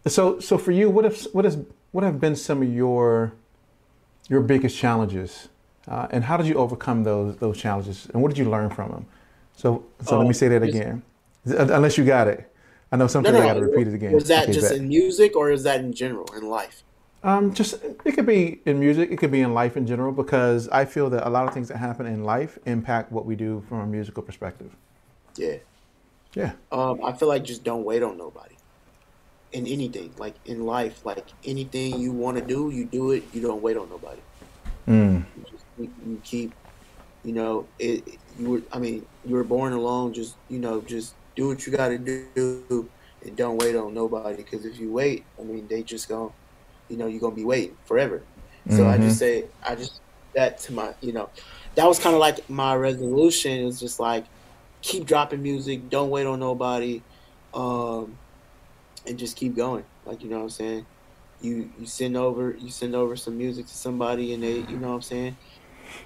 so 0.07 0.41
so 0.41 0.59
for 0.59 0.73
you, 0.73 0.91
what 0.91 1.05
if 1.05 1.25
what 1.35 1.47
is 1.47 1.59
what 1.93 2.05
have 2.05 2.21
been 2.21 2.37
some 2.37 2.63
of 2.63 2.73
your 2.73 3.33
your 4.29 4.43
biggest 4.43 4.77
challenges, 4.79 5.49
uh, 5.89 6.09
and 6.11 6.25
how 6.25 6.37
did 6.37 6.47
you 6.47 6.55
overcome 6.57 7.05
those 7.05 7.37
those 7.39 7.59
challenges, 7.59 8.09
and 8.13 8.23
what 8.23 8.29
did 8.31 8.39
you 8.39 8.51
learn 8.51 8.71
from 8.71 8.91
them? 8.91 9.07
So 9.57 9.85
so 10.03 10.17
let 10.19 10.27
Oh, 10.27 10.29
me 10.29 10.35
say 10.35 10.49
that 10.49 10.63
again, 10.63 11.03
unless 11.47 11.99
you 11.99 12.05
got 12.05 12.29
it. 12.29 12.49
I 12.93 12.97
know 12.97 13.07
No, 13.23 13.31
sometimes 13.31 13.33
no, 13.33 13.41
I 13.41 13.47
got 13.47 13.55
to 13.55 13.61
repeat 13.61 13.89
it 13.89 13.95
again. 13.95 14.15
Was 14.15 14.29
that 14.29 14.51
Okay, 14.51 14.53
just 14.53 14.71
bet. 14.71 14.73
in 14.73 14.89
music 14.89 15.37
or 15.37 15.51
is 15.51 15.63
that 15.65 15.81
in 15.81 15.93
general 15.93 16.33
in 16.35 16.49
life? 16.49 16.85
Um, 17.23 17.55
just 17.55 17.75
it 17.85 18.15
could 18.15 18.27
be 18.27 18.61
in 18.67 18.81
music, 18.81 19.11
it 19.13 19.17
could 19.19 19.31
be 19.31 19.41
in 19.41 19.55
life 19.55 19.77
in 19.77 19.87
general, 19.87 20.11
because 20.13 20.69
I 20.71 20.85
feel 20.85 21.09
that 21.11 21.27
a 21.27 21.31
lot 21.31 21.47
of 21.47 21.55
things 21.55 21.69
that 21.69 21.77
happen 21.77 22.05
in 22.07 22.25
life 22.25 22.59
impact 22.67 23.13
what 23.13 23.27
we 23.27 23.37
do 23.37 23.65
from 23.69 23.79
a 23.81 23.87
musical 23.87 24.23
perspective. 24.25 24.75
Yeah. 25.37 25.59
Yeah. 26.35 26.53
Um, 26.71 27.05
I 27.05 27.13
feel 27.13 27.29
like 27.29 27.45
just 27.45 27.65
don't 27.65 27.85
wait 27.85 28.03
on 28.03 28.17
nobody. 28.17 28.57
In 29.53 29.67
anything, 29.67 30.15
like 30.17 30.35
in 30.47 30.65
life, 30.65 31.05
like 31.05 31.27
anything 31.45 32.01
you 32.01 32.13
want 32.13 32.39
to 32.39 32.43
do, 32.43 32.71
you 32.71 32.87
do 32.87 33.11
it. 33.11 33.23
You 33.33 33.43
don't 33.43 33.61
wait 33.61 33.77
on 33.77 33.89
nobody. 33.91 34.21
Mm. 34.89 35.25
You, 35.37 35.45
just, 35.51 35.65
you, 35.79 35.91
you 36.07 36.21
keep, 36.25 36.55
you 37.23 37.33
know, 37.33 37.67
it. 37.79 38.03
You 38.39 38.49
were, 38.49 38.63
I 38.73 38.79
mean, 38.79 39.05
you 39.27 39.35
were 39.35 39.45
born 39.45 39.75
alone. 39.75 40.15
Just, 40.15 40.37
you 40.49 40.59
know, 40.59 40.81
just 40.81 41.15
do 41.37 41.49
what 41.49 41.67
you 41.67 41.73
got 41.73 41.89
to 41.89 41.99
do, 41.99 42.89
and 43.25 43.37
don't 43.37 43.59
wait 43.59 43.77
on 43.77 43.93
nobody. 43.93 44.37
Because 44.37 44.65
if 44.65 44.79
you 44.81 44.91
wait, 44.91 45.25
I 45.39 45.43
mean, 45.43 45.67
they 45.69 45.83
just 45.83 46.09
gonna, 46.09 46.31
you 46.89 46.97
know, 46.97 47.07
you're 47.07 47.21
gonna 47.21 47.35
be 47.35 47.45
waiting 47.45 47.77
forever. 47.85 48.23
So 48.71 48.87
I 48.87 48.97
just 48.97 49.19
say, 49.19 49.45
I 49.67 49.75
just 49.75 50.01
that 50.35 50.59
to 50.61 50.73
my, 50.73 50.95
you 51.01 51.13
know, 51.13 51.29
that 51.75 51.87
was 51.87 51.99
kind 51.99 52.15
of 52.15 52.21
like 52.21 52.49
my 52.49 52.75
resolution. 52.75 53.53
It 53.53 53.65
was 53.65 53.81
just 53.81 54.01
like, 54.01 54.25
keep 54.83 55.05
dropping 55.05 55.43
music, 55.43 55.91
don't 55.91 56.11
wait 56.11 56.27
on 56.27 56.41
nobody, 56.41 57.03
um, 57.55 58.17
and 59.07 59.19
just 59.19 59.37
keep 59.37 59.57
going. 59.57 59.87
Like 60.05 60.23
you 60.23 60.29
know 60.31 60.37
what 60.39 60.45
I'm 60.45 60.51
saying. 60.51 60.87
You 61.39 61.71
you 61.77 61.87
send 61.87 62.17
over 62.17 62.57
you 62.59 62.71
send 62.71 62.95
over 62.95 63.17
some 63.17 63.37
music 63.37 63.67
to 63.69 63.77
somebody, 63.77 64.33
and 64.33 64.43
they 64.43 64.59
you 64.59 64.79
know 64.79 64.89
what 64.89 64.95
I'm 64.97 65.03
saying. 65.03 65.39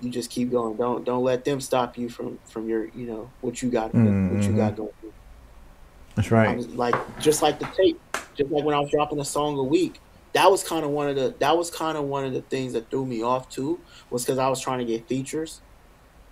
You 0.00 0.10
just 0.12 0.30
keep 0.30 0.50
going. 0.50 0.76
Don't 0.78 1.04
don't 1.04 1.24
let 1.24 1.44
them 1.44 1.60
stop 1.60 1.98
you 1.98 2.08
from 2.08 2.40
from 2.46 2.68
your 2.68 2.88
you 2.88 3.06
know 3.06 3.34
what 3.40 3.62
you 3.62 3.70
got 3.70 3.94
what 4.26 4.48
you 4.48 4.54
got 4.54 4.76
going. 4.76 4.90
That's 6.14 6.30
right. 6.30 6.58
like 6.76 6.94
just 7.18 7.42
like 7.42 7.58
the 7.58 7.66
tape, 7.66 8.00
just 8.36 8.50
like 8.50 8.64
when 8.64 8.74
I 8.74 8.78
was 8.80 8.90
dropping 8.94 9.20
a 9.20 9.24
song 9.24 9.58
a 9.58 9.64
week. 9.64 10.02
That 10.34 10.50
was 10.50 10.62
kind 10.62 10.84
of 10.84 10.90
one 10.90 11.08
of 11.08 11.16
the 11.16 11.36
that 11.40 11.56
was 11.56 11.70
kind 11.70 11.96
of 11.96 12.04
one 12.04 12.24
of 12.26 12.34
the 12.34 12.42
things 12.42 12.74
that 12.74 12.90
threw 12.90 13.06
me 13.06 13.22
off 13.22 13.48
too, 13.48 13.84
was 14.10 14.24
because 14.24 14.38
I 14.38 14.48
was 14.48 14.60
trying 14.60 14.80
to 14.80 14.84
get 14.84 15.08
features, 15.08 15.62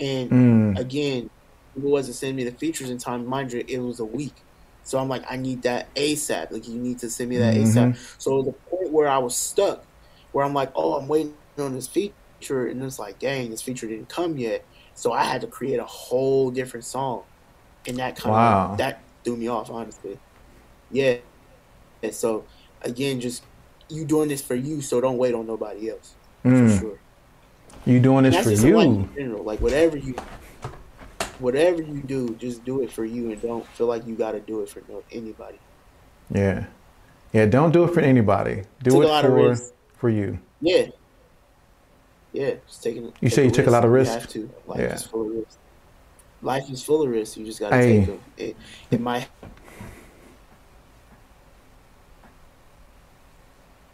and 0.00 0.32
Mm. 0.32 0.78
again, 0.78 1.30
people 1.74 1.90
wasn't 1.92 2.16
sending 2.16 2.36
me 2.36 2.44
the 2.50 2.56
features 2.58 2.90
in 2.90 2.98
time. 2.98 3.26
Mind 3.26 3.52
you, 3.52 3.64
it 3.68 3.78
was 3.80 4.00
a 4.00 4.06
week, 4.06 4.44
so 4.84 4.98
I'm 4.98 5.08
like, 5.08 5.24
I 5.28 5.36
need 5.36 5.62
that 5.62 5.92
ASAP. 5.94 6.52
Like 6.52 6.68
you 6.68 6.78
need 6.78 6.98
to 7.00 7.10
send 7.10 7.30
me 7.30 7.38
that 7.38 7.54
ASAP. 7.54 7.96
So 8.18 8.42
the 8.42 8.52
point 8.70 8.92
where 8.92 9.08
I 9.08 9.18
was 9.18 9.36
stuck, 9.36 9.84
where 10.32 10.44
I'm 10.44 10.54
like, 10.54 10.70
oh, 10.74 10.94
I'm 10.94 11.08
waiting 11.08 11.34
on 11.58 11.74
this 11.74 11.88
feature, 11.88 12.66
and 12.66 12.82
it's 12.82 12.98
like, 12.98 13.18
dang, 13.18 13.50
this 13.50 13.62
feature 13.62 13.86
didn't 13.86 14.08
come 14.08 14.36
yet. 14.38 14.64
So 14.94 15.12
I 15.12 15.24
had 15.24 15.40
to 15.40 15.46
create 15.46 15.80
a 15.80 15.84
whole 15.84 16.50
different 16.50 16.84
song, 16.84 17.24
and 17.88 17.96
that 17.98 18.16
kind 18.16 18.34
of 18.72 18.78
that 18.78 19.02
threw 19.24 19.36
me 19.36 19.48
off, 19.48 19.70
honestly. 19.70 20.18
Yeah. 20.90 21.16
And 22.02 22.14
so 22.14 22.44
again, 22.82 23.20
just 23.20 23.42
you 23.88 24.04
doing 24.04 24.28
this 24.28 24.42
for 24.42 24.54
you, 24.54 24.80
so 24.82 25.00
don't 25.00 25.18
wait 25.18 25.34
on 25.34 25.46
nobody 25.46 25.90
else. 25.90 26.14
For 26.42 26.50
Mm. 26.50 26.78
sure. 26.80 26.98
You 27.86 28.00
doing 28.00 28.24
this 28.24 28.42
for 28.42 28.50
you? 28.50 29.08
general. 29.16 29.44
Like 29.44 29.60
whatever 29.60 29.96
you, 29.96 30.14
whatever 31.40 31.82
you 31.82 32.00
do, 32.02 32.34
just 32.36 32.64
do 32.64 32.82
it 32.82 32.90
for 32.90 33.04
you, 33.04 33.30
and 33.30 33.40
don't 33.40 33.66
feel 33.68 33.86
like 33.86 34.06
you 34.06 34.14
got 34.14 34.32
to 34.32 34.40
do 34.40 34.60
it 34.62 34.68
for 34.68 34.82
anybody. 35.10 35.58
Yeah. 36.30 36.66
Yeah. 37.32 37.46
Don't 37.46 37.72
do 37.72 37.84
it 37.84 37.92
for 37.94 38.00
anybody. 38.00 38.62
Do 38.82 38.90
Took 38.90 39.04
a 39.04 39.18
it 39.18 39.22
for 39.22 39.56
for 39.94 40.10
you. 40.10 40.38
Yeah. 40.60 40.86
Yeah, 42.32 42.54
just 42.66 42.82
taking. 42.82 43.12
You 43.20 43.30
say 43.30 43.44
you 43.44 43.50
took 43.52 43.68
a 43.68 43.70
lot 43.70 43.84
of 43.84 43.92
risks? 43.92 44.14
have 44.14 44.28
to. 44.30 44.50
Life 44.66 44.80
Yeah. 44.80 44.94
is 44.94 45.04
full 45.04 45.26
of 45.30 45.36
risks. 45.36 45.58
Life 46.42 46.68
is 46.68 46.82
full 46.82 47.02
of 47.02 47.08
risks. 47.08 47.36
You 47.36 47.46
just 47.46 47.60
got 47.60 47.70
to 47.70 47.80
take 47.80 48.06
them. 48.06 48.20
It, 48.36 48.56
it 48.90 49.00
might. 49.00 49.28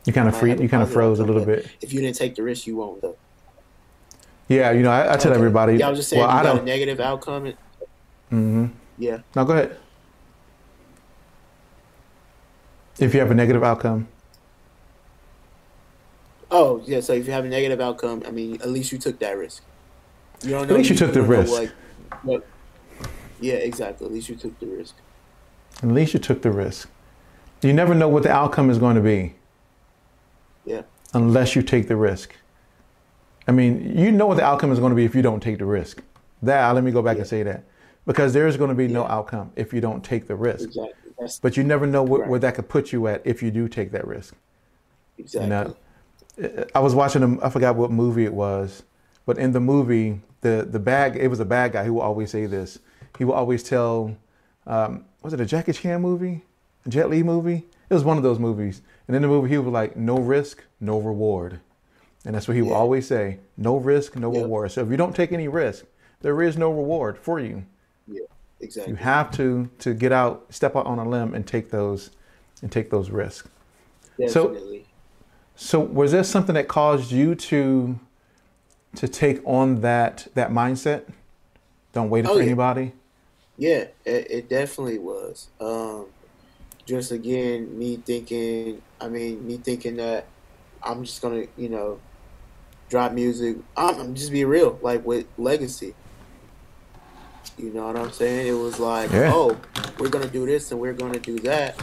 You 0.07 0.12
kind 0.14 0.26
of 0.28 0.36
free. 0.36 0.57
You 0.57 0.68
kind 0.68 0.82
of 0.82 0.91
froze 0.91 1.18
a 1.18 1.24
little 1.24 1.45
bit. 1.45 1.68
If 1.82 1.93
you 1.93 2.01
didn't 2.01 2.16
take 2.16 2.34
the 2.34 2.43
risk, 2.43 2.66
you 2.66 2.76
won't. 2.76 3.03
Though. 3.03 3.16
Yeah. 4.51 4.72
You 4.72 4.82
know, 4.82 4.90
I, 4.90 5.14
I 5.14 5.16
tell 5.16 5.30
Okay. 5.32 5.38
everybody. 5.38 5.76
Yeah, 5.76 5.86
I 5.86 5.90
was 5.90 5.98
just 6.01 6.11
saying. 6.11 6.20
well, 6.20 6.30
you 6.30 6.36
I 6.38 6.42
got 6.42 6.57
don't. 6.57 6.64
negative 6.66 7.01
outcome. 7.01 7.46
It, 7.46 7.59
hmm 8.28 8.66
yeah. 8.98 9.18
No, 9.34 9.44
go 9.46 9.55
ahead. 9.55 9.78
If 12.98 13.14
you 13.14 13.20
have 13.20 13.30
a 13.30 13.34
negative 13.34 13.62
outcome, 13.64 14.09
Oh, 16.53 16.82
yeah. 16.84 17.01
So 17.01 17.12
if 17.12 17.26
you 17.26 17.32
have 17.32 17.44
a 17.44 17.48
negative 17.48 17.80
outcome, 17.80 18.24
I 18.26 18.32
mean, 18.32 18.55
at 18.61 18.68
least 18.68 18.90
you 18.90 18.98
took 18.98 19.20
that 19.20 19.38
risk. 19.38 19.62
You 20.42 20.51
don't 20.51 20.66
know. 20.66 20.74
At 20.74 20.78
least 20.78 20.90
you 20.90 20.96
took 20.96 21.12
the 21.14 21.22
risk. 21.22 21.53
What, 21.53 21.72
what, 22.24 22.48
yeah, 23.38 23.55
exactly. 23.55 24.07
At 24.07 24.12
least 24.12 24.28
you 24.28 24.34
took 24.36 24.59
the 24.59 24.66
risk. 24.66 24.96
at 25.80 25.88
least 25.88 26.12
you 26.12 26.18
took 26.18 26.42
the 26.42 26.51
risk. 26.51 26.90
You 27.62 27.72
never 27.72 27.94
know 27.94 28.09
what 28.09 28.24
the 28.24 28.32
outcome 28.32 28.68
is 28.68 28.78
going 28.78 28.96
to 28.96 29.01
be 29.03 29.34
Yeah. 30.64 30.82
unless 31.14 31.55
you 31.55 31.62
take 31.62 31.86
the 31.86 31.94
risk. 31.96 32.34
I 33.49 33.53
mean, 33.53 33.97
you 33.99 34.12
know 34.12 34.26
what 34.26 34.36
the 34.36 34.45
outcome 34.45 34.70
is 34.72 34.78
going 34.78 34.91
to 34.91 34.97
be 34.97 35.05
if 35.05 35.14
you 35.14 35.22
don't 35.22 35.41
take 35.41 35.59
the 35.59 35.64
risk. 35.66 36.03
That 36.43 36.70
let 36.70 36.84
me 36.84 36.91
go 36.91 37.03
back 37.03 37.18
and 37.18 37.26
say 37.26 37.43
that 37.43 37.64
because 38.07 38.32
there 38.32 38.47
is 38.47 38.57
going 38.57 38.70
to 38.70 38.74
be 38.76 38.88
no 38.88 39.05
outcome 39.07 39.53
if 39.57 39.72
you 39.72 39.80
don't 39.80 40.03
take 40.05 40.26
the 40.26 40.36
risk. 40.36 40.68
Exactly. 40.68 40.93
That's 41.18 41.38
but 41.38 41.57
you 41.57 41.64
never 41.64 41.86
know 41.86 42.07
wh- 42.07 42.20
Right. 42.20 42.28
where 42.28 42.41
that 42.41 42.55
could 42.55 42.68
put 42.68 42.93
you 42.93 43.07
at 43.09 43.20
if 43.26 43.43
you 43.43 43.51
do 43.51 43.68
take 43.68 43.91
that 43.93 44.07
risk. 44.07 44.34
exactly. 45.18 45.74
You 46.38 46.49
know, 46.49 46.64
I 46.74 46.78
was 46.80 46.95
watching 46.95 47.22
a, 47.22 47.45
I 47.45 47.51
forgot 47.51 47.76
what 47.76 47.91
movie 47.91 48.24
it 48.24 48.32
was, 48.32 48.84
but 49.26 49.36
in 49.36 49.53
the 49.53 49.61
movie, 49.61 50.20
the 50.41 50.66
the 50.70 50.78
bad 50.78 51.16
it 51.16 51.28
was 51.28 51.41
a 51.41 51.45
bad 51.45 51.72
guy 51.72 51.84
who 51.84 51.95
would 51.95 52.01
always 52.03 52.30
say 52.30 52.47
this. 52.47 52.78
He 53.18 53.24
would 53.24 53.34
always 53.34 53.62
tell, 53.62 54.16
um, 54.66 55.05
was 55.22 55.34
it 55.34 55.41
a 55.41 55.45
Jackie 55.45 55.72
Chan 55.74 56.01
movie, 56.01 56.43
a 56.86 56.88
Jet 56.88 57.11
Li 57.11 57.22
movie? 57.22 57.66
It 57.91 57.95
was 57.95 58.05
one 58.05 58.16
of 58.16 58.22
those 58.22 58.38
movies. 58.38 58.80
And 59.07 59.14
in 59.16 59.20
the 59.22 59.28
movie, 59.28 59.49
he 59.51 59.59
was 59.59 59.70
like, 59.72 59.97
"No 59.97 60.16
risk, 60.18 60.64
no 60.80 60.99
reward," 60.99 61.61
and 62.25 62.35
that's 62.35 62.47
what 62.49 62.57
he 62.57 62.62
Yeah. 62.62 62.73
always 62.75 63.07
say: 63.07 63.39
"No 63.57 63.77
risk, 63.77 64.16
no 64.16 64.33
Yep. 64.33 64.43
reward." 64.43 64.71
So 64.73 64.83
if 64.83 64.91
you 64.91 64.97
don't 64.97 65.14
take 65.16 65.33
any 65.33 65.49
risk, 65.49 65.85
there 66.21 66.43
is 66.43 66.57
no 66.57 66.71
reward 66.71 67.18
for 67.18 67.39
you. 67.41 67.64
yeah, 68.07 68.21
exactly. 68.61 68.93
You 68.93 68.97
have 68.97 69.31
to 69.33 69.71
to 69.79 69.95
get 69.95 70.12
out, 70.12 70.47
step 70.53 70.75
out 70.77 70.87
on 70.87 70.99
a 70.99 71.09
limb, 71.09 71.35
and 71.35 71.47
take 71.47 71.71
those 71.71 72.11
and 72.62 72.71
take 72.71 72.91
those 72.91 73.11
risks. 73.11 73.49
so- 74.29 74.49
Definitely. 74.49 74.87
So 75.57 75.79
was 75.81 76.12
there 76.12 76.25
something 76.25 76.55
that 76.55 76.68
caused 76.68 77.12
you 77.12 77.35
to 77.35 77.99
to 78.97 79.09
take 79.09 79.41
on 79.47 79.81
that 79.83 80.27
that 80.35 80.51
mindset? 80.51 81.05
Don't 81.93 82.09
wait 82.11 82.27
Oh, 82.27 82.35
for 82.35 82.39
yeah. 82.39 82.45
anybody. 82.47 82.93
Yeah, 83.59 83.85
it, 84.07 84.31
it 84.31 84.49
definitely 84.49 84.99
was. 84.99 85.49
Um, 85.61 86.07
just 86.87 87.12
again, 87.12 87.79
me 87.79 87.97
thinking. 87.97 88.81
I 89.01 89.09
mean, 89.09 89.47
me 89.47 89.59
thinking 89.59 89.97
that 89.97 90.27
I'm 90.83 91.05
just 91.05 91.21
gonna, 91.21 91.45
you 91.57 91.68
know, 91.68 92.01
drop 92.91 93.12
music. 93.12 93.57
I'm, 93.76 94.14
just 94.14 94.32
be 94.32 94.45
real, 94.45 94.78
like 94.82 95.07
with 95.07 95.26
legacy. 95.38 95.95
You 97.57 97.70
know 97.70 97.86
what 97.86 97.97
I'm 97.97 98.12
saying? 98.12 98.49
It 98.49 98.53
was 98.53 98.78
like, 98.78 99.11
Yeah. 99.11 99.30
oh, 99.32 99.57
we're 99.99 100.09
gonna 100.09 100.28
do 100.28 100.45
this 100.45 100.70
and 100.72 100.80
we're 100.80 100.93
gonna 100.93 101.20
do 101.20 101.38
that. 101.41 101.78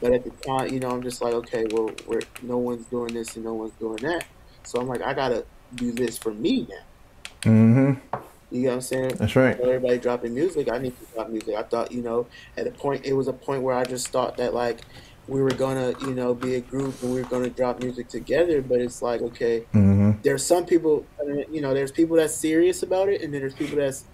But 0.00 0.12
at 0.12 0.24
the 0.24 0.30
time, 0.30 0.72
you 0.72 0.80
know, 0.80 0.90
I'm 0.90 1.02
just 1.02 1.22
like, 1.22 1.34
okay, 1.34 1.66
well, 1.70 1.90
we're 2.06 2.22
no 2.42 2.58
one's 2.58 2.86
doing 2.86 3.14
this 3.14 3.36
and 3.36 3.44
no 3.44 3.54
one's 3.54 3.72
doing 3.72 3.96
that. 4.02 4.24
So 4.64 4.80
I'm 4.80 4.88
like, 4.88 5.02
I 5.02 5.12
gotta 5.12 5.44
do 5.74 5.92
this 5.92 6.16
for 6.16 6.32
me 6.32 6.66
now. 6.68 7.50
Mm-hmm. 7.50 8.16
You 8.50 8.62
know 8.62 8.68
what 8.68 8.74
I'm 8.74 8.80
saying? 8.82 9.08
That's 9.16 9.34
right. 9.34 9.58
everybody 9.58 9.98
dropping 9.98 10.34
music, 10.34 10.70
I 10.70 10.78
need 10.78 10.98
to 10.98 11.06
drop 11.14 11.30
music. 11.30 11.54
I 11.56 11.62
thought, 11.62 11.90
you 11.90 12.02
know, 12.02 12.26
at 12.56 12.66
a 12.66 12.70
point, 12.70 13.06
it 13.06 13.14
was 13.14 13.26
a 13.26 13.32
point 13.32 13.62
where 13.62 13.74
I 13.74 13.84
just 13.84 14.08
thought 14.08 14.36
that 14.36 14.52
like 14.52 14.82
we 15.28 15.40
were 15.40 15.50
gonna, 15.50 15.94
you 16.00 16.14
know, 16.14 16.34
be 16.34 16.56
a 16.56 16.60
group 16.60 17.00
and 17.02 17.12
we 17.14 17.22
were 17.22 17.28
gonna 17.28 17.48
drop 17.50 17.80
music 17.80 18.08
together. 18.08 18.60
But 18.60 18.80
it's 18.80 19.02
like, 19.02 19.20
okay, 19.22 19.60
Mm-hmm. 19.72 20.20
there's 20.22 20.44
some 20.44 20.66
people, 20.66 21.06
you 21.50 21.60
know, 21.60 21.72
there's 21.74 21.92
people 21.92 22.16
that's 22.16 22.34
serious 22.34 22.82
about 22.82 23.08
it, 23.08 23.22
and 23.22 23.32
then 23.32 23.40
there's 23.40 23.54
people 23.54 23.76
that's 23.78 24.04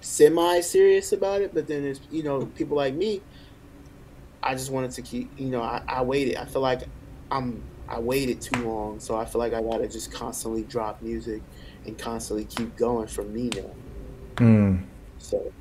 semi-serious 0.00 1.12
about 1.12 1.40
it. 1.42 1.54
But 1.54 1.66
then 1.66 1.82
there's, 1.82 2.00
you 2.10 2.22
know, 2.22 2.46
people 2.46 2.76
like 2.76 2.94
me. 2.94 3.20
I 4.42 4.54
just 4.54 4.70
wanted 4.70 4.92
to 4.92 5.02
keep, 5.02 5.30
you 5.38 5.46
know, 5.48 5.62
I, 5.62 5.82
I 5.88 6.02
waited. 6.02 6.36
I 6.36 6.44
feel 6.44 6.62
like 6.62 6.82
I'm, 7.30 7.62
I 7.88 7.98
waited 7.98 8.40
too 8.40 8.62
long, 8.64 9.00
so 9.00 9.16
I 9.16 9.24
feel 9.24 9.40
like 9.40 9.52
I 9.52 9.62
gotta 9.62 9.88
just 9.88 10.12
constantly 10.12 10.62
drop 10.64 11.02
music 11.02 11.42
and 11.86 11.98
constantly 11.98 12.44
keep 12.44 12.76
going 12.76 13.06
for 13.08 13.22
me 13.24 13.50
now. 13.54 13.70
Mm. 14.36 14.84
So, 15.18 15.52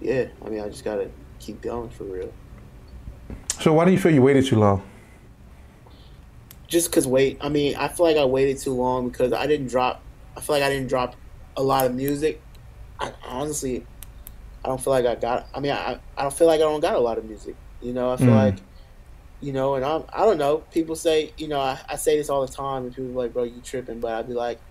yeah, 0.00 0.26
I 0.44 0.48
mean, 0.48 0.60
I 0.60 0.68
just 0.68 0.84
gotta 0.84 1.10
keep 1.40 1.60
going 1.60 1.90
for 1.90 2.04
real. 2.04 2.32
So 3.60 3.72
why 3.72 3.84
do 3.84 3.92
you 3.92 3.98
feel 3.98 4.12
you 4.12 4.22
waited 4.22 4.46
too 4.46 4.56
long? 4.58 4.82
Just 6.68 6.92
cause 6.92 7.06
wait, 7.06 7.38
I 7.40 7.48
mean, 7.50 7.76
I 7.76 7.88
feel 7.88 8.06
like 8.06 8.16
I 8.16 8.24
waited 8.24 8.58
too 8.60 8.72
long 8.72 9.10
because 9.10 9.32
I 9.32 9.46
didn't 9.46 9.66
drop. 9.68 10.06
I 10.36 10.40
feel 10.40 10.56
like 10.56 10.62
I 10.64 10.70
didn't 10.70 10.88
drop 10.88 11.20
a 11.56 11.62
lot 11.62 11.84
of 11.86 11.94
music. 11.94 12.42
I 13.00 13.14
honestly, 13.24 13.88
I 14.64 14.68
don't 14.68 14.82
feel 14.82 14.92
like 14.92 15.06
I 15.06 15.16
got. 15.16 15.48
I 15.54 15.60
mean, 15.60 15.72
I 15.72 16.00
I 16.16 16.22
don't 16.22 16.34
feel 16.34 16.48
like 16.48 16.58
I 16.60 16.64
don't 16.64 16.80
got 16.80 16.96
a 16.96 17.00
lot 17.00 17.18
of 17.18 17.26
music. 17.26 17.58
You 17.80 17.94
know, 17.94 18.12
I 18.12 18.18
feel 18.18 18.34
Mm. 18.34 18.34
like, 18.34 18.62
you 19.40 19.52
know, 19.54 19.76
and 19.76 19.84
I'm 19.84 20.04
I 20.14 20.20
don't 20.26 20.38
know. 20.38 20.60
People 20.72 20.96
say, 20.96 21.34
you 21.38 21.48
know, 21.48 21.60
I, 21.60 21.80
I 21.90 21.96
say 21.96 22.18
this 22.18 22.30
all 22.30 22.46
the 22.46 22.52
time, 22.52 22.84
and 22.84 22.94
people 22.94 23.12
are 23.12 23.24
like, 23.24 23.34
bro, 23.34 23.44
you 23.44 23.62
tripping? 23.62 24.00
But 24.00 24.14
I'd 24.14 24.28
be 24.28 24.34
like, 24.34 24.62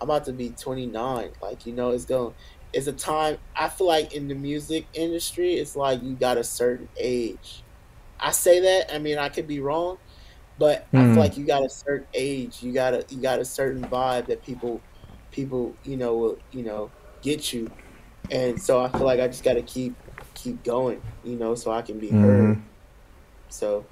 I'm 0.00 0.10
about 0.10 0.26
to 0.26 0.34
be 0.34 0.54
29. 0.54 1.32
Like, 1.42 1.66
you 1.66 1.74
know, 1.74 1.92
it's 1.92 2.06
going. 2.06 2.34
It's 2.74 2.88
a 2.88 2.94
time. 2.94 3.38
I 3.56 3.70
feel 3.70 3.88
like 3.88 4.14
in 4.14 4.28
the 4.28 4.36
music 4.36 4.88
industry, 4.94 5.54
it's 5.54 5.76
like 5.76 6.02
you 6.04 6.18
got 6.18 6.38
a 6.38 6.44
certain 6.44 6.90
age. 7.00 7.65
I 8.20 8.32
say 8.32 8.60
that. 8.60 8.94
I 8.94 8.98
mean, 8.98 9.18
I 9.18 9.28
could 9.28 9.46
be 9.46 9.60
wrong, 9.60 9.98
but 10.58 10.88
I 10.96 11.04
Mm. 11.04 11.06
feel 11.06 11.22
like 11.22 11.36
you 11.36 11.46
got 11.46 11.62
a 11.64 11.70
certain 11.70 12.08
age. 12.14 12.62
You 12.62 12.74
got 12.74 12.94
a 12.94 13.04
you 13.10 13.22
got 13.22 13.40
a 13.40 13.44
certain 13.46 13.88
vibe 13.88 14.28
that 14.28 14.42
people 14.42 14.84
people 15.32 15.78
you 15.84 15.96
know 15.98 16.16
will 16.18 16.38
you 16.50 16.64
know 16.64 16.94
get 17.22 17.52
you, 17.52 17.74
and 18.30 18.60
so 18.60 18.80
I 18.82 18.90
feel 18.92 19.06
like 19.06 19.20
I 19.20 19.28
just 19.28 19.44
got 19.44 19.54
to 19.54 19.64
keep 19.64 19.98
keep 20.34 20.64
going. 20.64 21.04
You 21.22 21.38
know, 21.38 21.54
so 21.56 21.72
I 21.72 21.82
can 21.82 22.00
be 22.00 22.14
heard. 22.14 22.56
Mhm. 22.56 22.70
So 23.50 23.90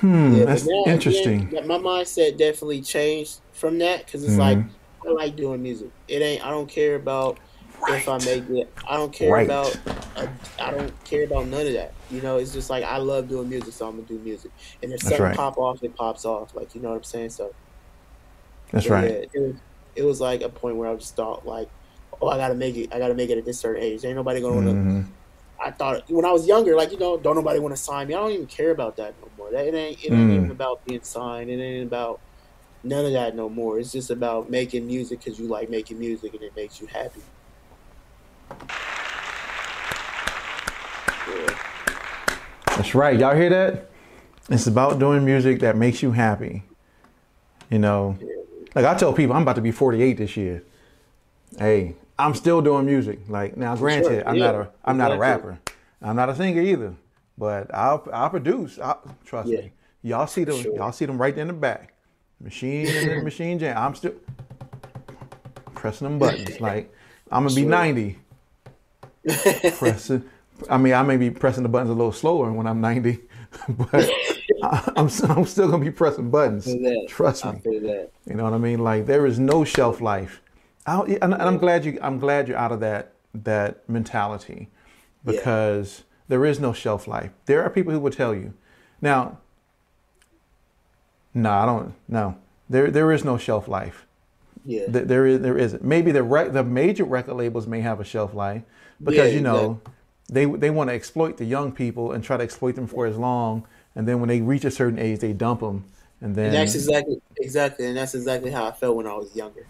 Hmm, 0.00 0.30
yeah, 0.30 0.44
that's 0.44 0.72
now, 0.84 0.84
interesting. 0.84 1.50
again, 1.50 1.66
my 1.66 1.78
mindset 1.78 2.38
definitely 2.38 2.82
changed 2.82 3.40
from 3.52 3.78
that 3.78 4.06
because 4.06 4.22
it's 4.24 4.36
Mhm. 4.36 4.38
like 4.38 4.68
I 5.06 5.10
like 5.12 5.36
doing 5.36 5.62
music. 5.62 5.92
It 6.08 6.22
ain't. 6.22 6.44
I 6.44 6.50
don't 6.50 6.70
care 6.70 6.94
about 6.94 7.40
if 7.88 8.08
I 8.08 8.18
make 8.18 8.44
it. 8.48 8.68
I 8.88 8.96
don't 8.96 9.14
care 9.14 9.32
Right. 9.32 9.46
about. 9.46 9.76
Uh, 10.14 10.28
I 10.60 10.70
don't 10.70 11.02
care 11.04 11.24
about 11.24 11.48
none 11.48 11.66
of 11.66 11.72
that. 11.74 11.92
You 12.08 12.20
know, 12.22 12.36
it's 12.36 12.52
just 12.52 12.68
like 12.70 12.84
I 12.84 12.98
love 12.98 13.28
doing 13.28 13.48
music, 13.48 13.74
so 13.74 13.86
I'm 13.88 13.96
gonna 13.96 14.06
do 14.06 14.18
music. 14.20 14.52
And 14.82 14.92
if 14.92 15.00
That's 15.02 15.18
something 15.18 15.20
right. 15.20 15.36
pop 15.36 15.56
off, 15.58 15.78
it 15.82 15.94
pops 15.96 16.24
off. 16.24 16.50
Like 16.54 16.74
you 16.74 16.80
know 16.82 16.90
what 16.90 16.96
I'm 16.96 17.04
saying. 17.04 17.30
So 17.30 17.52
That's 18.72 18.88
but 18.88 18.90
right. 18.90 19.10
It 19.32 19.40
was. 19.40 19.62
It 19.94 20.04
was 20.04 20.20
like 20.20 20.40
a 20.40 20.48
point 20.48 20.76
where 20.78 20.88
I 20.88 20.94
just 20.96 21.14
thought 21.16 21.44
like, 21.44 21.68
oh, 22.22 22.28
I 22.28 22.38
gotta 22.38 22.54
make 22.54 22.76
it. 22.76 22.94
I 22.94 22.98
gotta 22.98 23.14
make 23.14 23.28
it 23.28 23.36
at 23.38 23.44
this 23.44 23.60
certain 23.60 23.82
age. 23.82 24.04
Ain't 24.04 24.16
nobody 24.16 24.40
gonna. 24.40 24.54
wanna 24.54 24.74
Mhm. 24.74 25.14
I 25.64 25.70
thought 25.72 26.04
when 26.10 26.24
I 26.26 26.32
was 26.32 26.46
younger, 26.46 26.76
like 26.76 26.92
you 26.92 26.98
know, 26.98 27.20
don't 27.20 27.36
nobody 27.36 27.60
want 27.60 27.76
to 27.76 27.82
sign 27.82 28.08
me. 28.08 28.14
I 28.14 28.18
don't 28.20 28.32
even 28.32 28.46
care 28.48 28.70
about 28.72 28.96
that 28.96 29.16
no 29.20 29.30
more. 29.36 29.52
That 29.52 29.66
it 29.66 29.74
ain't. 29.74 29.98
It 30.04 30.12
ain't 30.12 30.30
Mm. 30.30 30.36
even 30.36 30.50
about 30.50 30.84
being 30.86 31.02
signed. 31.02 31.50
It 31.50 31.60
ain't 31.62 31.86
about 31.86 32.22
none 32.84 33.06
of 33.06 33.12
that 33.12 33.36
no 33.36 33.48
more. 33.50 33.78
It's 33.78 33.92
just 33.92 34.10
about 34.10 34.50
making 34.50 34.86
music 34.86 35.20
because 35.20 35.38
you 35.38 35.48
like 35.48 35.70
making 35.70 35.98
music 35.98 36.34
and 36.34 36.42
it 36.42 36.54
makes 36.56 36.80
you 36.80 36.88
happy. 36.92 37.24
That's 42.76 42.94
right. 42.94 43.18
Y'all 43.18 43.36
hear 43.36 43.50
that? 43.50 43.90
It's 44.48 44.66
about 44.66 44.98
doing 44.98 45.24
music 45.24 45.60
that 45.60 45.76
makes 45.76 46.02
you 46.02 46.12
happy. 46.12 46.62
You 47.70 47.78
know, 47.78 48.18
like 48.74 48.84
I 48.84 48.94
tell 48.94 49.12
people, 49.12 49.34
I'm 49.36 49.42
about 49.42 49.56
to 49.56 49.62
be 49.62 49.70
48 49.70 50.16
this 50.18 50.36
year. 50.36 50.62
Hey, 51.58 51.94
I'm 52.18 52.34
still 52.34 52.60
doing 52.60 52.84
music. 52.86 53.20
Like 53.28 53.56
now, 53.56 53.76
granted, 53.76 54.08
sure. 54.08 54.28
I'm 54.28 54.36
Yeah, 54.36 54.44
not 54.44 54.54
a 54.54 54.70
I'm 54.84 54.96
not 54.96 55.12
a 55.12 55.16
rapper. 55.18 55.58
I'm 56.00 56.16
not 56.16 56.28
a 56.28 56.34
singer 56.34 56.60
either. 56.60 56.94
But 57.38 57.72
I'll 57.74 58.06
I'll 58.12 58.30
produce. 58.30 58.78
I'll, 58.78 59.02
trust 59.24 59.48
Yeah. 59.48 59.60
me. 59.60 59.72
Y'all 60.02 60.26
see 60.26 60.44
them. 60.44 60.60
Sure. 60.60 60.74
Y'all 60.74 60.92
see 60.92 61.06
them 61.06 61.20
right 61.20 61.34
there 61.34 61.42
in 61.42 61.48
the 61.48 61.54
back. 61.54 61.94
Machine 62.40 62.86
and 62.88 63.22
machine 63.24 63.58
jam. 63.58 63.76
I'm 63.78 63.94
still 63.94 64.14
pressing 65.74 66.06
them 66.08 66.18
buttons. 66.18 66.60
Like 66.60 66.92
I'm 67.30 67.44
gonna 67.44 67.54
be 67.54 67.64
90 67.64 68.18
pressing. 69.26 70.24
I 70.70 70.78
mean, 70.78 70.92
I 70.94 71.02
may 71.02 71.16
be 71.16 71.30
pressing 71.30 71.62
the 71.62 71.68
buttons 71.68 71.90
a 71.90 71.94
little 71.94 72.12
slower 72.12 72.52
when 72.52 72.66
I'm 72.66 72.80
90, 72.80 73.18
but 73.68 74.08
I, 74.62 74.92
I'm, 74.96 75.08
I'm 75.28 75.44
still 75.46 75.68
gonna 75.70 75.84
be 75.84 75.90
pressing 75.90 76.30
buttons. 76.30 76.68
Trust 77.08 77.44
me. 77.44 77.60
You 77.64 78.08
know 78.34 78.44
what 78.44 78.52
I 78.52 78.58
mean? 78.58 78.78
Like 78.80 79.06
there 79.06 79.26
is 79.26 79.38
no 79.38 79.64
shelf 79.64 80.00
life. 80.00 80.40
I, 80.86 81.00
and, 81.00 81.32
and 81.34 81.42
I'm 81.42 81.58
glad 81.58 81.84
you. 81.84 81.98
I'm 82.02 82.18
glad 82.18 82.48
you're 82.48 82.56
out 82.56 82.72
of 82.72 82.80
that 82.80 83.12
that 83.34 83.88
mentality 83.88 84.68
Yeah. 85.24 85.32
because 85.32 86.02
there 86.28 86.44
is 86.44 86.60
no 86.60 86.72
shelf 86.72 87.06
life. 87.08 87.30
There 87.46 87.62
are 87.62 87.70
people 87.70 87.92
who 87.92 88.00
will 88.00 88.10
tell 88.10 88.34
you. 88.34 88.52
Now, 89.00 89.38
no, 91.34 91.50
I 91.50 91.66
don't. 91.66 91.94
No, 92.08 92.36
there 92.68 92.90
there 92.90 93.10
is 93.12 93.24
no 93.24 93.36
shelf 93.38 93.68
life. 93.68 94.06
Yeah. 94.64 94.86
Th- 94.86 95.06
There 95.06 95.26
is 95.26 95.40
there 95.40 95.58
isn't. 95.58 95.82
Maybe 95.82 96.12
the 96.12 96.22
rec- 96.22 96.52
the 96.52 96.62
major 96.64 97.04
record 97.04 97.34
labels 97.34 97.66
may 97.66 97.80
have 97.80 98.00
a 98.00 98.04
shelf 98.04 98.34
life 98.34 98.62
because 99.02 99.30
Yeah, 99.30 99.34
you 99.34 99.40
know 99.40 99.80
they 100.28 100.46
they 100.46 100.70
want 100.70 100.90
to 100.90 100.94
exploit 100.94 101.36
the 101.36 101.44
young 101.44 101.72
people 101.72 102.12
and 102.12 102.24
try 102.24 102.36
to 102.36 102.42
exploit 102.42 102.74
them 102.74 102.86
for 102.86 103.06
as 103.06 103.16
long, 103.16 103.66
and 103.94 104.08
then 104.08 104.20
when 104.20 104.28
they 104.28 104.40
reach 104.40 104.64
a 104.64 104.70
certain 104.70 104.98
age, 104.98 105.20
they 105.20 105.32
dump 105.32 105.60
them, 105.60 105.84
and 106.20 106.34
then 106.34 106.46
And 106.46 106.54
that's 106.54 106.74
exactly 106.74 107.20
exactly, 107.38 107.86
and 107.86 107.96
that's 107.96 108.14
exactly 108.14 108.50
how 108.50 108.66
I 108.66 108.72
felt 108.72 108.96
when 108.96 109.06
I 109.06 109.14
was 109.14 109.34
younger. 109.36 109.66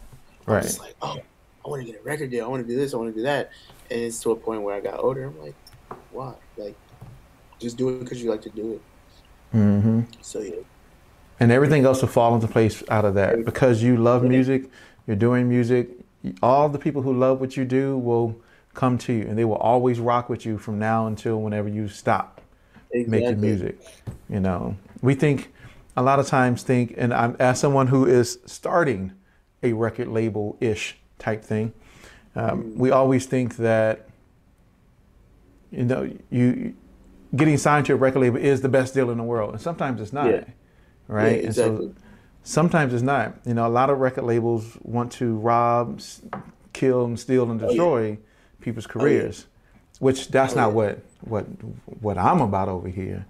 Right. 0.46 0.62
was 0.62 0.78
like, 0.78 0.94
oh, 1.02 1.18
I 1.64 1.68
want 1.68 1.84
to 1.84 1.90
get 1.90 2.00
a 2.00 2.04
record 2.04 2.30
deal. 2.30 2.44
I 2.44 2.48
want 2.48 2.66
to 2.66 2.68
do 2.68 2.76
this. 2.76 2.94
I 2.94 2.96
want 2.96 3.10
to 3.10 3.16
do 3.16 3.22
that. 3.22 3.50
And 3.90 4.00
it's 4.00 4.20
to 4.22 4.32
a 4.32 4.36
point 4.36 4.62
where 4.62 4.74
I 4.74 4.80
got 4.80 4.98
older. 4.98 5.26
I'm 5.26 5.40
like, 5.40 5.54
why? 6.10 6.34
Like, 6.56 6.74
just 7.58 7.76
do 7.76 7.88
it 7.90 8.00
because 8.00 8.22
you 8.22 8.30
like 8.30 8.42
to 8.42 8.50
do 8.50 8.72
it. 8.72 8.82
Mm-hmm. 9.56 10.00
So 10.20 10.40
yeah, 10.40 10.56
And 11.38 11.52
everything 11.52 11.84
else 11.84 12.00
will 12.00 12.08
fall 12.08 12.34
into 12.34 12.48
place 12.48 12.82
out 12.88 13.04
of 13.04 13.14
that 13.14 13.44
because 13.44 13.82
you 13.82 13.96
love 13.96 14.24
music, 14.24 14.70
you're 15.06 15.16
doing 15.16 15.48
music. 15.48 15.90
All 16.42 16.68
the 16.68 16.78
people 16.78 17.02
who 17.02 17.12
love 17.12 17.40
what 17.40 17.56
you 17.56 17.64
do 17.64 17.98
will 17.98 18.36
come 18.74 18.98
to 18.98 19.12
you, 19.12 19.22
and 19.22 19.38
they 19.38 19.44
will 19.44 19.56
always 19.56 20.00
rock 20.00 20.28
with 20.28 20.46
you 20.46 20.58
from 20.58 20.78
now 20.78 21.06
until 21.06 21.40
whenever 21.40 21.68
you 21.68 21.88
stop. 21.88 22.40
making 22.92 23.40
music. 23.40 23.78
You 24.28 24.40
know, 24.40 24.76
we 25.00 25.14
think 25.14 25.52
a 25.96 26.02
lot 26.02 26.18
of 26.18 26.26
times 26.26 26.62
think, 26.62 26.94
and 26.96 27.12
I'm 27.12 27.36
as 27.38 27.60
someone 27.60 27.88
who 27.88 28.06
is 28.06 28.38
starting 28.46 29.12
a 29.62 29.72
record 29.72 30.08
label 30.08 30.56
ish 30.60 30.96
type 31.18 31.42
thing, 31.44 31.72
um, 32.34 32.76
we 32.78 32.90
always 32.90 33.26
think 33.26 33.56
that 33.56 34.08
you 35.70 35.84
know 35.84 36.10
you 36.30 36.74
getting 37.34 37.56
signed 37.56 37.86
to 37.86 37.94
a 37.94 37.96
record 37.96 38.20
label 38.20 38.36
is 38.38 38.60
the 38.60 38.68
best 38.68 38.94
deal 38.94 39.10
in 39.10 39.18
the 39.18 39.24
world, 39.24 39.52
and 39.52 39.60
sometimes 39.60 40.00
it's 40.00 40.12
not. 40.12 40.30
Yeah. 40.30 40.44
Right. 41.08 41.40
Yeah, 41.40 41.46
And 41.46 41.54
so 41.54 41.66
exactly. 41.66 41.94
sometimes 42.42 42.94
it's 42.94 43.02
not. 43.02 43.34
You 43.44 43.54
know, 43.54 43.66
a 43.66 43.68
lot 43.68 43.90
of 43.90 43.98
record 43.98 44.24
labels 44.24 44.78
want 44.82 45.12
to 45.12 45.34
rob, 45.36 46.00
kill, 46.72 47.04
and 47.04 47.18
steal 47.18 47.50
and 47.50 47.62
Oh, 47.62 47.70
yeah. 47.70 48.16
People's 48.62 48.86
yeah. 48.94 49.24
careers, 49.26 49.46
which 49.98 50.28
that's 50.28 50.54
Oh, 50.54 50.56
not 50.56 50.72
yeah. 50.74 50.74
what 50.74 51.00
what 51.22 51.44
what 52.00 52.18
I'm 52.18 52.40
about 52.40 52.68
over 52.68 52.88
here. 52.88 53.26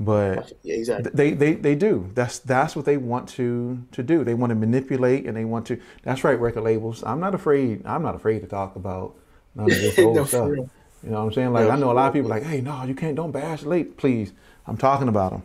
But 0.00 0.52
Yeah, 0.62 0.74
exactly. 0.76 1.12
they, 1.12 1.32
they 1.32 1.54
they 1.54 1.74
do. 1.74 2.10
That's 2.14 2.38
that's 2.40 2.74
what 2.76 2.84
they 2.84 2.96
want 2.96 3.28
to 3.30 3.84
to 3.92 4.02
do. 4.02 4.24
They 4.24 4.34
want 4.34 4.50
to 4.50 4.56
manipulate 4.56 5.26
and 5.26 5.36
they 5.36 5.44
want 5.44 5.66
to. 5.68 5.80
That's 6.02 6.24
right, 6.24 6.38
record 6.38 6.62
labels. 6.62 7.02
I'm 7.04 7.20
not 7.20 7.34
afraid. 7.34 7.82
I'm 7.86 8.02
not 8.02 8.14
afraid 8.16 8.40
to 8.40 8.46
talk 8.48 8.76
about 8.76 9.14
none 9.54 9.72
of 9.72 9.80
this 9.80 9.98
old 9.98 10.16
No, 10.16 10.24
stuff. 10.24 10.58
You 11.02 11.10
know 11.10 11.18
what 11.20 11.26
I'm 11.26 11.32
saying? 11.32 11.52
Like 11.52 11.68
No, 11.68 11.70
I 11.70 11.76
know 11.76 11.92
a 11.92 11.94
lot 11.94 12.08
of 12.08 12.14
people 12.14 12.30
like, 12.30 12.42
hey, 12.44 12.60
no, 12.60 12.82
you 12.84 12.94
can't. 12.94 13.14
Don't 13.16 13.30
bash 13.32 13.62
late, 13.62 13.96
please. 13.96 14.32
I'm 14.66 14.76
talking 14.76 15.08
about 15.08 15.32
them. 15.32 15.42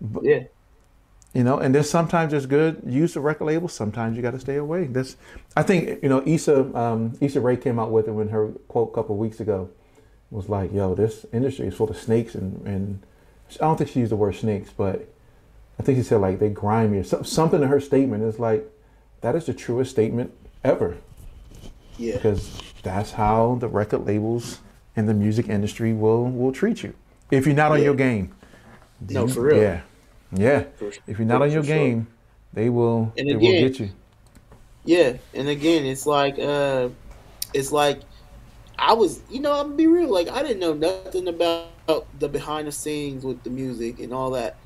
But, 0.00 0.22
Yeah. 0.22 0.44
You 1.36 1.44
know, 1.44 1.58
and 1.58 1.74
there's 1.74 1.90
sometimes 1.90 2.32
it's 2.32 2.46
good 2.46 2.80
use 2.86 3.14
of 3.14 3.22
record 3.22 3.44
labels. 3.44 3.74
Sometimes 3.74 4.16
you 4.16 4.22
got 4.22 4.30
to 4.30 4.40
stay 4.40 4.56
away. 4.56 4.84
That's, 4.84 5.16
I 5.54 5.62
think, 5.62 6.02
you 6.02 6.08
know, 6.08 6.22
Issa, 6.24 6.74
um, 6.74 7.12
Issa 7.20 7.42
Rae 7.42 7.58
came 7.58 7.78
out 7.78 7.90
with 7.90 8.08
it 8.08 8.12
when 8.12 8.30
her 8.30 8.48
quote 8.68 8.88
a 8.92 8.94
couple 8.94 9.16
of 9.16 9.18
weeks 9.20 9.38
ago 9.38 9.68
was 10.30 10.48
like, 10.48 10.72
"Yo, 10.72 10.94
this 10.94 11.26
industry 11.34 11.66
is 11.66 11.74
full 11.74 11.90
of 11.90 11.98
snakes," 11.98 12.34
and 12.34 12.66
and 12.66 13.02
I 13.60 13.64
don't 13.66 13.76
think 13.76 13.90
she 13.90 14.00
used 14.00 14.12
the 14.12 14.16
word 14.16 14.34
snakes, 14.34 14.70
but 14.74 15.06
I 15.78 15.82
think 15.82 15.98
she 15.98 16.04
said 16.04 16.22
like 16.22 16.38
they 16.38 16.48
grimy 16.48 16.96
or 17.00 17.04
some, 17.04 17.22
something 17.24 17.60
in 17.62 17.68
her 17.68 17.80
statement 17.80 18.22
is 18.24 18.38
like 18.38 18.66
that 19.20 19.36
is 19.36 19.44
the 19.44 19.52
truest 19.52 19.90
statement 19.90 20.32
ever 20.64 20.96
Yeah. 21.98 22.14
because 22.14 22.58
that's 22.82 23.12
how 23.12 23.58
the 23.60 23.68
record 23.68 24.06
labels 24.06 24.60
and 24.96 25.06
the 25.06 25.12
music 25.14 25.50
industry 25.50 25.92
will 25.92 26.24
will 26.24 26.52
treat 26.52 26.82
you 26.82 26.94
if 27.30 27.44
you're 27.46 27.54
not 27.54 27.72
on 27.72 27.78
Yeah. 27.80 27.84
your 27.84 27.94
game. 27.94 28.32
No, 29.10 29.28
for 29.28 29.42
real. 29.42 29.58
Yeah, 29.58 29.80
yeah. 30.36 30.64
For- 30.76 30.92
If 31.06 31.18
you're 31.18 31.26
not 31.26 31.42
on 31.42 31.50
your 31.52 31.62
for 31.62 31.66
sure. 31.66 31.90
game, 31.90 32.08
they 32.52 32.70
will 32.70 33.12
And 33.16 33.28
they 33.28 33.36
will 33.36 33.54
get 33.54 33.80
you. 33.80 33.90
Yeah, 34.84 35.18
and 35.34 35.48
again, 35.48 35.84
it's 35.84 36.06
like 36.06 36.38
uh, 36.38 36.90
it's 37.52 37.72
like 37.72 38.02
I 38.78 38.94
was, 38.94 39.22
you 39.28 39.40
know, 39.40 39.52
I'm 39.52 39.66
gonna 39.66 39.76
be 39.76 39.86
real. 39.88 40.12
Like 40.12 40.28
I 40.28 40.42
didn't 40.42 40.60
know 40.60 40.74
nothing 40.74 41.28
about 41.28 41.68
the 41.74 42.28
behind 42.28 42.68
the 42.68 42.72
scenes 42.72 43.24
with 43.24 43.42
the 43.42 43.50
music 43.50 43.54
and 44.00 44.12
all 44.12 44.30
that. 44.32 44.60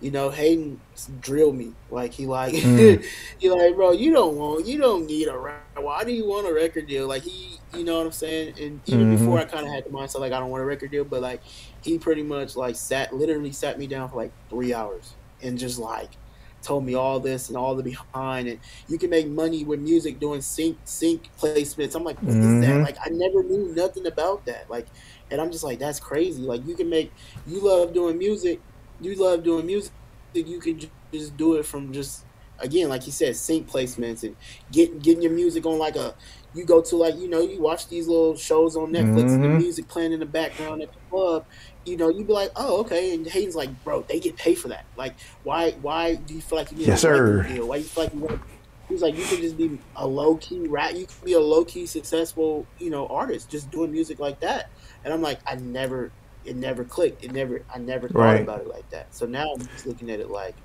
You 0.00 0.10
know, 0.10 0.30
Hayden 0.30 0.80
drilled 1.20 1.56
me. 1.56 1.76
Like 1.88 2.12
he 2.12 2.26
like 2.26 2.54
Mm. 2.62 3.04
he 3.38 3.50
like, 3.50 3.74
bro, 3.76 3.92
you 3.92 4.12
don't 4.12 4.36
want, 4.36 4.66
you 4.66 4.78
don't 4.78 5.06
need 5.06 5.28
a 5.28 5.38
record. 5.38 5.84
Why 5.84 6.04
do 6.04 6.12
you 6.12 6.28
want 6.28 6.48
a 6.48 6.52
record 6.54 6.86
deal? 6.86 7.08
Like 7.08 7.22
he, 7.24 7.60
you 7.72 7.84
know 7.84 7.98
what 7.98 8.06
I'm 8.06 8.12
saying? 8.12 8.54
And 8.60 8.82
even 8.86 9.08
Mhm. 9.08 9.08
before, 9.08 9.38
I 9.40 9.44
kind 9.44 9.66
of 9.66 9.72
had 9.72 9.84
the 9.86 9.90
mindset 9.90 10.20
like 10.20 10.32
I 10.32 10.40
don't 10.40 10.50
want 10.50 10.62
a 10.62 10.66
record 10.66 10.90
deal, 10.90 11.04
but 11.04 11.22
like 11.22 11.42
he 11.84 11.98
pretty 11.98 12.22
much 12.22 12.56
like 12.56 12.76
sat, 12.76 13.12
literally 13.14 13.52
sat 13.52 13.78
me 13.78 13.86
down 13.86 14.08
for 14.10 14.16
like 14.16 14.34
three 14.50 14.74
hours 14.74 15.16
and 15.42 15.58
just 15.58 15.78
like 15.78 16.18
told 16.62 16.84
me 16.84 16.94
all 16.94 17.20
this 17.20 17.48
and 17.50 17.58
all 17.58 17.76
the 17.76 17.82
behind 17.82 18.48
and 18.48 18.60
you 18.88 18.98
can 18.98 19.10
make 19.10 19.28
money 19.28 19.64
with 19.64 19.80
music 19.80 20.18
doing 20.18 20.40
sync 20.40 20.80
sync 20.84 21.28
placements. 21.40 21.94
I'm 21.94 22.04
like, 22.04 22.18
what 22.22 22.38
is 22.42 22.56
that? 22.58 22.80
Mhm. 22.80 22.82
Like 22.82 22.96
I 23.04 23.10
never 23.10 23.42
knew 23.44 23.74
nothing 23.74 24.06
about 24.06 24.46
that. 24.46 24.70
Like 24.70 24.88
and 25.30 25.40
I'm 25.40 25.50
just 25.52 25.64
like, 25.64 25.78
that's 25.78 26.00
crazy. 26.00 26.42
Like 26.44 26.62
you 26.64 26.76
can 26.76 26.88
make 26.88 27.14
you 27.44 27.64
love 27.64 27.92
doing 27.94 28.18
music, 28.18 28.62
you 28.98 29.14
love 29.22 29.42
doing 29.44 29.66
music, 29.66 29.92
you 30.34 30.60
can 30.60 30.78
just 31.12 31.36
do 31.36 31.54
it 31.54 31.66
from 31.66 31.92
just 31.92 32.26
again, 32.60 32.88
like 32.88 33.04
you 33.06 33.12
said, 33.12 33.36
sync 33.36 33.68
placements 33.70 34.22
and 34.22 34.36
getting 34.70 35.00
getting 35.00 35.22
your 35.22 35.32
music 35.32 35.66
on 35.66 35.78
like 35.78 35.96
a 35.96 36.14
you 36.52 36.64
go 36.64 36.80
to 36.82 36.96
like, 36.96 37.16
you 37.16 37.28
know, 37.28 37.40
you 37.40 37.60
watch 37.60 37.88
these 37.88 38.06
little 38.08 38.36
shows 38.36 38.76
on 38.76 38.92
Netflix 38.92 39.34
and 39.36 39.44
the 39.44 39.48
Mhm. 39.48 39.56
music 39.56 39.88
playing 39.88 40.12
in 40.12 40.20
the 40.20 40.26
background 40.26 40.80
at 40.82 40.88
the 40.92 41.00
club, 41.10 41.44
you 41.84 41.96
know, 41.96 42.08
you'd 42.10 42.26
be 42.26 42.32
like, 42.32 42.50
Oh, 42.56 42.80
okay 42.82 43.14
and 43.14 43.26
Hayden's 43.26 43.54
like, 43.56 43.82
Bro, 43.82 44.04
they 44.08 44.20
get 44.20 44.36
paid 44.36 44.56
for 44.56 44.68
that. 44.68 44.84
Like 44.96 45.18
why 45.42 45.72
why 45.80 46.16
do 46.16 46.34
you 46.34 46.42
feel 46.42 46.58
like 46.58 46.70
you 46.70 46.76
need 46.78 46.90
Yes, 46.90 47.00
a 47.00 47.00
sir. 47.00 47.46
deal? 47.46 47.68
Why 47.68 47.78
do 47.78 47.82
you 47.84 47.90
feel 47.90 48.04
like 48.04 48.12
you 48.14 48.20
want 48.20 48.40
He's 48.88 49.00
like, 49.00 49.14
you 49.16 49.26
can 49.26 49.40
just 49.40 49.56
be 49.56 49.80
a 49.96 50.06
low 50.06 50.36
key 50.36 50.66
rap. 50.68 50.94
You 50.94 51.06
could 51.06 51.24
be 51.24 51.32
a 51.32 51.40
low 51.40 51.64
key 51.64 51.86
successful, 51.86 52.68
you 52.78 52.90
know, 52.90 53.06
artist 53.08 53.50
just 53.50 53.70
doing 53.70 53.90
music 53.90 54.18
like 54.20 54.40
that. 54.40 54.66
And 55.02 55.12
I'm 55.12 55.22
like, 55.22 55.40
I 55.46 55.54
never, 55.56 56.14
it 56.42 56.56
never 56.56 56.84
clicked. 56.84 57.22
It 57.24 57.32
never, 57.32 57.64
I 57.74 57.78
never 57.78 58.10
thought 58.10 58.36
Right. 58.36 58.42
about 58.42 58.60
it 58.60 58.68
like 58.68 58.84
that. 58.90 59.14
So 59.14 59.24
now 59.26 59.44
I'm 59.54 59.66
just 59.70 59.86
looking 59.86 60.10
at 60.10 60.20
it 60.20 60.28
like, 60.30 60.56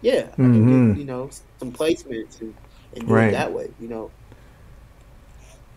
yeah, 0.00 0.34
I 0.42 0.48
Mhm. 0.48 0.50
can 0.50 0.66
get, 0.66 0.84
you 0.92 1.04
know, 1.06 1.30
some 1.58 1.72
placements 1.72 2.40
and, 2.40 2.54
and 2.94 3.08
do 3.08 3.18
Right. 3.18 3.22
it 3.22 3.30
that 3.30 3.52
way, 3.52 3.74
you 3.78 3.88
know. 3.88 4.14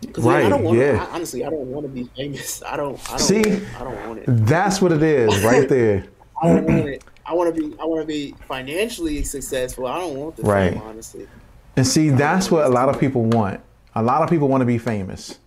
Because 0.00 0.24
Right, 0.24 0.44
I 0.44 0.48
don't 0.48 0.62
want. 0.62 0.78
yeah. 0.78 1.06
I, 1.10 1.14
honestly, 1.14 1.44
I 1.44 1.50
don't 1.50 1.66
want 1.66 1.84
to 1.84 1.88
be 1.92 2.04
famous. 2.16 2.62
I 2.62 2.76
don't. 2.76 2.98
I 3.08 3.16
don't. 3.16 3.18
See? 3.20 3.42
want, 3.42 3.64
I 3.80 3.84
don't 3.84 4.06
want 4.08 4.18
it. 4.20 4.24
That's 4.28 4.80
what 4.80 4.92
it 4.92 5.02
is, 5.02 5.42
right 5.42 5.68
there. 5.76 6.04
I 6.40 6.46
don't 6.48 6.64
want 6.66 6.88
it. 6.88 7.04
I 7.26 7.34
want 7.34 7.54
to 7.54 7.60
be. 7.60 7.76
I 7.80 7.84
want 7.84 8.00
to 8.02 8.06
be 8.06 8.34
financially 8.46 9.22
successful. 9.24 9.86
I 9.86 9.98
don't 9.98 10.14
want 10.16 10.36
the 10.36 10.42
Right. 10.44 10.72
fame, 10.74 10.82
honestly. 10.82 11.28
And 11.76 11.86
see, 11.86 12.10
that's 12.10 12.50
what 12.50 12.64
a 12.64 12.68
lot 12.68 12.88
of 12.88 12.98
people 12.98 13.24
want. 13.24 13.60
A 13.94 14.02
lot 14.02 14.22
of 14.22 14.30
people 14.30 14.48
want 14.48 14.60
to 14.62 14.66
be 14.66 14.78
famous. 14.78 15.38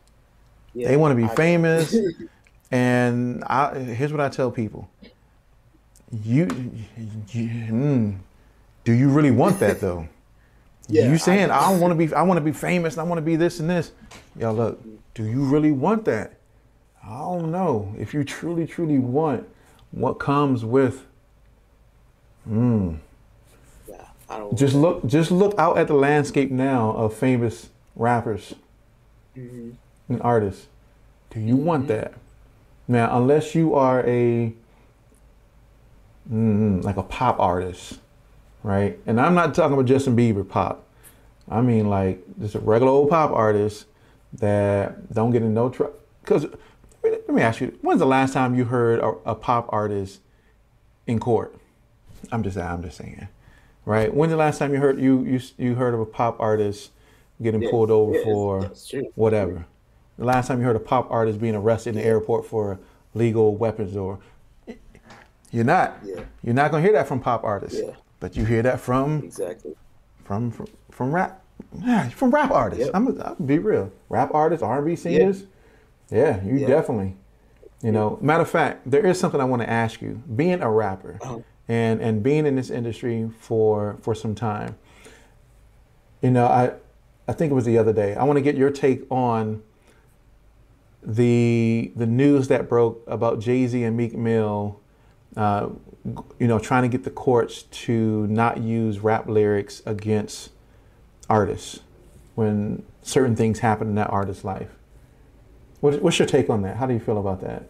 Yeah, 0.74 0.88
They 0.90 0.98
want 0.98 1.12
to 1.12 1.16
be 1.16 1.26
I- 1.32 1.36
famous. 1.36 1.96
And 2.74 3.44
I, 3.44 3.78
here's 3.80 4.14
what 4.14 4.22
I 4.22 4.30
tell 4.30 4.50
people: 4.50 4.90
you, 6.24 6.44
you 7.32 7.48
mm, 7.50 8.18
do 8.86 8.94
you 8.94 9.10
really 9.10 9.32
want 9.32 9.60
that 9.60 9.82
though? 9.82 10.08
Yeah, 10.88 11.10
you 11.10 11.18
saying 11.18 11.52
I, 11.52 11.70
don't 11.70 11.80
want 11.80 11.92
to 11.92 11.96
be, 12.08 12.14
I 12.14 12.22
want 12.24 12.38
to 12.38 12.44
be 12.44 12.52
famous, 12.52 12.96
and 12.96 13.02
I 13.02 13.04
want 13.04 13.18
to 13.18 13.24
be 13.24 13.36
this 13.36 13.60
and 13.60 13.70
this. 13.70 13.92
Yo, 14.38 14.52
look, 14.52 14.82
do 15.14 15.24
you 15.26 15.44
really 15.44 15.72
want 15.72 16.06
that? 16.06 16.34
I 17.04 17.18
don't 17.20 17.52
know. 17.52 17.94
If 17.98 18.14
you 18.14 18.24
truly, 18.24 18.68
truly 18.68 19.00
want 19.00 19.48
what 19.92 20.16
comes 20.16 20.64
with, 20.66 21.06
mm, 22.50 22.98
yeah, 23.88 23.96
I 24.30 24.38
don't. 24.38 24.58
just 24.58 24.76
look, 24.76 25.06
just 25.06 25.32
look 25.32 25.58
out 25.58 25.78
at 25.78 25.88
the 25.88 25.94
landscape 25.94 26.52
now 26.52 26.92
of 26.92 27.14
famous 27.14 27.70
rappers 27.96 28.56
Mhm. 29.38 29.74
and 30.10 30.22
artists. 30.22 30.68
Do 31.30 31.40
you 31.40 31.56
want 31.56 31.88
that? 31.88 32.14
Now, 32.88 33.16
unless 33.18 33.56
you 33.56 33.74
are 33.76 34.02
a 34.06 34.54
mm, 36.32 36.84
like 36.84 36.98
a 36.98 37.04
pop 37.04 37.40
artist, 37.40 38.00
right? 38.64 39.00
And 39.06 39.20
I'm 39.20 39.34
not 39.34 39.54
talking 39.54 39.74
about 39.74 39.86
Justin 39.86 40.16
Bieber 40.16 40.48
pop. 40.48 40.86
I 41.50 41.62
mean 41.62 41.90
like 41.90 42.24
just 42.40 42.56
a 42.56 42.60
regular 42.60 42.92
old 42.92 43.10
pop 43.10 43.32
artist 43.32 43.86
that 44.34 45.14
don't 45.14 45.32
get 45.32 45.42
in 45.42 45.54
no 45.54 45.70
trouble. 45.70 45.96
Because 46.22 46.46
let 47.04 47.30
me 47.30 47.42
ask 47.42 47.62
you, 47.62 47.78
when's 47.82 48.00
the 48.00 48.06
last 48.06 48.34
time 48.34 48.56
you 48.56 48.66
heard 48.66 49.00
a, 49.00 49.08
a 49.26 49.36
pop 49.36 49.68
artist 49.70 50.22
in 51.08 51.20
court? 51.20 51.56
I'm 52.32 52.44
just 52.44 52.58
I'm 52.58 52.84
just 52.84 52.98
saying, 52.98 53.28
right? 53.86 54.14
When's 54.14 54.32
the 54.32 54.38
last 54.38 54.60
time 54.60 54.74
you 54.74 54.80
heard 54.80 55.00
you 55.00 55.24
you 55.24 55.40
you 55.58 55.76
heard 55.76 55.94
of 55.94 56.00
a 56.00 56.06
pop 56.06 56.40
artist 56.40 56.92
getting 57.42 57.68
pulled 57.70 57.90
over 57.90 58.22
for 58.24 58.72
whatever? 59.16 59.66
The 60.18 60.26
last 60.26 60.48
time 60.48 60.60
you 60.60 60.66
heard 60.66 60.76
a 60.76 60.80
pop 60.80 61.10
artist 61.10 61.42
being 61.42 61.56
arrested 61.56 61.96
in 61.96 61.96
the 61.96 62.06
airport 62.06 62.46
for 62.46 62.80
legal 63.14 63.56
weapons 63.56 63.98
or 63.98 64.20
you're 65.52 65.66
not. 65.66 65.98
Yeah. 66.04 66.22
You're 66.44 66.54
not 66.54 66.72
gonna 66.72 66.84
hear 66.84 66.94
that 66.94 67.08
from 67.08 67.20
pop 67.20 67.44
artists. 67.44 67.82
Yeah. 67.84 67.96
But 68.22 68.38
you 68.38 68.46
hear 68.46 68.62
that 68.64 68.80
from 68.80 69.24
Exactly. 69.24 69.74
from 70.24 70.52
from, 70.52 70.68
from 70.92 71.12
rap 71.14 71.44
yeah, 71.84 72.08
from 72.10 72.32
rap 72.32 72.52
artists. 72.52 72.86
Yep. 72.86 72.96
I'm 72.96 73.06
gonna 73.16 73.36
be 73.46 73.60
real. 73.60 73.92
Rap 74.10 74.32
artists, 74.34 74.64
R 74.64 74.78
and 74.78 74.86
B 74.86 74.96
singers. 74.96 75.44
Yeah, 76.10 76.42
you 76.44 76.56
Yeah. 76.56 76.68
definitely. 76.68 77.18
You 77.82 77.92
know, 77.92 78.18
matter 78.22 78.42
of 78.44 78.50
fact, 78.50 78.90
there 78.90 79.06
is 79.06 79.20
something 79.20 79.42
I 79.42 79.46
want 79.46 79.62
to 79.64 79.70
ask 79.70 80.02
you. 80.02 80.22
Being 80.36 80.62
a 80.62 80.70
rapper 80.72 81.18
Uh-huh. 81.22 81.40
and 81.68 82.00
and 82.02 82.22
being 82.24 82.46
in 82.46 82.56
this 82.56 82.70
industry 82.70 83.30
for 83.40 83.98
for 84.02 84.14
some 84.16 84.36
time, 84.36 84.76
you 86.22 86.30
know, 86.32 86.46
I 86.46 86.74
I 87.28 87.34
think 87.34 87.52
it 87.52 87.56
was 87.56 87.66
the 87.66 87.78
other 87.80 87.94
day. 87.94 88.14
I 88.16 88.24
want 88.24 88.38
to 88.38 88.42
get 88.42 88.56
your 88.56 88.70
take 88.70 89.06
on 89.12 89.64
the 91.04 91.92
the 91.96 92.06
news 92.06 92.48
that 92.50 92.70
broke 92.70 93.04
about 93.08 93.40
Jay 93.40 93.66
Z 93.66 93.82
and 93.84 93.98
Meek 93.98 94.16
Mill, 94.16 94.80
uh, 95.36 95.70
you 96.06 96.48
know, 96.48 96.60
trying 96.60 96.84
to 96.84 96.90
get 96.90 97.04
the 97.04 97.12
courts 97.12 97.64
to 97.64 98.28
not 98.28 98.60
use 98.60 99.00
rap 99.00 99.28
lyrics 99.28 99.82
against 99.86 100.52
artists 101.30 101.82
when 102.36 102.84
certain 103.02 103.36
things 103.36 103.60
happen 103.60 103.90
in 103.90 103.96
that 103.96 104.10
artist's 104.10 104.44
life. 104.44 104.70
What, 105.80 106.02
what's 106.02 106.20
your 106.20 106.28
take 106.28 106.50
on 106.50 106.62
that? 106.64 106.78
How 106.78 106.86
do 106.86 106.94
you 106.94 107.00
feel 107.00 107.18
about 107.18 107.42
that? 107.42 107.70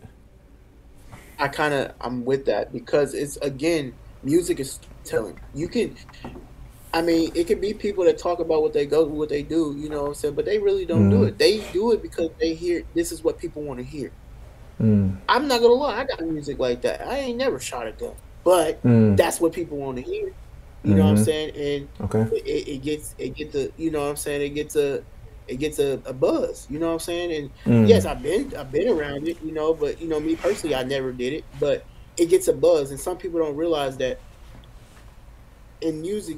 I 1.39 1.47
kind 1.47 1.73
of 1.73 1.91
I'm 2.01 2.23
with 2.25 2.45
that 2.45 2.71
because 2.71 3.13
it's 3.13 3.37
again 3.37 3.97
music 4.23 4.59
is 4.59 4.79
telling. 5.05 5.39
You 5.53 5.67
can, 5.69 5.95
I 6.93 7.01
mean, 7.01 7.31
it 7.35 7.45
could 7.47 7.61
be 7.61 7.73
people 7.75 8.05
that 8.05 8.19
talk 8.21 8.39
about 8.39 8.61
what 8.63 8.73
they 8.73 8.85
go, 8.87 9.05
what 9.07 9.29
they 9.29 9.43
do, 9.43 9.75
you 9.77 9.89
know 9.89 10.03
what 10.03 10.07
I'm 10.09 10.13
saying, 10.15 10.35
but 10.35 10.45
they 10.45 10.59
really 10.59 10.85
don't 10.85 11.09
do 11.09 11.23
Mhm. 11.23 11.25
it. 11.25 11.37
They 11.39 11.63
do 11.73 11.93
it 11.93 12.01
because 12.03 12.29
they 12.41 12.55
hear 12.55 12.83
this 12.95 13.11
is 13.11 13.23
what 13.23 13.39
people 13.39 13.63
want 13.63 13.79
to 13.79 13.85
hear. 13.85 14.13
Mm, 14.81 15.21
I'm 15.29 15.47
not 15.47 15.61
gonna 15.61 15.73
lie, 15.73 15.99
I 16.01 16.05
got 16.05 16.21
music 16.27 16.59
like 16.59 16.81
that. 16.83 17.01
I 17.07 17.17
ain't 17.19 17.37
never 17.37 17.59
shot 17.59 17.87
a 17.87 17.93
gun, 17.93 18.15
but 18.43 18.83
mm, 18.83 19.17
that's 19.17 19.39
what 19.39 19.53
people 19.53 19.77
want 19.77 19.97
to 19.97 20.03
hear. 20.03 20.29
You 20.83 20.95
know 20.95 21.03
what 21.03 21.11
I'm 21.11 21.17
Mhm. 21.17 21.25
saying? 21.25 21.51
And 21.55 21.89
okay. 22.01 22.25
it, 22.45 22.67
it 22.67 22.83
gets 22.83 23.15
it 23.17 23.35
gets 23.35 23.55
a 23.55 23.69
you 23.77 23.91
know 23.91 24.01
what 24.01 24.09
I'm 24.09 24.15
saying 24.17 24.41
it 24.41 24.49
gets 24.51 24.75
a 24.75 25.03
it 25.47 25.57
gets 25.57 25.79
a, 25.79 26.01
a 26.05 26.13
buzz 26.13 26.65
you 26.69 26.79
know 26.79 26.87
what 26.87 26.93
I'm 26.93 26.99
saying 26.99 27.33
and 27.33 27.51
Mm, 27.65 27.87
yes 27.87 28.05
I've 28.05 28.21
been 28.23 28.51
I've 28.57 28.71
been 28.71 28.87
around 28.89 29.27
it 29.27 29.37
you 29.41 29.53
know 29.53 29.73
but 29.73 29.99
you 29.99 30.07
know 30.07 30.19
me 30.19 30.35
personally 30.37 30.75
I 30.75 30.83
never 30.83 31.13
did 31.13 31.33
it 31.33 31.45
but 31.53 31.85
it 32.17 32.27
gets 32.27 32.47
a 32.47 32.53
buzz, 32.53 32.91
and 32.91 32.99
some 32.99 33.17
people 33.17 33.39
don't 33.39 33.55
realize 33.55 33.97
that 33.99 34.23
in 35.81 36.01
music 36.01 36.37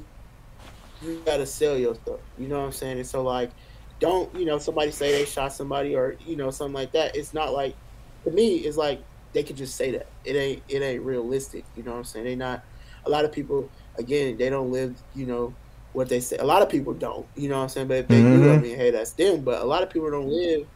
you 0.99 1.23
gotta 1.25 1.45
sell 1.45 1.77
your 1.77 1.95
stuff. 1.95 2.21
You 2.35 2.47
know 2.47 2.59
what 2.59 2.65
I'm 2.65 2.71
saying? 2.71 2.97
And 2.97 3.07
so 3.07 3.23
like, 3.23 3.51
don't 3.99 4.33
you 4.35 4.45
know 4.45 4.57
somebody 4.59 4.91
say 4.91 5.11
they 5.11 5.25
shot 5.25 5.53
somebody 5.53 5.95
or 5.95 6.15
you 6.19 6.35
know 6.37 6.49
something 6.51 6.73
like 6.73 6.91
that? 6.93 7.15
It's 7.15 7.33
not 7.33 7.53
like 7.53 7.77
to 8.23 8.31
me. 8.31 8.57
It's 8.57 8.77
like 8.77 9.03
they 9.33 9.43
could 9.43 9.57
just 9.57 9.75
say 9.75 9.91
that. 9.91 10.07
It 10.25 10.35
ain't 10.35 10.63
it 10.69 10.81
ain't 10.81 11.03
realistic. 11.03 11.65
You 11.75 11.83
know 11.83 11.91
what 11.91 11.97
I'm 11.97 12.03
saying? 12.03 12.25
They 12.25 12.35
not. 12.35 12.63
A 13.05 13.09
lot 13.09 13.25
of 13.25 13.31
people 13.31 13.69
again 13.97 14.37
they 14.37 14.49
don't 14.49 14.71
live. 14.71 14.95
You 15.15 15.25
know 15.25 15.53
what 15.93 16.09
they 16.09 16.19
say. 16.19 16.37
A 16.37 16.45
lot 16.45 16.61
of 16.61 16.69
people 16.69 16.93
don't. 16.93 17.25
You 17.35 17.49
know 17.49 17.57
what 17.57 17.63
I'm 17.63 17.69
saying? 17.69 17.87
But 17.87 17.97
if 17.97 18.07
they 18.07 18.21
mm-hmm. 18.21 18.43
do, 18.43 18.49
I 18.49 18.53
mm-hmm. 18.55 18.63
mean, 18.63 18.75
hey, 18.77 18.91
that's 18.91 19.11
them. 19.11 19.41
But 19.41 19.61
a 19.61 19.65
lot 19.65 19.83
of 19.83 19.89
people 19.89 20.09
don't 20.09 20.29
live 20.29 20.67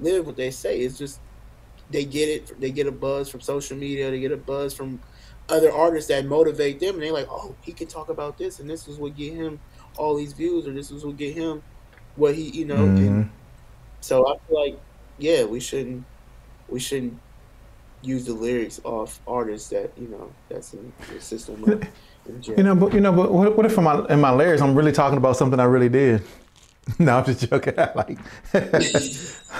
live 0.00 0.26
what 0.26 0.36
they 0.36 0.50
say. 0.50 0.80
It's 0.80 0.98
just 0.98 1.20
they 1.90 2.04
get 2.04 2.28
it. 2.28 2.60
They 2.60 2.70
get 2.70 2.86
a 2.86 2.92
buzz 2.92 3.28
from 3.28 3.40
social 3.40 3.76
media. 3.76 4.10
They 4.10 4.20
get 4.20 4.32
a 4.32 4.36
buzz 4.36 4.74
from 4.74 5.00
other 5.48 5.70
artists 5.70 6.08
that 6.08 6.24
motivate 6.24 6.80
them, 6.80 6.94
and 6.94 7.02
they're 7.02 7.12
like, 7.12 7.28
"Oh, 7.30 7.54
he 7.62 7.72
can 7.72 7.86
talk 7.86 8.08
about 8.08 8.38
this, 8.38 8.60
and 8.60 8.68
this 8.68 8.88
is 8.88 8.98
what 8.98 9.16
get 9.16 9.34
him 9.34 9.60
all 9.96 10.16
these 10.16 10.32
views, 10.32 10.66
or 10.66 10.72
this 10.72 10.90
is 10.90 11.04
what 11.04 11.16
get 11.16 11.34
him 11.34 11.62
what 12.16 12.34
he, 12.34 12.50
you 12.50 12.64
know." 12.64 12.76
Mm-hmm. 12.76 13.22
so 14.00 14.26
I 14.26 14.38
feel 14.46 14.60
like, 14.60 14.80
yeah, 15.18 15.44
we 15.44 15.60
shouldn't, 15.60 16.04
we 16.68 16.80
shouldn't 16.80 17.18
use 18.02 18.24
the 18.26 18.34
lyrics 18.34 18.80
off 18.84 19.20
artists 19.26 19.70
that 19.70 19.90
you 19.96 20.08
know 20.08 20.30
that's 20.48 20.74
in 20.74 20.92
the 21.12 21.20
system. 21.20 21.64
you 22.56 22.62
know, 22.62 22.74
but 22.74 22.92
you 22.92 23.00
know, 23.00 23.12
but 23.12 23.32
what, 23.32 23.56
what 23.56 23.66
if 23.66 23.76
in 23.76 23.84
my 23.84 24.04
in 24.08 24.20
my 24.20 24.32
lyrics 24.32 24.62
I'm 24.62 24.74
really 24.74 24.92
talking 24.92 25.18
about 25.18 25.36
something 25.36 25.60
I 25.60 25.64
really 25.64 25.88
did? 25.88 26.22
no, 26.98 27.18
I'm 27.18 27.24
just 27.24 27.48
joking. 27.48 27.74
like, 27.76 28.18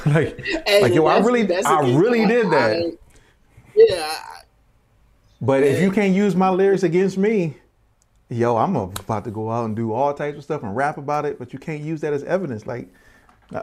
like, 0.07 0.45
hey, 0.67 0.83
like 0.83 0.95
yo, 0.95 1.07
I 1.07 1.19
really, 1.21 1.51
I 1.65 1.81
really 1.97 2.27
did 2.27 2.51
that. 2.51 2.77
I, 2.77 2.93
yeah. 3.75 4.15
But 5.41 5.63
if 5.63 5.81
you 5.81 5.91
can't 5.91 6.15
use 6.15 6.37
my 6.37 6.51
lyrics 6.51 6.83
against 6.83 7.19
me, 7.19 7.57
yo, 8.29 8.57
I'm 8.57 8.77
about 8.77 9.25
to 9.25 9.31
go 9.31 9.51
out 9.51 9.65
and 9.65 9.77
do 9.77 9.93
all 9.93 10.13
types 10.15 10.39
of 10.39 10.45
stuff 10.45 10.63
and 10.63 10.75
rap 10.77 10.99
about 10.99 11.25
it. 11.25 11.39
But 11.39 11.53
you 11.53 11.59
can't 11.59 11.83
use 11.83 12.01
that 12.03 12.13
as 12.13 12.25
evidence, 12.25 12.67
like, 12.67 12.89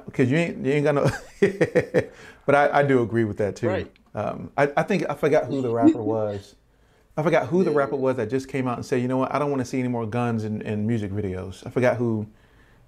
because 0.06 0.32
you 0.32 0.38
ain't 0.38 0.66
you 0.66 0.74
ain't 0.74 0.84
got 0.84 0.96
no. 0.96 1.10
but 2.46 2.56
I, 2.56 2.80
I 2.80 2.84
do 2.84 3.02
agree 3.02 3.24
with 3.24 3.38
that 3.38 3.56
too. 3.56 3.68
Right. 3.68 3.92
Um, 4.14 4.52
I, 4.58 4.72
I 4.76 4.84
think 4.84 5.10
I 5.10 5.16
forgot 5.16 5.46
who 5.46 5.62
the 5.62 5.70
rapper 5.70 6.02
was. 6.02 6.56
I 7.18 7.24
forgot 7.24 7.48
who 7.48 7.64
the 7.64 7.72
rapper 7.72 7.96
was 7.96 8.16
that 8.18 8.30
just 8.30 8.48
came 8.48 8.68
out 8.68 8.78
and 8.78 8.86
said, 8.86 9.02
you 9.02 9.08
know 9.08 9.18
what, 9.18 9.34
I 9.34 9.40
don't 9.40 9.50
want 9.50 9.60
to 9.60 9.66
see 9.66 9.80
any 9.80 9.90
more 9.90 10.06
guns 10.06 10.46
in, 10.46 10.62
in 10.62 10.88
music 10.88 11.12
videos. 11.12 11.66
I 11.66 11.70
forgot 11.70 11.98
who 11.98 12.28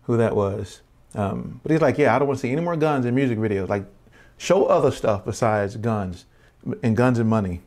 who 0.04 0.18
that 0.18 0.36
was. 0.36 0.82
Um, 1.16 1.60
but 1.62 1.72
he's 1.72 1.82
like, 1.82 1.98
yeah, 1.98 2.16
I 2.16 2.20
don't 2.20 2.28
want 2.28 2.40
to 2.40 2.42
see 2.42 2.52
any 2.52 2.62
more 2.62 2.76
guns 2.76 3.06
in 3.06 3.14
music 3.14 3.38
videos. 3.38 3.70
Like, 3.70 3.86
show 4.38 4.66
other 4.66 4.92
stuff 4.92 5.26
besides 5.26 5.76
guns 5.78 6.26
and 6.82 6.98
guns 6.98 7.20
and 7.20 7.30
money. 7.30 7.62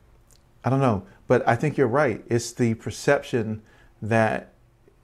I 0.65 0.71
don't 0.71 0.81
know, 0.81 1.07
but 1.29 1.47
I 1.47 1.55
think 1.55 1.77
you're 1.77 1.87
right. 1.87 2.25
It's 2.29 2.53
the 2.53 2.75
perception 2.75 3.63
that 4.03 4.53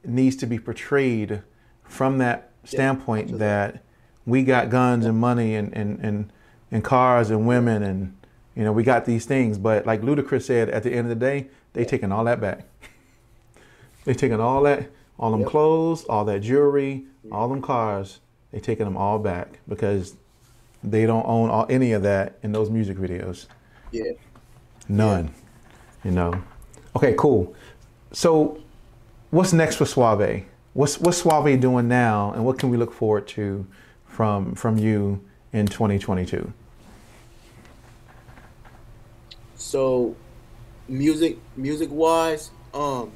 needs 0.05 0.37
to 0.37 0.47
be 0.47 0.59
portrayed 0.59 1.43
from 1.85 2.18
that 2.18 2.51
standpoint 2.64 3.31
yeah, 3.31 3.37
that 3.37 3.85
we 4.27 4.43
got 4.43 4.70
guns 4.70 5.05
and 5.07 5.18
money 5.18 5.55
and, 5.55 5.73
and, 5.75 5.99
and, 6.01 6.33
and 6.70 6.85
cars 6.85 7.31
and 7.31 7.47
women 7.47 7.83
and 7.83 8.16
you 8.55 8.64
know 8.64 8.73
we 8.73 8.83
got 8.83 9.05
these 9.05 9.25
things. 9.27 9.59
But 9.59 9.87
like 9.87 10.03
Ludacris 10.03 10.43
said, 10.43 10.68
at 10.68 10.83
the 10.83 10.91
end 10.91 11.11
of 11.11 11.18
the 11.18 11.25
day, 11.25 11.49
they 11.73 11.85
taking 11.85 12.12
all 12.12 12.25
that 12.25 12.41
back. 12.41 12.66
they 14.05 14.14
taking 14.14 14.41
all 14.41 14.62
that, 14.62 14.91
all 15.18 15.31
them 15.31 15.41
yep. 15.41 15.49
clothes, 15.49 16.05
all 16.05 16.25
that 16.27 16.41
jewelry, 16.41 17.05
all 17.31 17.49
them 17.49 17.62
cars 17.62 18.20
they 18.53 18.61
taking 18.61 18.85
them 18.85 18.97
all 18.97 19.18
back 19.18 19.59
because 19.66 20.14
they 20.85 21.07
don't 21.07 21.27
own 21.27 21.51
all, 21.51 21.66
any 21.68 21.93
of 21.93 22.03
that 22.03 22.39
in 22.43 22.53
those 22.53 22.70
music 22.70 22.99
videos. 22.99 23.47
Yeah. 23.91 24.12
None. 24.89 25.27
Yeah. 25.27 25.33
You 26.05 26.11
know. 26.11 26.43
Okay, 26.95 27.14
cool. 27.16 27.55
So, 28.12 28.62
what's 29.31 29.53
next 29.53 29.77
for 29.77 29.85
Suavee? 29.85 30.45
What's 30.75 31.01
what's 31.01 31.23
Suavee 31.23 31.59
doing 31.59 31.89
now, 31.89 32.33
and 32.33 32.45
what 32.45 32.59
can 32.59 32.68
we 32.68 32.77
look 32.77 32.93
forward 32.93 33.27
to 33.29 33.66
from 34.13 34.55
from 34.55 34.77
you 34.79 35.25
in 35.53 35.67
2022? 35.67 36.53
So, 39.57 40.15
music 40.87 41.39
music 41.57 41.89
wise, 41.91 42.51
um, 42.75 43.11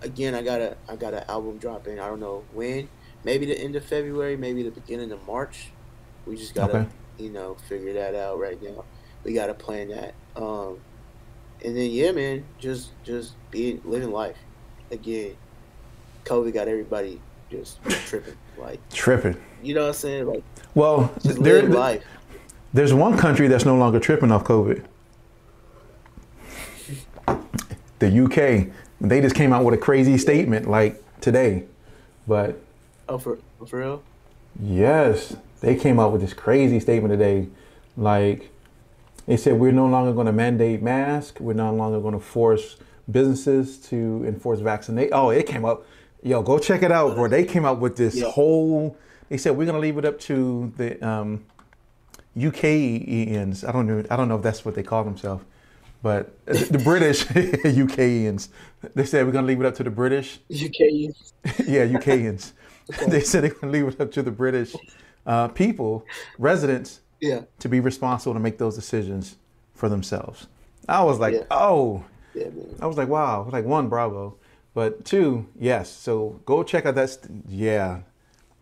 again, 0.00 0.34
I 0.34 0.42
got 0.42 0.60
a 0.60 0.76
I 0.88 0.96
got 0.96 1.12
an 1.12 1.24
album 1.28 1.58
dropping. 1.58 2.00
I 2.00 2.06
don't 2.06 2.20
know 2.20 2.42
when 2.54 2.88
maybe 3.22 3.44
the 3.44 3.58
end 3.58 3.76
of 3.76 3.84
February, 3.84 4.36
maybe 4.36 4.62
the 4.62 4.70
beginning 4.70 5.12
of 5.12 5.24
March. 5.26 5.70
We 6.24 6.36
just 6.36 6.54
gotta, 6.54 6.78
okay. 6.78 6.88
you 7.18 7.30
know, 7.30 7.56
figure 7.68 7.92
that 7.92 8.14
out 8.14 8.38
right 8.38 8.60
now. 8.62 8.84
We 9.24 9.34
gotta 9.34 9.54
plan 9.54 9.88
that. 9.88 10.14
Um, 10.36 10.78
and 11.62 11.76
then 11.76 11.90
yeah, 11.90 12.12
man, 12.12 12.44
just 12.58 12.92
just 13.04 13.34
being 13.50 13.82
living 13.84 14.10
life. 14.10 14.38
Again, 14.90 15.36
COVID 16.24 16.54
got 16.54 16.66
everybody 16.66 17.20
just 17.50 17.78
tripping, 18.06 18.36
like 18.60 18.80
tripping. 18.92 19.36
You 19.62 19.74
know 19.74 19.82
what 19.82 19.88
I'm 19.88 19.94
saying? 19.94 20.26
Like, 20.26 20.42
well, 20.74 21.12
there, 21.22 21.62
life. 21.62 22.02
There's 22.72 22.94
one 22.94 23.18
country 23.18 23.48
that's 23.48 23.64
no 23.64 23.76
longer 23.76 23.98
tripping 23.98 24.30
off 24.30 24.44
COVID. 24.44 24.84
the 27.98 28.24
UK. 28.24 28.72
They 29.00 29.20
just 29.20 29.34
came 29.34 29.52
out 29.52 29.64
with 29.64 29.74
a 29.74 29.78
crazy 29.78 30.18
statement 30.18 30.68
like 30.68 31.02
today, 31.20 31.64
but 32.26 32.60
Oh, 33.08 33.18
for 33.18 33.38
for 33.66 33.78
real? 33.78 34.02
Yes, 34.60 35.36
they 35.60 35.74
came 35.74 35.98
out 35.98 36.12
with 36.12 36.20
this 36.20 36.32
crazy 36.32 36.80
statement 36.80 37.12
today. 37.12 37.48
Like 37.96 38.50
they 39.26 39.36
said, 39.36 39.58
we're 39.58 39.72
no 39.72 39.86
longer 39.86 40.12
going 40.12 40.26
to 40.26 40.32
mandate 40.32 40.82
masks. 40.82 41.40
We're 41.40 41.54
no 41.54 41.72
longer 41.74 42.00
going 42.00 42.14
to 42.14 42.20
force 42.20 42.76
businesses 43.10 43.78
to 43.88 44.24
enforce 44.26 44.60
vaccinate. 44.60 45.10
Oh, 45.12 45.30
it 45.30 45.46
came 45.46 45.64
up. 45.64 45.84
Yo, 46.22 46.42
go 46.42 46.58
check 46.58 46.82
it 46.82 46.92
out, 46.92 47.14
bro. 47.14 47.28
They 47.28 47.44
came 47.44 47.64
out 47.64 47.80
with 47.80 47.96
this 47.96 48.22
whole. 48.22 48.96
They 49.28 49.38
said 49.38 49.56
we're 49.56 49.64
going 49.64 49.76
to 49.76 49.80
leave 49.80 49.96
it 49.96 50.04
up 50.04 50.18
to 50.20 50.72
the 50.76 51.06
um, 51.06 51.44
UKians. 52.36 53.66
I 53.66 53.72
don't 53.72 53.86
know. 53.86 54.04
I 54.10 54.16
don't 54.16 54.28
know 54.28 54.36
if 54.36 54.42
that's 54.42 54.64
what 54.64 54.74
they 54.74 54.82
call 54.82 55.04
themselves, 55.04 55.44
but 56.02 56.44
the 56.46 56.80
British 56.82 57.24
UKians. 57.26 58.48
They 58.94 59.04
said 59.04 59.24
we're 59.24 59.32
going 59.32 59.44
to 59.44 59.48
leave 59.48 59.60
it 59.60 59.66
up 59.66 59.74
to 59.76 59.82
the 59.82 59.90
British. 59.90 60.40
UKians. 60.50 61.32
yeah, 61.66 61.86
UKians. 61.86 62.52
Okay. 62.90 63.10
they 63.10 63.20
said 63.20 63.44
they're 63.44 63.50
going 63.50 63.72
to 63.72 63.78
leave 63.78 63.94
it 63.94 64.00
up 64.00 64.12
to 64.12 64.22
the 64.22 64.30
British 64.30 64.74
uh, 65.24 65.48
people, 65.48 66.04
residents, 66.38 67.00
yeah. 67.20 67.42
to 67.60 67.68
be 67.68 67.80
responsible 67.80 68.34
to 68.34 68.40
make 68.40 68.58
those 68.58 68.74
decisions 68.74 69.36
for 69.74 69.88
themselves. 69.88 70.48
I 70.88 71.02
was 71.04 71.18
like, 71.18 71.34
yeah. 71.34 71.44
oh, 71.50 72.04
yeah, 72.34 72.48
I 72.80 72.86
was 72.86 72.96
like, 72.96 73.08
wow. 73.08 73.48
like 73.50 73.64
one, 73.64 73.88
bravo, 73.88 74.36
but 74.74 75.04
two, 75.04 75.48
yes. 75.58 75.90
So 75.90 76.40
go 76.44 76.62
check 76.62 76.86
out 76.86 76.94
that. 76.94 77.10
St- 77.10 77.44
yeah, 77.48 78.00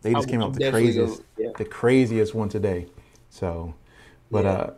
they 0.02 0.12
just 0.12 0.28
i 0.28 0.30
came 0.30 0.42
out 0.42 0.50
with 0.50 0.58
the 0.58 0.70
craziest, 0.70 1.22
yeah. 1.36 1.50
the 1.56 1.64
craziest 1.64 2.34
one 2.34 2.48
today. 2.48 2.86
So, 3.30 3.74
but 4.30 4.44
yeah. 4.44 4.50
uh, 4.50 4.74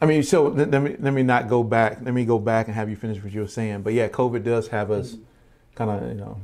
I 0.00 0.06
mean, 0.06 0.22
so 0.22 0.48
let, 0.48 0.70
let, 0.70 0.82
me 0.82 0.96
let 0.98 1.12
me 1.12 1.22
not 1.22 1.48
go 1.48 1.62
back. 1.62 2.00
Let 2.02 2.12
me 2.12 2.24
go 2.24 2.38
back 2.38 2.66
and 2.66 2.74
have 2.74 2.90
you 2.90 2.96
finish 2.96 3.22
what 3.22 3.32
you 3.32 3.40
were 3.40 3.48
saying. 3.48 3.82
But 3.82 3.92
yeah, 3.94 4.08
COVID 4.08 4.44
does 4.44 4.68
have 4.68 4.90
us 4.90 5.12
mm-hmm. 5.12 5.22
kind 5.74 5.90
of, 5.90 6.08
you 6.08 6.14
know. 6.14 6.40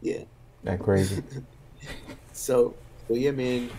Yeah. 0.00 0.22
That 0.64 0.80
crazy. 0.80 1.22
so, 2.32 2.74
so 3.06 3.14
yeah, 3.14 3.30
man, 3.30 3.70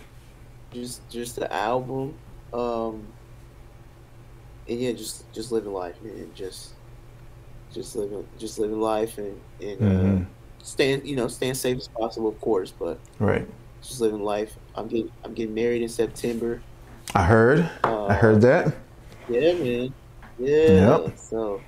just 0.72 1.07
just 1.09 1.36
the 1.36 1.51
album, 1.51 2.13
um, 2.53 3.05
and 4.70 4.80
yeah, 4.80 4.93
just 4.93 5.32
just 5.34 5.51
living 5.51 5.74
life, 5.74 6.01
man. 6.01 6.32
Just 6.34 6.74
just 7.74 7.95
living 7.95 8.28
just 8.38 8.59
living 8.59 8.80
life 8.80 9.18
and 9.18 9.39
and 9.61 9.82
uh, 9.82 9.86
mm-hmm. 9.86 10.22
uh, 10.24 10.26
staying 10.63 11.05
you 11.05 11.15
know 11.15 11.28
staying 11.28 11.53
safe 11.53 11.78
as 11.78 11.88
possible, 11.88 12.30
of 12.30 12.39
course, 12.41 12.72
but 12.72 12.99
right. 13.20 13.47
Just 13.82 14.01
living 14.01 14.24
life. 14.24 14.57
I'm 14.76 14.88
getting 14.88 15.11
I'm 15.24 15.34
getting 15.34 15.53
married 15.53 15.82
in 15.82 15.89
September. 15.89 16.61
I 17.15 17.24
heard. 17.24 17.70
Uh, 17.84 18.07
I 18.07 18.13
heard 18.13 18.41
that. 18.41 18.76
Yeah, 19.30 19.53
man. 19.53 19.93
Yeah. 20.39 20.97
Yep. 20.97 21.18
So 21.18 21.61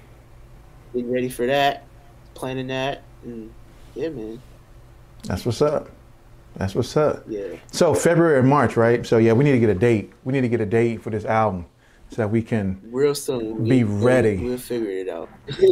getting 0.94 1.12
ready 1.12 1.30
for 1.30 1.46
that, 1.46 1.86
planning 2.34 2.68
that, 2.68 3.04
and 3.24 3.52
yeah, 3.96 4.10
man. 4.10 4.42
That's 5.24 5.46
what's 5.46 5.62
up. 5.62 5.90
That's 6.56 6.74
what's 6.74 6.98
up. 6.98 7.24
Yeah. 7.28 7.56
So 7.72 7.94
February 7.94 8.40
and 8.40 8.50
March, 8.50 8.76
right? 8.76 9.06
So 9.06 9.18
yeah, 9.18 9.34
we 9.34 9.44
need 9.44 9.52
to 9.52 9.60
get 9.60 9.70
a 9.70 9.76
date. 9.76 10.12
We 10.24 10.34
need 10.34 10.42
to 10.42 10.50
get 10.50 10.62
a 10.62 10.66
date 10.66 11.02
for 11.02 11.10
this 11.10 11.26
album 11.26 11.66
so 12.10 12.16
that 12.16 12.30
we 12.30 12.42
can 12.42 12.82
real 12.86 13.14
soon 13.14 13.64
be 13.64 13.84
we'll, 13.84 14.04
ready. 14.04 14.38
We'll, 14.38 14.58
figure 14.58 14.90
it 14.90 15.10
out. 15.10 15.30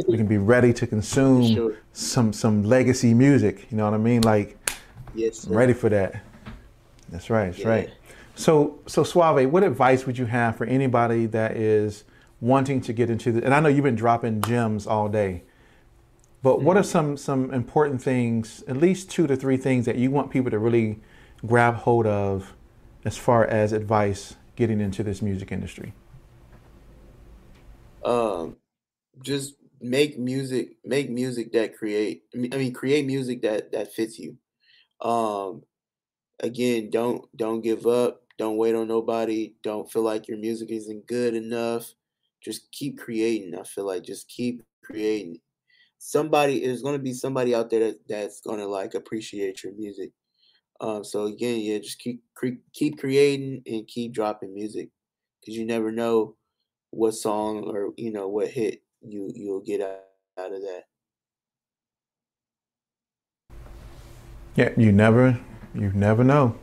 we 0.08 0.18
can 0.18 0.28
be 0.28 0.38
ready 0.38 0.72
to 0.74 0.86
consume 0.86 1.54
sure. 1.54 1.78
some 1.94 2.32
some 2.32 2.64
legacy 2.64 3.14
music. 3.14 3.68
You 3.72 3.78
know 3.78 3.86
what 3.86 3.96
I 3.96 3.98
mean? 3.98 4.22
Like, 4.22 4.58
yes, 5.16 5.40
sir. 5.40 5.54
ready 5.54 5.74
for 5.74 5.90
that. 5.90 6.22
That's 7.10 7.30
right. 7.30 7.48
That's 7.48 7.60
yeah. 7.60 7.70
right. 7.70 7.90
So 8.36 8.80
so 8.86 9.04
Suavee, 9.04 9.50
what 9.50 9.64
advice 9.64 10.06
would 10.06 10.18
you 10.18 10.26
have 10.26 10.56
for 10.56 10.66
anybody 10.66 11.26
that 11.28 11.58
is 11.58 12.04
wanting 12.40 12.82
to 12.82 12.94
get 12.94 13.10
into 13.10 13.32
the? 13.32 13.44
And 13.44 13.54
I 13.54 13.60
know 13.60 13.70
you've 13.70 13.84
been 13.84 13.96
dropping 13.96 14.42
gems 14.42 14.86
all 14.86 15.10
day. 15.10 15.44
But 16.44 16.62
what 16.62 16.78
are 16.78 16.82
mm-hmm. 16.82 16.90
some 16.90 17.18
some 17.18 17.52
important 17.52 18.02
things, 18.02 18.64
at 18.68 18.78
least 18.78 19.10
two 19.10 19.26
to 19.26 19.36
three 19.36 19.58
things 19.58 19.86
that 19.86 19.96
you 19.96 20.12
want 20.12 20.30
people 20.30 20.52
to 20.52 20.60
really 20.60 21.00
grab 21.48 21.76
hold 21.76 22.06
of 22.06 22.54
as 23.06 23.18
far 23.18 23.44
as 23.46 23.74
advice 23.74 24.36
getting 24.56 24.80
into 24.80 25.02
this 25.02 25.24
music 25.24 25.52
industry? 25.52 25.94
Um, 28.08 28.56
just 29.22 29.56
make 29.82 30.18
music, 30.18 30.78
make 30.86 31.10
music 31.10 31.52
that 31.54 31.78
create. 31.78 32.24
I 32.34 32.38
mean, 32.38 32.74
create 32.74 33.06
music 33.06 33.42
that 33.42 33.72
that 33.74 33.94
fits 33.94 34.18
you. 34.18 34.38
Um, 35.02 35.64
again, 36.40 36.90
don't 36.90 37.26
don't 37.38 37.62
give 37.62 37.86
up. 37.86 38.22
Don't 38.38 38.58
wait 38.58 38.76
on 38.76 38.88
nobody. 38.88 39.56
Don't 39.64 39.92
feel 39.92 40.04
like 40.04 40.28
your 40.28 40.38
music 40.38 40.70
isn't 40.72 41.08
good 41.08 41.36
enough. 41.36 41.94
Just 42.44 42.72
keep 42.72 43.00
creating. 43.00 43.56
I 43.60 43.64
feel 43.64 43.86
like 43.86 44.04
just 44.04 44.30
keep 44.30 44.64
creating. 44.84 45.40
Somebody 46.00 46.64
is 46.64 46.82
going 46.84 46.96
to 46.96 47.04
be 47.04 47.14
somebody 47.14 47.56
out 47.56 47.70
there 47.70 47.82
that, 47.82 48.08
that's 48.08 48.42
going 48.42 48.60
to 48.60 48.68
like 48.68 48.94
appreciate 48.94 49.64
your 49.64 49.74
music. 49.74 50.12
Um, 50.80 51.04
so 51.04 51.26
again, 51.26 51.60
yeah, 51.60 51.80
just 51.80 52.00
keep 52.00 52.22
keep 52.74 53.00
creating 53.00 53.64
and 53.66 53.88
keep 53.88 54.14
dropping 54.14 54.54
music 54.54 54.90
because 55.42 55.58
you 55.58 55.66
never 55.66 55.92
know 55.92 56.36
what 56.92 57.14
song 57.14 57.64
or 57.64 57.92
you 57.98 58.12
know 58.12 58.28
what 58.28 58.48
hit 58.48 58.82
you 59.02 59.32
you'll 59.36 59.62
get 59.62 59.82
out, 59.82 60.00
out 60.40 60.52
of 60.52 60.62
that. 60.62 60.84
Yeah, 64.56 64.72
you 64.78 64.92
never 64.92 65.40
you 65.74 65.92
never 65.94 66.24
know. 66.24 66.56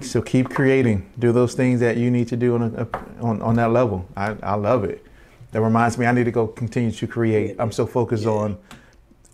So 0.00 0.20
keep 0.20 0.50
creating. 0.50 1.10
Do 1.18 1.32
those 1.32 1.54
things 1.54 1.80
that 1.80 1.96
you 1.96 2.10
need 2.10 2.28
to 2.28 2.36
do 2.36 2.54
on 2.54 2.62
a, 2.62 2.88
on 3.24 3.40
on 3.40 3.56
that 3.56 3.70
level. 3.70 4.06
I 4.16 4.36
I 4.42 4.54
love 4.54 4.84
it. 4.84 5.04
That 5.52 5.62
reminds 5.62 5.96
me, 5.96 6.04
I 6.06 6.12
need 6.12 6.24
to 6.24 6.30
go 6.30 6.46
continue 6.46 6.90
to 6.90 7.06
create. 7.06 7.56
I'm 7.58 7.72
so 7.72 7.86
focused 7.86 8.24
yeah. 8.24 8.30
on 8.30 8.58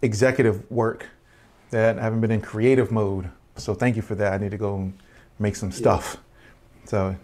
executive 0.03 0.71
work 0.71 1.07
that 1.71 1.99
I 1.99 2.03
haven't 2.03 2.21
been 2.21 2.31
in 2.31 2.41
creative 2.41 2.93
mode. 2.93 3.31
So 3.57 3.75
thank 3.75 3.97
you 3.97 4.03
for 4.03 4.15
that. 4.15 4.35
I 4.35 4.39
need 4.39 4.53
to 4.53 4.59
go 4.59 4.93
make 5.39 5.57
some 5.57 5.73
stuff. 5.73 6.17
Yeah. 6.17 6.89
So 6.89 7.17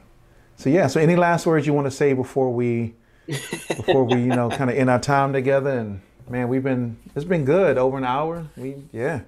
so 0.58 0.68
yeah. 0.68 0.88
So 0.88 1.00
any 1.00 1.16
last 1.16 1.46
words 1.46 1.66
you 1.66 1.72
want 1.72 1.86
to 1.86 1.90
say 1.90 2.12
before 2.12 2.52
we 2.52 2.94
before 3.26 4.04
we 4.04 4.16
you 4.16 4.26
know 4.26 4.50
kind 4.50 4.68
of 4.68 4.76
end 4.76 4.90
our 4.90 5.00
time 5.00 5.32
together? 5.32 5.70
And 5.70 6.02
man, 6.28 6.48
we've 6.48 6.62
been 6.62 6.98
it's 7.14 7.24
been 7.24 7.44
good 7.44 7.78
over 7.78 7.96
an 7.96 8.04
hour. 8.04 8.46
We 8.56 8.74
yeah. 8.92 9.22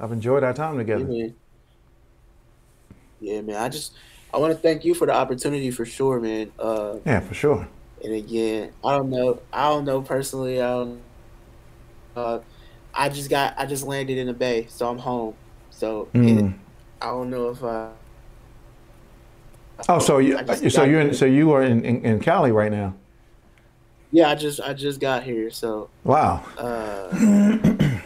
I've 0.00 0.10
enjoyed 0.12 0.42
our 0.42 0.54
time 0.54 0.78
together. 0.78 1.06
Yeah, 1.08 1.22
man. 1.22 1.34
Yeah, 3.20 3.40
man. 3.42 3.56
I 3.56 3.68
just 3.68 3.92
I 4.32 4.38
want 4.38 4.54
to 4.54 4.58
thank 4.58 4.84
you 4.84 4.94
for 4.94 5.06
the 5.06 5.14
opportunity 5.14 5.70
for 5.70 5.84
sure, 5.84 6.18
man. 6.18 6.50
Uh, 6.58 6.96
yeah, 7.04 7.20
for 7.20 7.34
sure. 7.34 7.68
And 8.02 8.14
again, 8.14 8.72
I 8.84 8.96
don't 8.96 9.10
know. 9.10 9.42
I 9.52 9.68
don't 9.68 9.84
know 9.84 10.00
personally. 10.02 10.62
I 10.62 10.70
don't. 10.70 11.00
Uh, 12.16 12.38
I 12.94 13.10
just 13.10 13.28
got. 13.28 13.54
I 13.58 13.66
just 13.66 13.84
landed 13.84 14.16
in 14.16 14.28
the 14.28 14.32
Bay, 14.32 14.66
so 14.70 14.88
I'm 14.88 14.98
home. 14.98 15.34
So 15.70 16.08
mm. 16.14 16.48
it, 16.48 16.54
I 17.02 17.06
don't 17.06 17.28
know 17.28 17.50
if 17.50 17.62
I. 17.62 17.90
Oh, 19.88 19.98
so 19.98 20.18
you 20.18 20.38
so 20.70 20.84
you're 20.84 21.00
in, 21.00 21.14
so 21.14 21.24
you 21.24 21.52
are 21.52 21.62
in, 21.62 21.84
in, 21.84 22.04
in 22.04 22.20
Cali 22.20 22.50
right 22.50 22.72
now. 22.72 22.94
Yeah, 24.10 24.30
I 24.30 24.34
just 24.34 24.60
I 24.60 24.72
just 24.72 25.00
got 25.00 25.22
here, 25.22 25.50
so. 25.50 25.90
Wow. 26.04 26.42
Uh, 26.56 27.08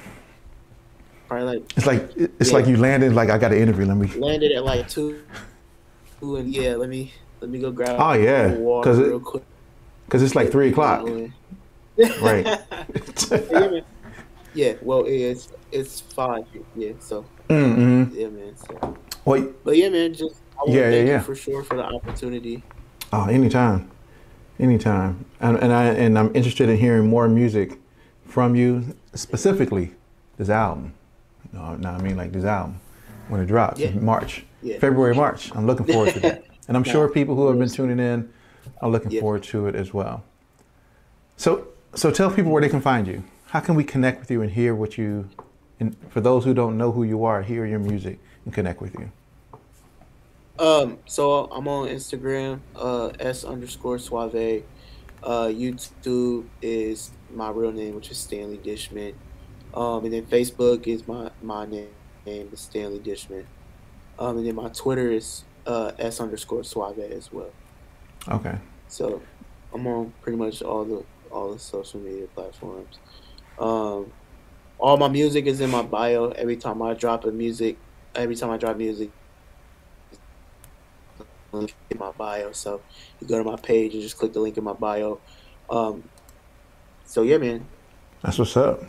probably 1.29 1.47
like. 1.47 1.73
It's 1.77 1.87
like 1.87 2.11
it's 2.17 2.51
yeah. 2.51 2.57
like 2.57 2.67
you 2.67 2.77
landed. 2.77 3.15
Like 3.15 3.31
I 3.31 3.39
got 3.39 3.53
an 3.53 3.59
interview. 3.59 3.87
Let 3.87 3.97
me. 3.97 4.09
Landed 4.19 4.53
at 4.53 4.65
like 4.65 4.89
two, 4.89 5.23
two 6.21 6.37
and 6.37 6.53
yeah. 6.53 6.75
Let 6.75 6.89
me 6.89 7.13
let 7.41 7.51
me 7.51 7.59
go 7.61 7.71
grab. 7.71 7.97
Oh 7.99 8.13
yeah, 8.15 8.49
because 8.49 8.99
it, 8.99 9.23
because 10.05 10.23
it's 10.23 10.35
like 10.35 10.51
three 10.51 10.71
o'clock. 10.71 11.07
right. 12.21 12.61
yeah. 14.55 14.75
Well, 14.83 15.05
it's 15.07 15.49
it's 15.71 16.01
five. 16.01 16.45
Yeah. 16.75 16.93
So. 16.99 17.25
Mm-hmm. 17.49 18.19
Yeah, 18.19 18.29
man. 18.29 18.57
So. 18.57 18.97
Well, 19.25 19.53
but 19.63 19.77
yeah, 19.77 19.89
man. 19.89 20.15
Just 20.15 20.42
yeah, 20.67 20.91
yeah, 20.91 21.03
yeah. 21.03 21.21
for 21.21 21.35
sure 21.35 21.63
for 21.63 21.77
the 21.77 21.85
opportunity. 21.85 22.63
Oh, 23.13 23.27
anytime, 23.27 23.91
anytime, 24.59 25.25
and, 25.41 25.57
and 25.59 25.73
I 25.73 25.85
and 25.85 26.19
I'm 26.19 26.35
interested 26.35 26.69
in 26.69 26.79
hearing 26.79 27.09
more 27.09 27.29
music 27.29 27.79
from 28.27 28.55
you, 28.57 28.97
specifically 29.15 29.93
this 30.39 30.49
album. 30.49 30.95
No, 31.53 31.75
no, 31.77 31.91
I 31.91 32.01
mean 32.01 32.17
like 32.17 32.33
this 32.33 32.45
album 32.45 32.81
when 33.29 33.41
it 33.41 33.47
drops 33.47 33.81
yeah. 33.81 33.89
in 33.89 34.05
March, 34.05 34.45
yeah. 34.63 34.79
February, 34.79 35.15
March. 35.15 35.51
I'm 35.55 35.67
looking 35.67 35.87
forward 35.87 36.15
to 36.15 36.21
that, 36.21 36.45
and 36.69 36.77
I'm 36.77 36.85
sure 36.85 37.09
people 37.09 37.35
who 37.35 37.49
have 37.49 37.59
been 37.59 37.69
tuning 37.69 37.99
in 37.99 38.33
are 38.81 38.91
looking 38.91 39.11
yeah. 39.11 39.21
forward 39.21 39.43
to 39.45 39.67
it 39.67 39.75
as 39.75 39.93
well. 39.93 40.25
So, 41.37 41.69
so 41.95 42.11
tell 42.11 42.31
people 42.31 42.53
where 42.53 42.63
they 42.63 42.69
can 42.69 42.81
find 42.81 43.07
you. 43.07 43.25
How 43.47 43.61
can 43.61 43.75
we 43.75 43.85
connect 43.85 44.21
with 44.21 44.31
you 44.31 44.43
and 44.43 44.51
hear 44.51 44.75
what 44.75 44.97
you, 44.97 45.29
and 45.81 45.97
for 46.11 46.21
those 46.21 46.45
who 46.45 46.55
don't 46.55 46.79
know 46.79 46.93
who 46.93 47.05
you 47.05 47.25
are, 47.25 47.43
hear 47.43 47.67
your 47.67 47.79
music 47.79 48.19
and 48.45 48.55
connect 48.55 48.81
with 48.81 48.95
you. 48.99 49.11
Um, 50.59 50.99
so 51.07 51.45
I'm 51.47 51.67
on 51.69 51.89
Instagram, 51.89 52.61
uh, 52.77 53.09
s 53.19 53.45
underscore 53.45 53.99
suave. 53.99 54.65
Uh, 55.23 55.47
YouTube 55.47 56.47
is 56.61 57.11
my 57.33 57.51
real 57.51 57.73
name, 57.73 57.95
which 57.95 58.11
is 58.11 58.19
Stanley 58.19 58.59
Dishman. 58.59 59.15
Um, 59.75 60.05
and 60.05 60.13
then 60.13 60.27
Facebook 60.27 60.87
is 60.87 61.07
my 61.09 61.31
my 61.43 61.65
name, 61.65 61.89
name 62.27 62.51
is 62.53 62.61
Stanley 62.61 62.99
Dishman. 62.99 63.45
Um, 64.19 64.39
and 64.39 64.47
then 64.47 64.55
my 64.55 64.69
Twitter 64.69 65.11
is 65.11 65.45
uh, 65.67 65.93
s 65.99 66.21
underscore 66.21 66.65
suave 66.65 66.99
as 66.99 67.33
well. 67.33 67.51
Okay. 68.29 68.59
So 68.89 69.23
I'm 69.73 69.87
on 69.87 70.13
pretty 70.21 70.37
much 70.37 70.63
all 70.63 70.85
the 70.85 71.05
all 71.31 71.53
the 71.53 71.59
social 71.59 72.01
media 72.01 72.27
platforms. 72.35 72.99
Um, 73.59 74.13
all 74.79 74.97
my 74.97 75.09
music 75.09 75.47
is 75.47 75.61
in 75.61 75.71
my 75.71 75.83
bio. 75.83 76.31
Every 76.31 76.57
time 76.57 76.83
I 76.83 76.95
drop 76.95 77.25
a 77.25 77.31
music, 77.31 77.79
every 78.15 78.37
time 78.37 78.51
I 78.51 78.59
drop 78.59 78.77
music, 78.77 79.11
link 81.53 81.75
in 81.91 81.99
my 81.99 82.11
bio. 82.13 82.53
So 82.53 82.81
you 83.21 83.27
go 83.27 83.39
to 83.39 83.45
my 83.45 83.57
page 83.57 83.95
and 83.95 84.03
just 84.03 84.19
click 84.19 84.33
the 84.33 84.41
link 84.41 84.57
in 84.57 84.65
my 84.65 84.73
bio. 84.73 85.21
Um, 85.71 86.05
so 87.05 87.23
yeah, 87.23 87.39
man. 87.39 87.67
That's 88.23 88.39
what's 88.39 88.57
up. 88.57 88.83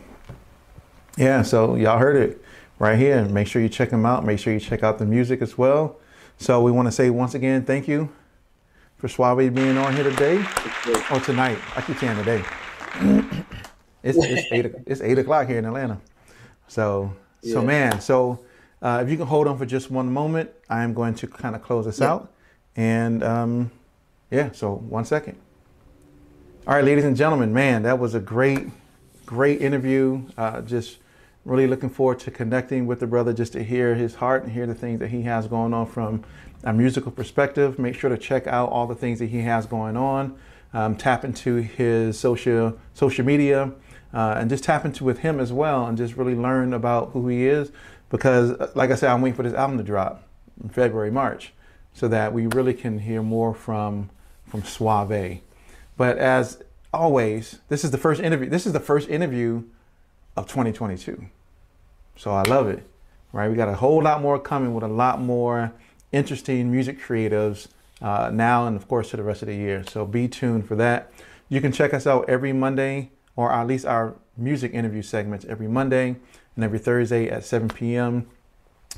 Yeah, 1.16 1.42
so 1.42 1.76
y'all 1.76 1.98
heard 1.98 2.16
it 2.16 2.42
right 2.78 2.98
here. 2.98 3.24
Make 3.24 3.46
sure 3.46 3.62
you 3.62 3.68
check 3.68 3.90
them 3.90 4.04
out. 4.04 4.24
Make 4.24 4.38
sure 4.38 4.52
you 4.52 4.60
check 4.60 4.82
out 4.82 4.98
the 4.98 5.06
music 5.06 5.42
as 5.42 5.56
well. 5.56 5.96
So 6.38 6.62
we 6.62 6.72
want 6.72 6.86
to 6.86 6.92
say 6.92 7.10
once 7.10 7.34
again, 7.34 7.64
thank 7.64 7.86
you 7.86 8.10
for 8.96 9.08
Suavee 9.08 9.54
being 9.54 9.76
on 9.76 9.94
here 9.94 10.04
today 10.04 10.44
or 11.10 11.20
tonight. 11.20 11.58
I 11.76 11.82
keep 11.82 11.98
saying 11.98 12.16
today. 12.16 12.44
it's, 14.02 14.18
it's 14.18 14.52
eight. 14.52 14.72
It's 14.86 15.00
eight 15.00 15.18
o'clock 15.18 15.46
here 15.46 15.58
in 15.58 15.64
Atlanta. 15.64 16.00
So 16.66 17.14
so 17.42 17.60
yeah. 17.60 17.66
man. 17.66 18.00
So 18.00 18.44
uh, 18.82 19.02
if 19.04 19.10
you 19.10 19.16
can 19.16 19.26
hold 19.26 19.46
on 19.46 19.58
for 19.58 19.66
just 19.66 19.90
one 19.90 20.12
moment, 20.12 20.50
I 20.68 20.82
am 20.82 20.94
going 20.94 21.14
to 21.16 21.26
kind 21.26 21.54
of 21.54 21.62
close 21.62 21.84
this 21.84 22.00
yeah. 22.00 22.12
out. 22.12 22.32
And 22.76 23.22
um, 23.22 23.70
yeah, 24.30 24.50
so 24.52 24.74
one 24.74 25.04
second. 25.04 25.38
All 26.66 26.74
right, 26.74 26.84
ladies 26.84 27.04
and 27.04 27.16
gentlemen, 27.16 27.52
man, 27.52 27.82
that 27.82 27.98
was 27.98 28.14
a 28.14 28.20
great, 28.20 28.68
great 29.26 29.60
interview. 29.60 30.22
Uh, 30.36 30.62
just 30.62 30.98
really 31.44 31.66
looking 31.66 31.90
forward 31.90 32.18
to 32.20 32.30
connecting 32.30 32.86
with 32.86 33.00
the 33.00 33.06
brother 33.06 33.32
just 33.32 33.52
to 33.52 33.62
hear 33.62 33.94
his 33.94 34.14
heart 34.14 34.44
and 34.44 34.52
hear 34.52 34.66
the 34.66 34.74
things 34.74 34.98
that 35.00 35.08
he 35.08 35.22
has 35.22 35.46
going 35.46 35.74
on 35.74 35.86
from 35.86 36.24
a 36.64 36.72
musical 36.72 37.12
perspective. 37.12 37.78
Make 37.78 37.94
sure 37.94 38.08
to 38.08 38.16
check 38.16 38.46
out 38.46 38.70
all 38.70 38.86
the 38.86 38.94
things 38.94 39.18
that 39.18 39.26
he 39.26 39.40
has 39.40 39.66
going 39.66 39.96
on. 39.96 40.38
Um, 40.72 40.96
tap 40.96 41.24
into 41.24 41.56
his 41.56 42.18
social 42.18 42.76
social 42.94 43.24
media 43.24 43.72
uh, 44.12 44.36
and 44.38 44.50
just 44.50 44.64
tap 44.64 44.84
into 44.84 45.04
with 45.04 45.18
him 45.18 45.38
as 45.38 45.52
well 45.52 45.86
and 45.86 45.96
just 45.96 46.16
really 46.16 46.34
learn 46.34 46.72
about 46.72 47.10
who 47.10 47.28
he 47.28 47.46
is 47.46 47.70
because 48.08 48.52
uh, 48.52 48.72
like 48.74 48.90
I 48.90 48.96
said 48.96 49.10
I'm 49.10 49.22
waiting 49.22 49.36
for 49.36 49.44
this 49.44 49.54
album 49.54 49.78
to 49.78 49.84
drop 49.84 50.26
in 50.60 50.70
February 50.70 51.12
March 51.12 51.52
so 51.94 52.08
that 52.08 52.32
we 52.32 52.46
really 52.48 52.74
can 52.74 52.98
hear 52.98 53.22
more 53.22 53.54
from 53.54 54.10
from 54.46 54.62
Suavee 54.62 55.40
but 55.96 56.18
as 56.18 56.62
always 56.92 57.60
this 57.68 57.84
is 57.84 57.90
the 57.90 57.98
first 57.98 58.20
interview 58.20 58.48
this 58.48 58.66
is 58.66 58.72
the 58.72 58.80
first 58.80 59.08
interview 59.08 59.62
of 60.36 60.46
2022 60.46 61.26
so 62.16 62.32
I 62.32 62.42
love 62.42 62.68
it, 62.68 62.84
right? 63.32 63.50
We 63.50 63.56
got 63.56 63.68
a 63.68 63.74
whole 63.74 64.02
lot 64.02 64.22
more 64.22 64.38
coming 64.38 64.74
with 64.74 64.84
a 64.84 64.88
lot 64.88 65.20
more 65.20 65.72
interesting 66.12 66.70
music 66.70 67.00
creatives 67.00 67.68
uh, 68.00 68.30
now 68.32 68.66
and 68.66 68.76
of 68.76 68.86
course 68.86 69.10
to 69.10 69.16
the 69.16 69.22
rest 69.22 69.42
of 69.42 69.48
the 69.48 69.56
year. 69.56 69.84
So 69.88 70.06
be 70.06 70.28
tuned 70.28 70.66
for 70.66 70.76
that. 70.76 71.10
You 71.48 71.60
can 71.60 71.72
check 71.72 71.92
us 71.92 72.06
out 72.06 72.28
every 72.28 72.52
Monday 72.52 73.10
or 73.36 73.52
at 73.52 73.66
least 73.66 73.84
our 73.84 74.14
music 74.36 74.72
interview 74.72 75.02
segments 75.02 75.44
every 75.46 75.68
Monday 75.68 76.16
and 76.54 76.64
every 76.64 76.78
Thursday 76.78 77.28
at 77.28 77.44
7 77.44 77.68
p.m. 77.68 78.28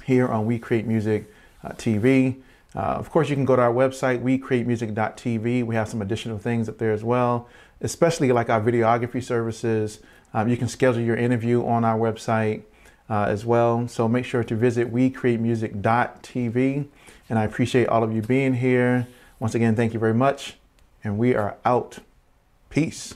here 0.05 0.29
on 0.29 0.47
We 0.47 0.59
Create 0.59 0.87
Music 0.87 1.33
uh, 1.65 1.71
TV. 1.71 2.37
Uh, 2.75 2.81
of 2.81 3.11
course, 3.11 3.29
you 3.31 3.37
can 3.37 3.45
go 3.45 3.57
to 3.57 3.63
our 3.63 3.73
website, 3.73 4.23
wecreatemusic.tv. 4.23 5.65
We 5.65 5.75
have 5.75 5.89
some 5.89 6.03
additional 6.03 6.39
things 6.39 6.69
up 6.69 6.79
there 6.79 6.93
as 6.93 7.03
well, 7.03 7.49
especially 7.81 8.33
like 8.33 8.51
our 8.51 8.61
videography 8.61 9.23
services. 9.23 10.01
Um, 10.35 10.49
you 10.49 10.57
can 10.57 10.69
schedule 10.69 11.01
your 11.01 11.17
interview 11.17 11.65
on 11.65 11.85
our 11.85 11.99
website 11.99 12.63
uh, 13.09 13.25
as 13.25 13.47
well. 13.47 13.89
So 13.89 14.09
make 14.09 14.25
sure 14.25 14.45
to 14.45 14.57
visit 14.57 14.93
wecreatemusic.tv. 14.93 16.89
And 17.29 17.39
I 17.39 17.45
appreciate 17.45 17.89
all 17.89 18.03
of 18.03 18.13
you 18.13 18.23
being 18.23 18.55
here. 18.55 19.07
Once 19.39 19.55
again, 19.55 19.77
thank 19.77 19.95
you 19.95 20.01
very 20.01 20.15
much. 20.15 20.57
And 21.03 21.19
we 21.19 21.35
are 21.35 21.57
out. 21.65 21.99
Peace. 22.69 23.15